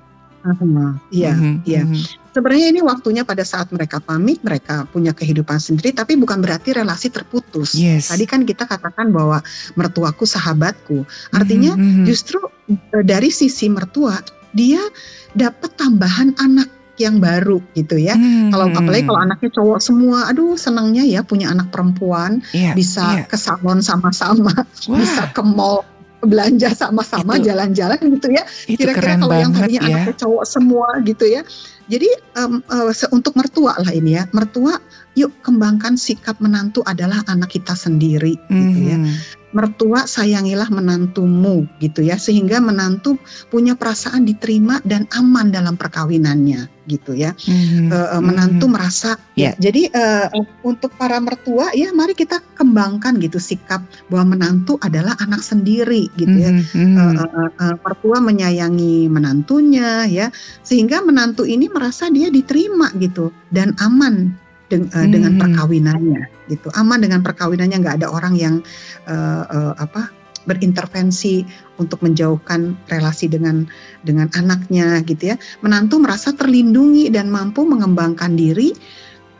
Iya, 1.11 1.35
uh-huh, 1.35 1.53
iya. 1.67 1.83
Uh-huh. 1.83 1.95
Sebenarnya 2.39 2.71
ini 2.71 2.79
waktunya 2.79 3.27
pada 3.27 3.43
saat 3.43 3.67
mereka 3.75 3.99
pamit, 3.99 4.39
mereka 4.47 4.87
punya 4.95 5.11
kehidupan 5.11 5.59
sendiri, 5.59 5.91
tapi 5.91 6.15
bukan 6.15 6.39
berarti 6.39 6.71
relasi 6.71 7.11
terputus. 7.11 7.75
Yes. 7.75 8.07
Tadi 8.07 8.23
kan 8.23 8.47
kita 8.47 8.63
katakan 8.63 9.11
bahwa 9.11 9.43
mertuaku 9.75 10.23
sahabatku, 10.23 11.03
artinya 11.35 11.75
uh-huh, 11.75 12.07
justru 12.07 12.39
e, 12.71 13.03
dari 13.03 13.27
sisi 13.27 13.67
mertua 13.67 14.23
dia 14.55 14.79
dapat 15.35 15.75
tambahan 15.75 16.31
anak 16.39 16.71
yang 16.95 17.19
baru 17.19 17.59
gitu 17.75 17.99
ya. 17.99 18.15
Hmm. 18.15 18.55
Kalau 18.55 18.71
apalagi 18.71 19.03
kalau 19.03 19.19
anaknya 19.19 19.49
cowok 19.59 19.79
semua, 19.83 20.31
aduh 20.31 20.55
senangnya 20.55 21.03
ya 21.03 21.19
punya 21.27 21.51
anak 21.51 21.75
perempuan, 21.75 22.39
yeah, 22.55 22.71
bisa 22.71 23.23
yeah. 23.23 23.27
ke 23.27 23.35
salon 23.35 23.83
sama-sama, 23.83 24.55
bisa 24.87 25.27
ke 25.35 25.43
mall 25.43 25.83
belanja 26.19 26.75
sama-sama 26.75 27.39
jalan-jalan 27.39 27.99
gitu 27.99 28.27
ya. 28.31 28.43
Kira-kira 28.67 29.15
kalau 29.15 29.35
yang 29.35 29.51
tadinya 29.55 29.79
ya. 29.83 29.87
anaknya 30.03 30.15
cowok 30.19 30.43
semua 30.47 30.87
gitu 31.03 31.23
ya. 31.27 31.43
Jadi 31.89 32.09
um, 32.37 32.61
uh, 32.69 32.93
untuk 33.09 33.33
mertua 33.33 33.73
lah 33.81 33.91
ini 33.91 34.13
ya, 34.13 34.29
mertua 34.29 34.77
yuk 35.17 35.33
kembangkan 35.41 35.97
sikap 35.97 36.37
menantu 36.37 36.85
adalah 36.85 37.25
anak 37.25 37.57
kita 37.57 37.73
sendiri 37.73 38.37
mm 38.37 38.45
-hmm. 38.47 38.61
gitu 38.61 38.79
ya. 38.85 38.97
Mertua 39.49 40.05
sayangilah 40.05 40.69
menantumu 40.69 41.65
gitu 41.81 42.05
ya 42.05 42.21
sehingga 42.21 42.61
menantu 42.61 43.17
punya 43.49 43.73
perasaan 43.73 44.27
diterima 44.27 44.77
dan 44.85 45.09
aman 45.17 45.49
dalam 45.49 45.73
perkawinannya 45.73 46.69
gitu 46.89 47.13
ya 47.13 47.37
mm-hmm. 47.37 47.93
uh, 47.93 48.17
menantu 48.17 48.65
mm-hmm. 48.65 48.73
merasa 48.73 49.11
yeah. 49.37 49.53
ya 49.53 49.69
jadi 49.69 49.81
uh, 49.93 50.27
untuk 50.65 50.89
para 50.97 51.21
mertua 51.21 51.69
ya 51.77 51.93
mari 51.93 52.17
kita 52.17 52.41
kembangkan 52.57 53.21
gitu 53.21 53.37
sikap 53.37 53.85
bahwa 54.09 54.33
menantu 54.33 54.81
adalah 54.81 55.13
anak 55.21 55.45
sendiri 55.45 56.09
gitu 56.17 56.33
ya 56.33 56.49
mm-hmm. 56.49 56.97
uh, 56.97 57.13
uh, 57.29 57.49
uh, 57.61 57.75
mertua 57.85 58.17
menyayangi 58.25 59.05
menantunya 59.05 60.09
ya 60.09 60.33
sehingga 60.65 61.05
menantu 61.05 61.45
ini 61.45 61.69
merasa 61.69 62.09
dia 62.09 62.33
diterima 62.33 62.89
gitu 62.97 63.29
dan 63.53 63.77
aman 63.77 64.33
deng, 64.69 64.89
uh, 64.93 65.05
hmm. 65.05 65.11
dengan 65.13 65.33
perkawinannya 65.37 66.38
gitu. 66.49 66.67
Aman 66.75 67.05
dengan 67.05 67.21
perkawinannya 67.21 67.77
nggak 67.79 67.95
ada 68.03 68.07
orang 68.09 68.33
yang 68.35 68.65
uh, 69.05 69.45
uh, 69.47 69.73
apa 69.77 70.09
berintervensi 70.47 71.45
untuk 71.77 72.01
menjauhkan 72.01 72.73
relasi 72.89 73.29
dengan 73.29 73.69
dengan 74.01 74.27
anaknya 74.33 75.05
gitu 75.05 75.31
ya. 75.33 75.35
Menantu 75.61 76.01
merasa 76.01 76.33
terlindungi 76.33 77.13
dan 77.13 77.29
mampu 77.29 77.63
mengembangkan 77.63 78.33
diri 78.33 78.73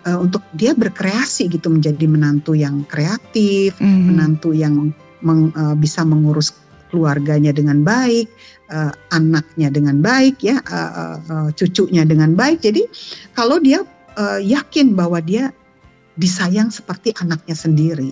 uh, 0.06 0.20
untuk 0.22 0.46
dia 0.54 0.78
berkreasi 0.78 1.50
gitu 1.50 1.74
menjadi 1.74 2.06
menantu 2.06 2.54
yang 2.54 2.86
kreatif 2.86 3.74
hmm. 3.82 4.14
menantu 4.14 4.54
yang 4.54 4.94
meng, 5.26 5.52
uh, 5.58 5.74
bisa 5.74 6.06
mengurus 6.06 6.54
keluarganya 6.90 7.54
dengan 7.54 7.86
baik 7.86 8.30
uh, 8.74 8.94
anaknya 9.14 9.70
dengan 9.70 10.02
baik 10.02 10.42
ya 10.42 10.58
uh, 10.70 11.18
uh, 11.22 11.50
cucunya 11.54 12.06
dengan 12.06 12.34
baik. 12.34 12.66
Jadi 12.66 12.86
kalau 13.38 13.62
dia 13.62 13.86
uh, 14.18 14.40
yakin 14.42 14.98
bahwa 14.98 15.22
dia 15.22 15.54
disayang 16.20 16.68
seperti 16.68 17.16
anaknya 17.16 17.56
sendiri 17.56 18.12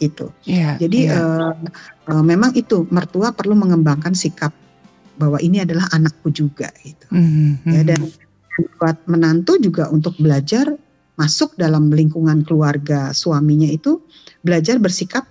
itu. 0.00 0.32
Yeah, 0.48 0.80
Jadi 0.80 1.12
yeah. 1.12 1.52
Uh, 1.52 1.54
uh, 2.08 2.24
memang 2.24 2.56
itu 2.56 2.88
mertua 2.88 3.36
perlu 3.36 3.52
mengembangkan 3.52 4.16
sikap 4.16 4.52
bahwa 5.16 5.40
ini 5.40 5.64
adalah 5.64 5.88
anakku 5.92 6.32
juga 6.32 6.72
gitu. 6.84 7.08
Mm 7.12 7.60
-hmm. 7.60 7.72
Ya 7.72 7.82
dan 7.84 8.00
buat 8.80 8.96
menantu 9.04 9.60
juga 9.60 9.88
untuk 9.92 10.16
belajar 10.16 10.76
masuk 11.16 11.56
dalam 11.56 11.88
lingkungan 11.88 12.44
keluarga 12.44 13.12
suaminya 13.16 13.68
itu 13.68 14.00
belajar 14.44 14.76
bersikap 14.76 15.24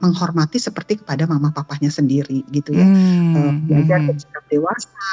menghormati 0.00 0.60
seperti 0.60 1.00
kepada 1.00 1.24
mama 1.24 1.50
papahnya 1.50 1.88
sendiri 1.88 2.44
gitu 2.52 2.76
ya. 2.76 2.84
Hmm. 2.84 3.32
Uh, 3.32 3.52
belajar 3.64 3.98
hmm. 4.00 4.08
bersikap 4.12 4.44
dewasa. 4.52 5.08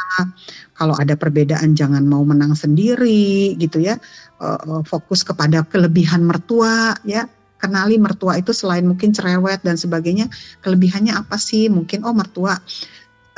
Kalau 0.76 0.96
ada 1.00 1.16
perbedaan 1.16 1.76
jangan 1.78 2.04
mau 2.04 2.22
menang 2.28 2.54
sendiri 2.54 3.56
gitu 3.56 3.80
ya. 3.80 3.96
Uh, 4.44 4.84
fokus 4.84 5.24
kepada 5.24 5.64
kelebihan 5.68 6.28
mertua 6.28 6.98
ya. 7.08 7.28
Kenali 7.64 7.96
mertua 7.96 8.36
itu 8.36 8.52
selain 8.52 8.84
mungkin 8.84 9.16
cerewet 9.16 9.64
dan 9.64 9.80
sebagainya, 9.80 10.28
kelebihannya 10.68 11.16
apa 11.16 11.40
sih? 11.40 11.72
Mungkin 11.72 12.04
oh 12.04 12.12
mertua 12.12 12.60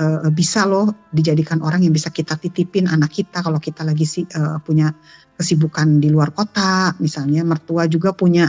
uh, 0.01 0.29
bisa 0.31 0.65
loh 0.65 0.91
dijadikan 1.13 1.61
orang 1.63 1.85
yang 1.85 1.93
bisa 1.93 2.11
kita 2.11 2.35
titipin 2.35 2.89
anak 2.89 3.15
kita 3.15 3.45
kalau 3.45 3.61
kita 3.61 3.85
lagi 3.85 4.03
si, 4.03 4.25
uh, 4.35 4.59
punya 4.59 4.91
kesibukan 5.35 5.99
di 5.99 6.07
luar 6.07 6.31
kota 6.31 6.95
misalnya 7.03 7.43
mertua 7.43 7.91
juga 7.91 8.15
punya 8.15 8.47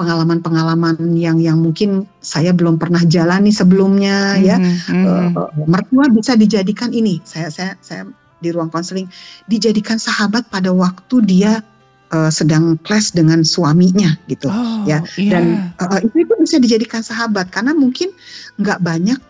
pengalaman-pengalaman 0.00 0.96
yang 1.14 1.38
yang 1.38 1.60
mungkin 1.60 2.08
saya 2.24 2.50
belum 2.50 2.80
pernah 2.80 3.04
jalani 3.04 3.52
sebelumnya 3.52 4.36
mm-hmm, 4.36 4.46
ya 4.48 4.56
mm-hmm. 4.58 5.36
Uh, 5.36 5.48
mertua 5.68 6.08
bisa 6.10 6.32
dijadikan 6.34 6.90
ini 6.90 7.20
saya 7.28 7.52
saya 7.52 7.72
saya 7.84 8.08
di 8.42 8.50
ruang 8.50 8.72
konseling 8.72 9.06
dijadikan 9.46 10.00
sahabat 10.00 10.48
pada 10.50 10.74
waktu 10.74 11.22
dia 11.22 11.62
uh, 12.10 12.32
sedang 12.32 12.80
clash 12.82 13.14
dengan 13.14 13.46
suaminya 13.46 14.16
gitu 14.26 14.50
oh, 14.50 14.82
ya 14.88 15.04
yeah. 15.14 15.30
dan 15.30 15.44
uh, 15.78 16.00
itu 16.02 16.26
itu 16.26 16.32
bisa 16.40 16.56
dijadikan 16.58 17.04
sahabat 17.04 17.52
karena 17.54 17.76
mungkin 17.76 18.10
nggak 18.58 18.82
banyak 18.82 19.20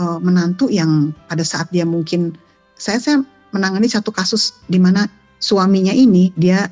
uh, 0.00 0.18
menantu 0.22 0.70
yang 0.70 1.12
pada 1.28 1.44
saat 1.44 1.68
dia 1.74 1.84
mungkin 1.84 2.34
saya 2.78 2.98
saya 2.98 3.18
menangani 3.54 3.86
satu 3.86 4.10
kasus 4.10 4.56
di 4.66 4.82
mana 4.82 5.06
suaminya 5.38 5.94
ini 5.94 6.34
dia 6.34 6.66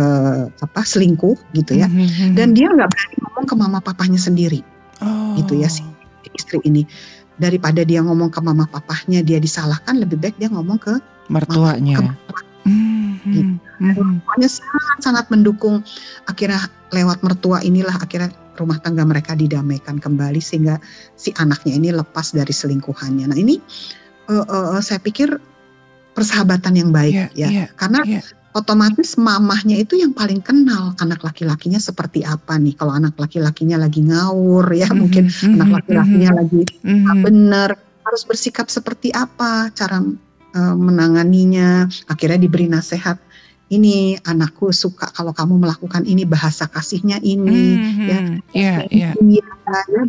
uh, 0.00 0.48
apa 0.48 0.80
selingkuh 0.82 1.36
gitu 1.52 1.76
ya 1.76 1.86
mm-hmm. 1.86 2.34
dan 2.34 2.56
dia 2.56 2.72
nggak 2.72 2.88
berani 2.88 3.16
ngomong 3.20 3.44
ke 3.46 3.54
mama 3.54 3.78
papahnya 3.84 4.20
sendiri 4.20 4.64
oh. 5.04 5.36
gitu 5.36 5.60
ya 5.60 5.68
si 5.68 5.84
istri 6.32 6.60
ini 6.64 6.88
daripada 7.40 7.84
dia 7.84 8.04
ngomong 8.04 8.28
ke 8.32 8.40
mama 8.40 8.68
papahnya 8.68 9.24
dia 9.24 9.40
disalahkan 9.40 9.96
lebih 10.00 10.20
baik 10.20 10.36
dia 10.36 10.48
ngomong 10.52 10.76
ke 10.80 10.96
mertuanya 11.28 12.00
mama, 12.00 12.12
ke 12.16 12.32
mm-hmm. 12.68 13.32
gitu. 13.32 13.52
mm-hmm. 13.80 14.48
sangat 14.48 14.98
sangat 15.00 15.26
mendukung 15.28 15.84
akhirnya 16.28 16.68
lewat 16.90 17.20
mertua 17.20 17.60
inilah 17.64 17.94
akhirnya 17.96 18.32
rumah 18.58 18.76
tangga 18.82 19.08
mereka 19.08 19.32
didamaikan 19.32 19.96
kembali 19.96 20.42
sehingga 20.42 20.76
si 21.16 21.32
anaknya 21.40 21.80
ini 21.80 21.88
lepas 21.96 22.36
dari 22.36 22.52
selingkuhannya 22.52 23.32
nah 23.32 23.38
ini 23.38 23.56
uh, 24.28 24.44
uh, 24.44 24.80
saya 24.84 25.00
pikir 25.00 25.40
persahabatan 26.12 26.76
yang 26.76 26.90
baik 26.92 27.32
yeah, 27.32 27.48
ya 27.48 27.48
yeah, 27.48 27.68
karena 27.78 28.04
yeah 28.04 28.24
otomatis 28.50 29.14
mamahnya 29.14 29.78
itu 29.78 29.94
yang 29.94 30.10
paling 30.10 30.42
kenal 30.42 30.94
anak 30.98 31.22
laki-lakinya 31.22 31.78
seperti 31.78 32.26
apa 32.26 32.58
nih. 32.58 32.74
Kalau 32.74 32.94
anak 32.94 33.14
laki-lakinya 33.14 33.78
lagi 33.78 34.02
ngawur 34.02 34.66
ya, 34.74 34.86
mm 34.86 34.90
-hmm, 34.90 34.98
mungkin 34.98 35.24
mm 35.30 35.34
-hmm, 35.34 35.54
anak 35.54 35.70
laki-lakinya 35.82 36.30
mm 36.30 36.34
-hmm, 36.34 36.40
lagi 36.42 36.62
mm 36.82 36.98
-hmm. 36.98 37.18
benar 37.22 37.70
harus 37.78 38.22
bersikap 38.26 38.66
seperti 38.66 39.14
apa, 39.14 39.70
cara 39.70 40.02
uh, 40.56 40.74
menanganinya. 40.74 41.86
Akhirnya 42.10 42.38
diberi 42.42 42.66
nasihat. 42.66 43.18
Ini 43.70 44.18
anakku 44.26 44.74
suka 44.74 45.14
kalau 45.14 45.30
kamu 45.30 45.62
melakukan 45.62 46.02
ini 46.02 46.26
bahasa 46.26 46.66
kasihnya 46.66 47.22
ini, 47.22 47.78
mm 47.78 47.90
-hmm, 47.94 48.06
ya, 48.10 48.18
yeah, 48.50 48.78
yeah. 48.90 49.14
ya, 49.14 49.46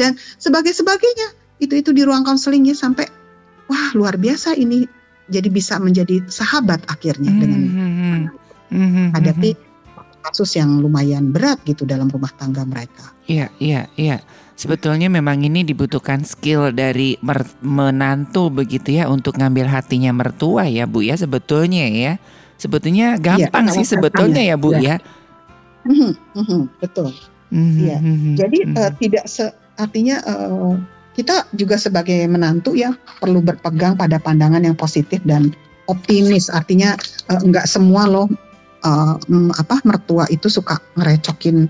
dan 0.02 0.18
sebagai 0.42 0.74
sebagainya. 0.74 1.38
Itu 1.62 1.78
itu 1.78 1.94
di 1.94 2.02
ruang 2.02 2.26
konseling 2.26 2.66
ya 2.66 2.74
sampai 2.74 3.06
wah 3.70 3.94
luar 3.94 4.18
biasa 4.18 4.58
ini 4.58 4.90
jadi 5.32 5.48
bisa 5.48 5.80
menjadi 5.80 6.20
sahabat 6.28 6.84
akhirnya 6.92 7.32
mm 7.32 7.36
-hmm. 7.36 7.42
dengan 7.42 7.62
mm 8.70 8.88
-hmm. 8.92 9.08
hadapi 9.16 9.50
kasus 10.22 10.54
yang 10.54 10.80
lumayan 10.80 11.34
berat 11.34 11.58
gitu 11.66 11.84
dalam 11.84 12.08
rumah 12.08 12.30
tangga 12.38 12.62
mereka. 12.62 13.10
Iya, 13.26 13.50
iya, 13.58 13.90
iya. 13.98 14.22
Sebetulnya 14.54 15.10
memang 15.10 15.42
ini 15.42 15.66
dibutuhkan 15.66 16.22
skill 16.22 16.70
dari 16.70 17.18
menantu 17.66 18.54
begitu 18.54 18.94
ya 18.94 19.10
untuk 19.10 19.42
ngambil 19.42 19.66
hatinya 19.66 20.14
mertua 20.14 20.70
ya 20.70 20.86
Bu 20.86 21.02
ya 21.02 21.18
sebetulnya 21.18 21.90
ya. 21.90 22.14
Sebetulnya 22.62 23.18
iya, 23.18 23.50
gampang 23.50 23.74
ya, 23.74 23.82
sih 23.82 23.86
sebetulnya 23.90 24.46
ya, 24.46 24.56
Bu 24.62 24.78
ya. 24.78 24.80
ya. 24.80 24.96
Mm 25.90 26.14
-hmm, 26.14 26.62
betul. 26.78 27.10
Mm 27.50 27.70
-hmm, 27.74 28.34
Jadi 28.38 28.60
mm 28.62 28.70
-hmm. 28.70 28.82
uh, 28.86 28.92
tidak 29.02 29.26
se 29.26 29.50
artinya 29.82 30.22
uh, 30.30 30.78
kita 31.12 31.48
juga 31.58 31.76
sebagai 31.76 32.24
menantu 32.30 32.76
ya 32.76 32.96
perlu 33.20 33.44
berpegang 33.44 34.00
pada 34.00 34.18
pandangan 34.18 34.64
yang 34.64 34.78
positif 34.78 35.20
dan 35.28 35.52
optimis. 35.92 36.48
Artinya 36.48 36.96
uh, 37.28 37.42
enggak 37.44 37.68
semua 37.68 38.08
loh 38.08 38.32
uh, 38.86 39.16
apa 39.58 39.82
mertua 39.84 40.26
itu 40.32 40.48
suka 40.48 40.80
ngerecokin 40.98 41.68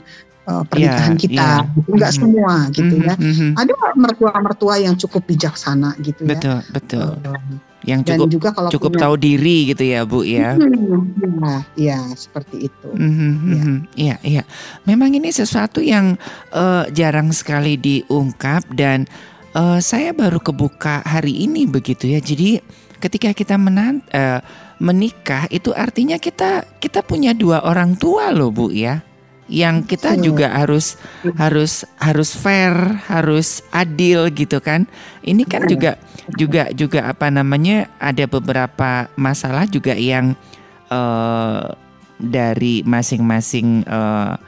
uh, 0.47 0.63
pernikahan 0.67 1.15
yeah, 1.15 1.21
kita, 1.21 1.49
yeah. 1.61 1.75
gitu. 1.75 1.89
nggak 1.91 2.11
mm-hmm. 2.11 2.31
semua 2.33 2.53
gitu 2.73 2.95
mm-hmm, 2.97 3.09
ya. 3.09 3.15
Mm-hmm. 3.17 3.51
Ada 3.59 3.73
mertua-mertua 3.97 4.75
yang 4.81 4.95
cukup 4.97 5.21
bijaksana 5.27 5.97
gitu 6.01 6.21
betul, 6.25 6.59
ya. 6.61 6.71
Betul, 6.73 7.07
betul. 7.17 7.31
Uh, 7.31 7.69
yang 7.81 8.05
cukup 8.05 8.29
juga 8.29 8.49
kalau 8.53 8.69
cukup 8.69 8.93
punya, 8.93 9.01
tahu 9.09 9.15
diri 9.17 9.73
gitu 9.73 9.83
ya 9.89 10.05
Bu 10.05 10.21
ya. 10.21 10.53
Iya, 10.53 11.57
ya, 11.73 11.99
seperti 12.13 12.69
itu. 12.69 12.89
Mm-hmm, 12.93 13.33
ya. 13.41 13.63
Iya, 13.97 14.15
iya. 14.21 14.43
Memang 14.85 15.17
ini 15.17 15.33
sesuatu 15.33 15.81
yang 15.81 16.13
uh, 16.53 16.85
jarang 16.93 17.33
sekali 17.33 17.81
diungkap 17.81 18.69
dan 18.77 19.09
uh, 19.55 19.79
saya 19.79 20.11
baru 20.15 20.39
kebuka 20.39 21.03
hari 21.03 21.45
ini 21.45 21.67
begitu 21.67 22.11
ya. 22.11 22.19
Jadi 22.19 22.61
ketika 23.01 23.33
kita 23.33 23.55
menan 23.57 24.03
uh, 24.13 24.39
menikah 24.81 25.45
itu 25.53 25.73
artinya 25.73 26.17
kita 26.17 26.65
kita 26.81 27.05
punya 27.05 27.33
dua 27.37 27.61
orang 27.65 27.97
tua 27.97 28.33
loh 28.33 28.49
Bu 28.49 28.73
ya 28.73 29.05
yang 29.51 29.83
kita 29.83 30.15
juga 30.15 30.47
harus 30.47 30.95
harus 31.35 31.83
harus 31.99 32.31
fair, 32.31 32.71
harus 33.11 33.59
adil 33.75 34.31
gitu 34.31 34.63
kan. 34.63 34.87
Ini 35.27 35.43
kan 35.43 35.67
juga 35.67 35.99
juga 36.39 36.71
juga 36.71 37.11
apa 37.11 37.27
namanya 37.27 37.91
ada 37.99 38.23
beberapa 38.31 39.11
masalah 39.19 39.67
juga 39.67 39.91
yang 39.91 40.39
uh, 40.87 41.75
dari 42.15 42.85
masing-masing 42.87 43.83
uh, 43.91 44.39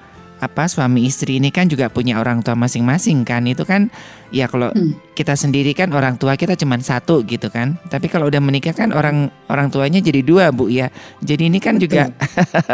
apa 0.44 0.68
suami 0.68 1.08
istri 1.08 1.40
ini 1.40 1.50
kan 1.50 1.72
juga 1.72 1.88
punya 1.88 2.20
orang 2.20 2.44
tua 2.44 2.54
masing-masing 2.60 3.24
kan. 3.24 3.48
Itu 3.48 3.64
kan 3.64 3.88
ya 4.36 4.52
kalau 4.52 4.76
hmm. 4.76 5.16
kita 5.16 5.40
sendiri 5.40 5.72
kan 5.72 5.96
orang 5.96 6.20
tua 6.20 6.36
kita 6.36 6.60
cuma 6.60 6.76
satu 6.84 7.24
gitu 7.24 7.48
kan. 7.48 7.80
Tapi 7.88 8.12
kalau 8.12 8.28
udah 8.28 8.44
menikah 8.44 8.76
kan 8.76 8.92
orang 8.92 9.32
orang 9.48 9.72
tuanya 9.72 10.04
jadi 10.04 10.20
dua 10.20 10.52
bu 10.52 10.68
ya. 10.68 10.92
Jadi 11.24 11.48
ini 11.48 11.64
kan 11.64 11.80
juga 11.80 12.12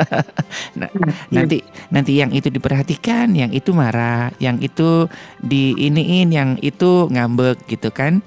nah, 0.79 0.89
hmm. 0.89 1.29
nanti 1.29 1.61
nanti 1.93 2.17
yang 2.17 2.33
itu 2.33 2.49
diperhatikan 2.49 3.29
yang 3.37 3.53
itu 3.53 3.69
marah 3.69 4.33
yang 4.41 4.57
itu 4.59 5.05
di 5.37 5.77
iniin 5.77 6.33
yang 6.33 6.49
itu 6.65 7.05
ngambek 7.13 7.69
gitu 7.69 7.93
kan 7.93 8.25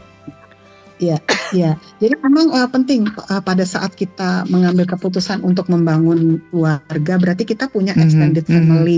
Iya, 1.03 1.18
iya. 1.50 1.70
Jadi 1.98 2.14
memang 2.22 2.55
uh, 2.55 2.70
penting 2.70 3.11
uh, 3.11 3.42
pada 3.42 3.66
saat 3.66 3.98
kita 3.98 4.46
mengambil 4.46 4.86
keputusan 4.86 5.42
untuk 5.42 5.66
membangun 5.66 6.38
keluarga, 6.55 7.18
berarti 7.18 7.42
kita 7.42 7.66
punya 7.66 7.90
mhm, 7.98 8.03
extended 8.07 8.44
mm 8.46 8.50
-hmm. 8.55 8.62
family, 8.70 8.96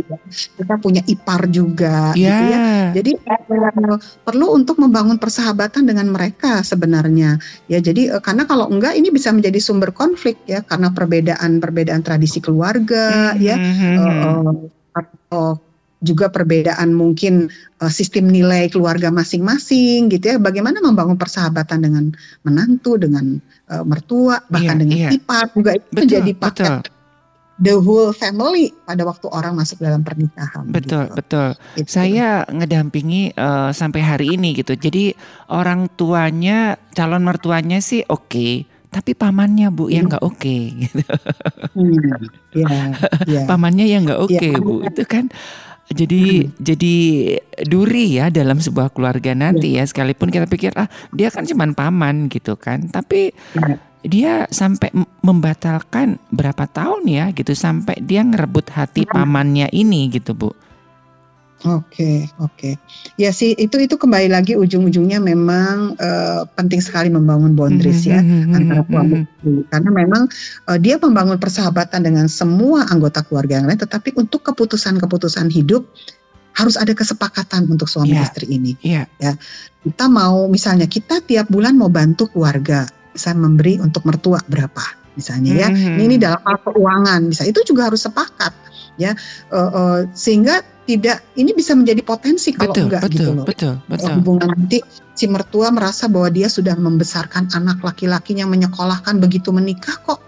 kita 0.61 0.75
punya 0.77 1.03
ipar 1.09 1.49
juga, 1.49 2.13
yeah. 2.13 2.29
gitu 2.29 2.45
ya. 2.45 2.59
Jadi 3.01 3.13
uh, 3.25 3.99
perlu 4.21 4.47
untuk 4.53 4.77
membangun 4.77 5.17
persahabatan 5.17 5.89
dengan 5.89 6.13
mereka 6.13 6.61
sebenarnya, 6.61 7.41
ya. 7.73 7.81
Jadi 7.81 8.13
uh, 8.13 8.21
karena 8.21 8.45
kalau 8.45 8.69
enggak 8.69 8.93
ini 9.01 9.09
bisa 9.09 9.33
menjadi 9.33 9.57
sumber 9.57 9.89
konflik 9.97 10.37
ya, 10.45 10.61
karena 10.61 10.93
perbedaan-perbedaan 10.93 12.05
tradisi 12.05 12.45
keluarga, 12.45 13.33
mm 13.33 13.41
-hmm. 13.41 13.49
ya, 13.49 13.57
uh, 13.97 14.53
atau 14.93 15.57
juga 16.05 16.29
perbedaan 16.29 16.93
mungkin 16.93 17.49
uh, 17.81 17.89
sistem 17.89 18.29
nilai 18.29 18.69
keluarga 18.69 19.09
masing-masing 19.09 20.13
gitu 20.13 20.25
ya. 20.31 20.37
Bagaimana 20.37 20.85
membangun 20.85 21.17
persahabatan 21.17 21.83
dengan 21.83 22.05
menantu, 22.45 23.01
dengan 23.01 23.41
uh, 23.73 23.83
mertua, 23.83 24.45
bahkan 24.53 24.77
iya, 24.77 24.83
dengan 24.85 24.99
iya. 25.01 25.11
ipar 25.17 25.49
juga 25.57 25.71
itu 25.75 25.87
betul, 25.89 26.01
menjadi 26.05 26.33
paket 26.37 26.73
betul. 26.85 26.93
the 27.65 27.75
whole 27.81 28.13
family 28.13 28.71
pada 28.85 29.03
waktu 29.09 29.27
orang 29.33 29.57
masuk 29.57 29.81
dalam 29.81 30.05
pernikahan. 30.05 30.69
Betul, 30.69 31.09
gitu. 31.09 31.17
betul. 31.17 31.49
Itu. 31.81 31.89
Saya 31.89 32.45
ngedampingi 32.53 33.33
uh, 33.35 33.73
sampai 33.73 34.05
hari 34.05 34.37
ini 34.37 34.53
gitu. 34.55 34.77
Jadi 34.77 35.17
orang 35.49 35.89
tuanya, 35.97 36.77
calon 36.93 37.25
mertuanya 37.25 37.81
sih 37.81 38.05
oke. 38.05 38.29
Okay 38.29 38.55
tapi 38.95 39.11
pamannya 39.19 39.75
bu 39.75 39.91
yang 39.91 40.07
hmm. 40.07 40.11
nggak 40.15 40.23
oke 40.23 40.39
okay, 40.39 40.63
gitu. 40.87 41.03
Hmm, 41.75 41.99
yeah, 42.55 42.95
yeah. 43.35 43.45
pamannya 43.51 43.91
yang 43.91 44.07
nggak 44.07 44.23
oke 44.23 44.31
okay, 44.31 44.55
yeah. 44.55 44.63
bu 44.63 44.87
itu 44.87 45.03
kan 45.03 45.27
jadi 45.93 46.49
hmm. 46.49 46.51
jadi 46.57 46.95
duri 47.69 48.17
ya 48.17 48.33
dalam 48.33 48.57
sebuah 48.57 48.89
keluarga 48.97 49.37
nanti 49.37 49.77
ya. 49.77 49.85
sekalipun 49.85 50.33
kita 50.33 50.49
pikir 50.49 50.73
ah 50.81 50.89
dia 51.13 51.29
kan 51.29 51.45
cuma 51.45 51.69
paman 51.77 52.33
gitu 52.33 52.57
kan. 52.57 52.89
Tapi 52.89 53.37
hmm. 53.37 53.77
dia 54.09 54.49
sampai 54.49 54.89
membatalkan 55.21 56.17
berapa 56.33 56.65
tahun 56.65 57.05
ya 57.05 57.25
gitu 57.37 57.53
sampai 57.53 58.01
dia 58.01 58.25
ngerebut 58.25 58.73
hati 58.73 59.05
pamannya 59.05 59.69
ini 59.73 60.09
gitu 60.09 60.33
bu 60.33 60.57
Oke, 61.65 62.29
oke. 62.45 62.77
Ya 63.17 63.33
sih 63.33 63.57
itu 63.57 63.81
itu 63.81 63.97
kembali 63.97 64.29
lagi 64.29 64.53
ujung-ujungnya 64.53 65.17
memang 65.17 65.97
uh, 65.97 66.45
penting 66.61 66.85
sekali 66.85 67.09
membangun 67.09 67.57
boundaries 67.57 68.05
ya 68.05 68.21
mm-hmm, 68.21 68.53
antara 68.53 68.83
suami 68.85 69.15
istri 69.25 69.53
karena 69.73 69.91
memang 69.91 70.23
uh, 70.69 70.77
dia 70.77 71.01
membangun 71.01 71.41
persahabatan 71.41 72.05
dengan 72.05 72.29
semua 72.29 72.85
anggota 72.93 73.25
keluarga 73.25 73.65
yang 73.65 73.67
lain 73.73 73.81
tetapi 73.81 74.13
untuk 74.21 74.45
keputusan-keputusan 74.45 75.49
hidup 75.49 75.89
harus 76.53 76.77
ada 76.77 76.93
kesepakatan 76.93 77.65
untuk 77.73 77.89
suami 77.89 78.13
yeah, 78.13 78.29
istri 78.29 78.47
ini. 78.53 78.73
Yeah. 78.85 79.09
Ya. 79.17 79.33
Kita 79.81 80.13
mau 80.13 80.45
misalnya 80.53 80.85
kita 80.85 81.25
tiap 81.25 81.49
bulan 81.49 81.81
mau 81.81 81.89
bantu 81.89 82.29
keluarga, 82.29 82.85
bisa 83.17 83.33
memberi 83.33 83.81
untuk 83.81 84.05
mertua 84.05 84.37
berapa 84.53 84.85
misalnya 85.17 85.65
ya. 85.65 85.69
Mm-hmm. 85.73 85.97
Ini, 85.97 86.03
ini 86.13 86.17
dalam 86.21 86.45
hal 86.45 86.61
keuangan 86.61 87.21
bisa 87.33 87.49
itu 87.49 87.65
juga 87.65 87.89
harus 87.89 88.05
sepakat 88.05 88.53
ya 89.01 89.13
uh, 89.51 89.71
uh, 89.73 89.99
sehingga 90.15 90.63
tidak 90.85 91.25
ini 91.41 91.57
bisa 91.57 91.73
menjadi 91.73 92.05
potensi 92.05 92.53
kalau 92.53 92.77
betul, 92.77 92.85
enggak 92.89 93.03
betul, 93.09 93.17
gitu 93.17 93.31
loh. 93.33 93.45
Betul, 93.49 93.75
betul. 93.89 94.13
Hubungan 94.21 94.49
nanti 94.53 94.79
si 95.17 95.25
mertua 95.25 95.73
merasa 95.73 96.05
bahwa 96.13 96.29
dia 96.29 96.49
sudah 96.53 96.77
membesarkan 96.77 97.49
anak 97.57 97.81
laki-lakinya 97.81 98.45
menyekolahkan 98.45 99.17
begitu 99.17 99.49
menikah 99.49 99.97
kok 100.05 100.21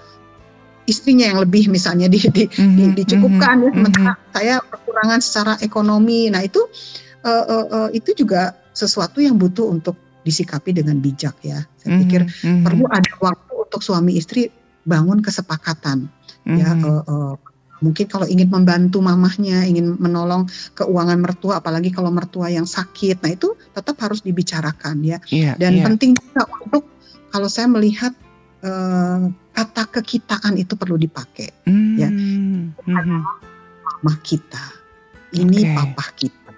istrinya 0.89 1.29
yang 1.29 1.43
lebih 1.43 1.69
misalnya 1.69 2.07
di, 2.07 2.23
di, 2.31 2.47
mm-hmm, 2.47 2.77
di 2.79 2.85
dicukupkan 3.03 3.55
mm-hmm, 3.59 3.67
ya 3.67 3.75
sementara 3.75 4.13
mm-hmm. 4.15 4.33
saya 4.33 4.55
kekurangan 4.65 5.21
secara 5.21 5.53
ekonomi. 5.61 6.31
Nah, 6.33 6.41
itu 6.47 6.63
uh, 7.27 7.45
uh, 7.45 7.67
uh, 7.69 7.89
itu 7.93 8.17
juga 8.17 8.57
sesuatu 8.73 9.21
yang 9.21 9.37
butuh 9.37 9.67
untuk 9.69 9.99
disikapi 10.23 10.73
dengan 10.73 11.03
bijak 11.03 11.37
ya. 11.45 11.61
Saya 11.77 11.87
mm-hmm, 11.93 12.01
pikir 12.07 12.21
mm-hmm. 12.25 12.65
perlu 12.65 12.87
ada 12.89 13.13
waktu 13.21 13.53
untuk 13.61 13.81
suami 13.83 14.17
istri 14.17 14.49
bangun 14.87 15.19
kesepakatan 15.19 16.07
mm-hmm. 16.47 16.57
ya 16.63 16.71
uh, 16.87 17.03
uh, 17.05 17.35
Mungkin 17.85 18.09
kalau 18.09 18.25
ingin 18.25 18.49
membantu 18.49 19.05
mamahnya, 19.05 19.69
ingin 19.69 20.01
menolong 20.01 20.49
keuangan 20.73 21.21
mertua, 21.21 21.61
apalagi 21.61 21.93
kalau 21.93 22.09
mertua 22.09 22.49
yang 22.49 22.65
sakit, 22.65 23.21
nah 23.21 23.31
itu 23.33 23.53
tetap 23.77 24.01
harus 24.01 24.25
dibicarakan 24.25 25.05
ya. 25.05 25.19
Yeah, 25.29 25.55
Dan 25.61 25.81
yeah. 25.81 25.85
penting 25.85 26.17
juga 26.17 26.49
untuk 26.65 26.89
kalau 27.29 27.49
saya 27.53 27.69
melihat 27.69 28.17
uh, 28.65 29.29
kata 29.53 29.93
kekitaan 30.01 30.57
itu 30.57 30.73
perlu 30.73 30.97
dipakai 30.97 31.53
mm, 31.69 31.95
ya. 32.01 32.09
Mm-hmm. 32.09 33.21
Mama 33.87 34.15
kita, 34.25 34.65
ini 35.37 35.69
okay. 35.69 35.75
papa 35.77 36.05
kita. 36.17 36.51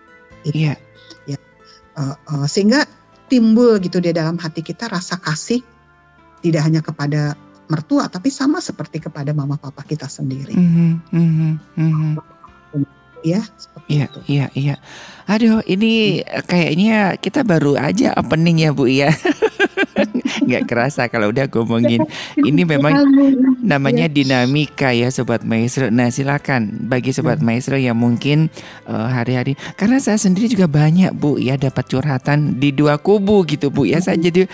Itu, 0.46 0.54
yeah. 0.54 0.78
ya. 1.26 1.38
Uh, 1.98 2.14
uh, 2.30 2.46
sehingga 2.46 2.86
timbul 3.26 3.82
gitu 3.82 3.98
di 3.98 4.14
dalam 4.14 4.38
hati 4.38 4.62
kita 4.62 4.86
rasa 4.86 5.18
kasih 5.18 5.60
tidak 6.40 6.62
hanya 6.62 6.80
kepada 6.80 7.34
mertua 7.68 8.08
tapi 8.08 8.32
sama 8.32 8.58
seperti 8.58 9.04
kepada 9.04 9.30
mama 9.36 9.60
papa 9.60 9.84
kita 9.84 10.08
sendiri. 10.08 10.56
Mm 10.56 10.68
-hmm, 10.68 10.92
mm 11.12 11.30
-hmm. 11.76 12.12
Ya, 13.26 13.42
iya, 13.90 14.06
itu. 14.06 14.20
iya, 14.30 14.46
iya. 14.54 14.74
Aduh, 15.26 15.58
ini 15.66 16.22
kayaknya 16.46 17.18
kita 17.18 17.42
baru 17.42 17.74
aja 17.74 18.14
opening 18.14 18.62
ya, 18.62 18.70
Bu 18.70 18.86
ya. 18.86 19.10
Nggak 20.46 20.70
kerasa 20.70 21.10
kalau 21.10 21.34
udah 21.34 21.50
ngomongin. 21.50 22.06
Ini 22.38 22.62
memang 22.62 22.94
namanya 23.58 24.06
iya. 24.06 24.14
dinamika 24.14 24.94
ya, 24.94 25.10
Sobat 25.10 25.42
Maestro. 25.42 25.90
Nah, 25.90 26.14
silakan 26.14 26.86
bagi 26.86 27.10
Sobat 27.10 27.42
iya. 27.42 27.46
Maestro 27.46 27.74
yang 27.74 27.98
mungkin 27.98 28.54
eh, 28.86 29.08
hari-hari, 29.10 29.58
uh, 29.58 29.74
karena 29.74 29.98
saya 29.98 30.16
sendiri 30.16 30.46
juga 30.46 30.70
banyak, 30.70 31.10
Bu, 31.18 31.42
ya 31.42 31.58
dapat 31.58 31.90
curhatan 31.90 32.62
di 32.62 32.70
dua 32.70 33.02
kubu 33.02 33.42
gitu, 33.50 33.74
Bu. 33.74 33.82
Ya, 33.90 33.98
saya 33.98 34.14
jadi 34.14 34.46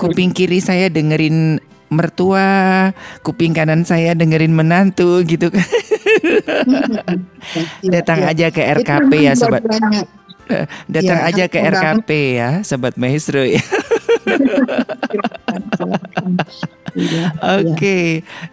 kuping 0.00 0.32
kiri 0.32 0.64
saya 0.64 0.88
dengerin 0.88 1.60
mertua, 1.88 2.92
kuping 3.24 3.56
kanan 3.56 3.84
saya 3.84 4.12
dengerin 4.12 4.52
menantu 4.52 5.24
gitu 5.24 5.48
kan. 5.52 5.64
Datang 7.94 8.28
aja 8.28 8.52
ke 8.52 8.62
RKP 8.62 9.12
ya 9.24 9.32
sobat. 9.36 9.64
Datang 10.94 11.18
ya, 11.20 11.28
aja 11.28 11.44
ke 11.48 11.58
RKP 11.60 12.08
ya 12.40 12.50
sobat 12.64 12.96
maestro 12.96 13.44
ya. 13.44 13.60
Iya, 16.96 17.36
Oke, 17.60 17.74
okay. 17.76 18.06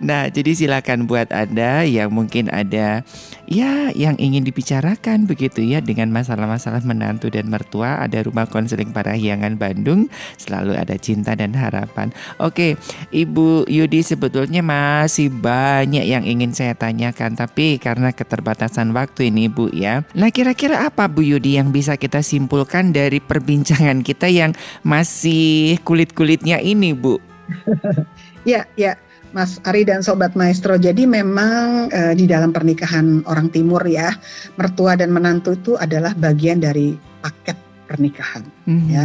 nah 0.04 0.28
jadi 0.28 0.52
silakan 0.52 1.08
buat 1.08 1.32
anda 1.32 1.88
yang 1.88 2.12
mungkin 2.12 2.52
ada 2.52 3.02
ya 3.48 3.94
yang 3.94 4.20
ingin 4.20 4.44
dibicarakan 4.44 5.30
begitu 5.30 5.62
ya 5.64 5.80
dengan 5.80 6.12
masalah-masalah 6.12 6.82
menantu 6.84 7.32
dan 7.32 7.48
mertua 7.48 8.02
ada 8.02 8.22
rumah 8.26 8.50
konseling 8.50 8.92
Parahyangan 8.92 9.56
Bandung 9.56 10.12
selalu 10.36 10.76
ada 10.76 11.00
cinta 11.00 11.34
dan 11.34 11.56
harapan. 11.56 12.12
Oke, 12.42 12.76
okay. 12.76 13.16
Ibu 13.16 13.70
Yudi 13.72 14.04
sebetulnya 14.04 14.60
masih 14.60 15.32
banyak 15.32 16.04
yang 16.04 16.28
ingin 16.28 16.52
saya 16.52 16.76
tanyakan 16.76 17.40
tapi 17.40 17.80
karena 17.80 18.12
keterbatasan 18.12 18.92
waktu 18.92 19.32
ini 19.32 19.48
Bu 19.48 19.72
ya. 19.72 20.04
Nah 20.12 20.30
kira-kira 20.30 20.86
apa 20.86 21.08
Bu 21.08 21.24
Yudi 21.24 21.56
yang 21.56 21.72
bisa 21.72 21.96
kita 21.96 22.20
simpulkan 22.20 22.92
dari 22.92 23.24
perbincangan 23.24 24.04
kita 24.04 24.28
yang 24.28 24.52
masih 24.84 25.80
kulit-kulitnya 25.88 26.60
ini 26.60 26.85
Bu? 26.94 27.18
Ya, 28.46 28.70
ya. 28.78 28.94
Mas 29.34 29.58
Ari 29.66 29.84
dan 29.84 30.06
Sobat 30.06 30.38
Maestro. 30.38 30.78
Jadi 30.78 31.04
memang 31.10 31.90
uh, 31.90 32.14
di 32.14 32.30
dalam 32.30 32.54
pernikahan 32.54 33.26
orang 33.26 33.50
timur 33.50 33.82
ya, 33.84 34.14
mertua 34.56 34.96
dan 34.96 35.12
menantu 35.12 35.58
itu 35.58 35.74
adalah 35.76 36.14
bagian 36.16 36.62
dari 36.62 36.94
paket 37.26 37.58
pernikahan 37.90 38.46
mm-hmm. 38.70 38.90
ya. 38.94 39.04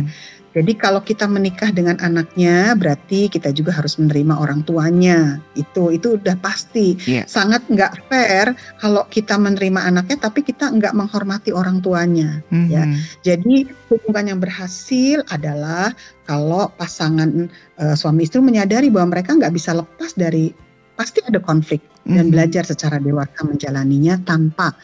Jadi 0.50 0.74
kalau 0.74 0.98
kita 0.98 1.30
menikah 1.30 1.70
dengan 1.70 1.94
anaknya, 2.02 2.74
berarti 2.74 3.30
kita 3.30 3.54
juga 3.54 3.70
harus 3.70 3.94
menerima 4.02 4.34
orang 4.34 4.66
tuanya. 4.66 5.38
Itu 5.54 5.94
itu 5.94 6.18
udah 6.18 6.34
pasti. 6.42 6.98
Yeah. 7.06 7.22
Sangat 7.30 7.62
nggak 7.70 8.10
fair 8.10 8.58
kalau 8.82 9.06
kita 9.06 9.38
menerima 9.38 9.78
anaknya, 9.78 10.18
tapi 10.18 10.42
kita 10.42 10.74
nggak 10.74 10.90
menghormati 10.90 11.54
orang 11.54 11.78
tuanya. 11.78 12.42
Mm-hmm. 12.50 12.66
Ya, 12.66 12.82
jadi 13.22 13.70
hubungan 13.94 14.34
yang 14.34 14.40
berhasil 14.42 15.22
adalah 15.30 15.94
kalau 16.26 16.66
pasangan 16.74 17.46
uh, 17.78 17.94
suami 17.94 18.26
istri 18.26 18.42
menyadari 18.42 18.90
bahwa 18.90 19.14
mereka 19.14 19.38
nggak 19.38 19.54
bisa 19.54 19.70
lepas 19.70 20.18
dari 20.18 20.50
pasti 20.98 21.22
ada 21.30 21.38
konflik 21.38 21.78
mm-hmm. 21.78 22.14
dan 22.18 22.24
belajar 22.34 22.62
secara 22.66 22.98
dewasa 22.98 23.38
menjalaninya 23.46 24.18
tanpa 24.26 24.74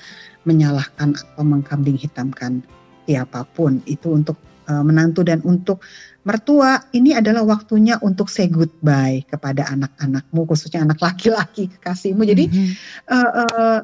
menyalahkan 0.47 1.19
atau 1.19 1.43
mengkambing 1.43 1.99
hitamkan 1.99 2.63
siapa 3.11 3.43
pun. 3.59 3.83
Itu 3.91 4.15
untuk 4.15 4.39
uh, 4.69 4.83
menantu 4.83 5.27
dan 5.27 5.43
untuk 5.47 5.83
mertua 6.27 6.83
ini 6.91 7.15
adalah 7.15 7.47
waktunya 7.47 7.97
untuk 8.03 8.27
say 8.27 8.51
goodbye 8.51 9.23
kepada 9.31 9.71
anak-anakmu 9.71 10.43
khususnya 10.43 10.83
anak 10.83 10.99
laki-laki 10.99 11.71
kekasihmu 11.71 12.27
jadi 12.27 12.45
mm-hmm. 12.51 12.73
uh, 13.09 13.31
uh, 13.47 13.79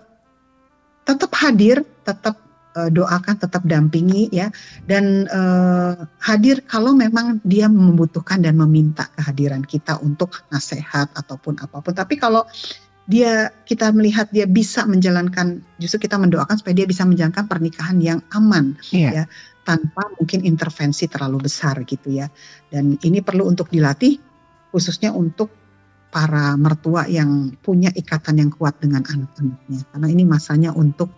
tetap 1.07 1.30
hadir 1.39 1.87
tetap 2.03 2.43
uh, 2.74 2.91
doakan 2.91 3.39
tetap 3.39 3.62
dampingi 3.62 4.26
ya 4.35 4.51
dan 4.91 5.30
uh, 5.30 6.03
hadir 6.18 6.59
kalau 6.66 6.99
memang 6.99 7.39
dia 7.47 7.70
membutuhkan 7.70 8.43
dan 8.43 8.59
meminta 8.59 9.07
kehadiran 9.14 9.62
kita 9.62 10.03
untuk 10.03 10.43
nasihat 10.51 11.07
ataupun 11.14 11.62
apa 11.62 11.78
pun 11.78 11.95
tapi 11.95 12.18
kalau 12.18 12.43
dia 13.11 13.51
kita 13.66 13.91
melihat 13.91 14.30
dia 14.30 14.47
bisa 14.47 14.87
menjalankan 14.87 15.59
justru 15.83 16.07
kita 16.07 16.14
mendoakan 16.18 16.55
supaya 16.55 16.74
dia 16.74 16.87
bisa 16.87 17.03
menjalankan 17.03 17.51
pernikahan 17.51 17.99
yang 17.99 18.22
aman 18.30 18.78
yeah. 18.95 19.22
ya 19.22 19.24
tanpa 19.62 20.10
mungkin 20.18 20.42
intervensi 20.42 21.06
terlalu 21.06 21.46
besar 21.46 21.82
gitu 21.86 22.10
ya. 22.10 22.26
Dan 22.68 22.98
ini 23.02 23.22
perlu 23.22 23.46
untuk 23.46 23.70
dilatih 23.70 24.18
khususnya 24.72 25.12
untuk 25.12 25.52
para 26.12 26.56
mertua 26.60 27.08
yang 27.08 27.56
punya 27.64 27.88
ikatan 27.92 28.36
yang 28.36 28.50
kuat 28.52 28.76
dengan 28.80 29.00
anak-anaknya 29.00 29.80
karena 29.96 30.08
ini 30.12 30.24
masanya 30.28 30.70
untuk 30.76 31.08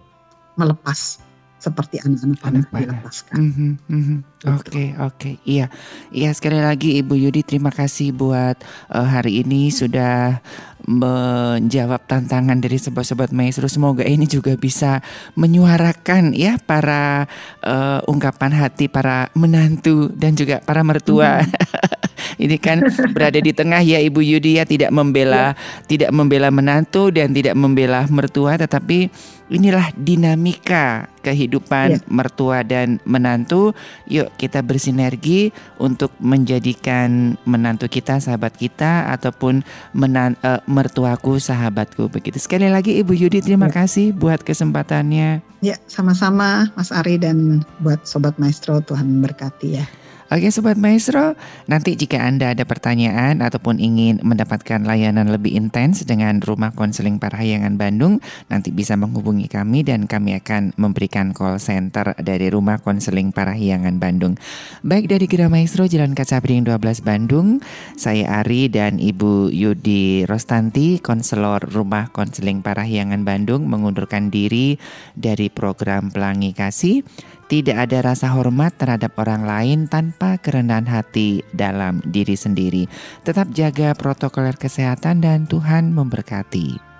melepas 0.55 1.18
seperti 1.65 1.97
anak-anak 2.05 2.41
anak 2.45 2.69
dilepaskan. 2.69 3.37
Mm 3.41 3.51
-hmm, 3.53 3.71
mm 3.89 4.03
-hmm. 4.05 4.19
Oke 4.45 4.61
okay, 4.69 4.89
oke 5.01 5.17
okay. 5.17 5.35
iya 5.49 5.73
iya 6.12 6.29
sekali 6.37 6.61
lagi 6.61 7.01
Ibu 7.01 7.17
Yudi 7.17 7.41
terima 7.41 7.73
kasih 7.73 8.12
buat 8.12 8.61
uh, 8.93 9.09
hari 9.09 9.41
ini 9.41 9.73
sudah 9.73 10.45
menjawab 10.85 12.05
tantangan 12.05 12.61
dari 12.61 12.77
sobat-sobat 12.77 13.33
maestro. 13.33 13.65
Semoga 13.73 14.05
ini 14.05 14.29
juga 14.29 14.53
bisa 14.61 15.01
menyuarakan 15.33 16.37
ya 16.37 16.61
para 16.61 17.25
uh, 17.65 18.05
ungkapan 18.05 18.53
hati 18.53 18.93
para 18.93 19.33
menantu 19.33 20.12
dan 20.12 20.37
juga 20.37 20.61
para 20.61 20.85
mertua. 20.85 21.41
Hmm. 21.41 22.04
ini 22.39 22.57
kan 22.59 22.82
berada 23.14 23.39
di 23.39 23.53
tengah 23.55 23.80
ya 23.80 23.99
Ibu 24.03 24.20
Yudi 24.20 24.59
ya 24.59 24.64
tidak 24.64 24.91
membela 24.91 25.53
ya. 25.53 25.87
tidak 25.87 26.11
membela 26.11 26.49
menantu 26.51 27.11
dan 27.14 27.30
tidak 27.32 27.55
membela 27.55 28.07
mertua 28.11 28.57
tetapi 28.59 29.11
inilah 29.53 29.93
dinamika 29.97 31.12
kehidupan 31.20 31.97
ya. 31.97 31.99
mertua 32.09 32.64
dan 32.64 33.01
menantu. 33.05 33.76
Yuk 34.09 34.32
kita 34.41 34.64
bersinergi 34.64 35.53
untuk 35.80 36.12
menjadikan 36.20 37.37
menantu 37.45 37.89
kita 37.89 38.20
sahabat 38.20 38.57
kita 38.57 39.12
ataupun 39.12 39.64
menan 39.93 40.37
uh, 40.45 40.61
mertuaku 40.68 41.37
sahabatku 41.37 42.09
begitu. 42.09 42.41
Sekali 42.41 42.68
lagi 42.68 42.97
Ibu 43.01 43.12
Yudi 43.12 43.45
terima 43.45 43.68
ya. 43.68 43.85
kasih 43.85 44.16
buat 44.16 44.41
kesempatannya. 44.45 45.45
Ya, 45.64 45.80
sama-sama 45.89 46.68
Mas 46.76 46.93
Ari 46.93 47.16
dan 47.16 47.64
buat 47.80 48.05
sobat 48.05 48.37
maestro 48.37 48.85
Tuhan 48.85 49.24
berkati 49.24 49.80
ya. 49.80 49.87
Oke 50.35 50.51
Sobat 50.51 50.74
Maestro, 50.74 51.39
nanti 51.70 51.95
jika 51.95 52.18
Anda 52.18 52.59
ada 52.59 52.66
pertanyaan 52.66 53.39
ataupun 53.39 53.78
ingin 53.78 54.18
mendapatkan 54.18 54.82
layanan 54.82 55.30
lebih 55.30 55.55
intens 55.55 56.03
dengan 56.03 56.43
Rumah 56.43 56.74
Konseling 56.74 57.22
Parahyangan 57.22 57.78
Bandung, 57.78 58.18
nanti 58.51 58.74
bisa 58.74 58.99
menghubungi 58.99 59.47
kami 59.47 59.87
dan 59.87 60.11
kami 60.11 60.35
akan 60.35 60.74
memberikan 60.74 61.30
call 61.30 61.62
center 61.62 62.18
dari 62.18 62.51
Rumah 62.51 62.82
Konseling 62.82 63.30
Parahyangan 63.30 64.03
Bandung. 64.03 64.35
Baik 64.82 65.07
dari 65.07 65.30
Gera 65.30 65.47
Maestro 65.47 65.87
Jalan 65.87 66.18
Kaca 66.18 66.43
Piring 66.43 66.66
12 66.66 66.82
Bandung, 67.07 67.62
saya 67.95 68.43
Ari 68.43 68.66
dan 68.66 68.99
Ibu 68.99 69.55
Yudi 69.55 70.26
Rostanti, 70.26 70.99
konselor 70.99 71.62
Rumah 71.62 72.11
Konseling 72.11 72.59
Parahyangan 72.59 73.22
Bandung 73.22 73.70
mengundurkan 73.70 74.35
diri 74.35 74.82
dari 75.14 75.47
program 75.47 76.11
Pelangi 76.11 76.51
Kasih. 76.51 77.07
Tidak 77.45 77.76
ada 77.76 78.01
rasa 78.01 78.32
hormat 78.32 78.74
terhadap 78.80 79.12
orang 79.20 79.45
lain 79.45 79.78
tanpa 79.84 80.40
kerendahan 80.40 80.88
hati 80.88 81.45
dalam 81.53 82.01
diri 82.01 82.34
sendiri. 82.34 82.88
Tetap 83.20 83.53
jaga 83.53 83.92
protokol 83.92 84.57
kesehatan 84.57 85.20
dan 85.20 85.45
Tuhan 85.45 85.92
memberkati. 85.92 86.93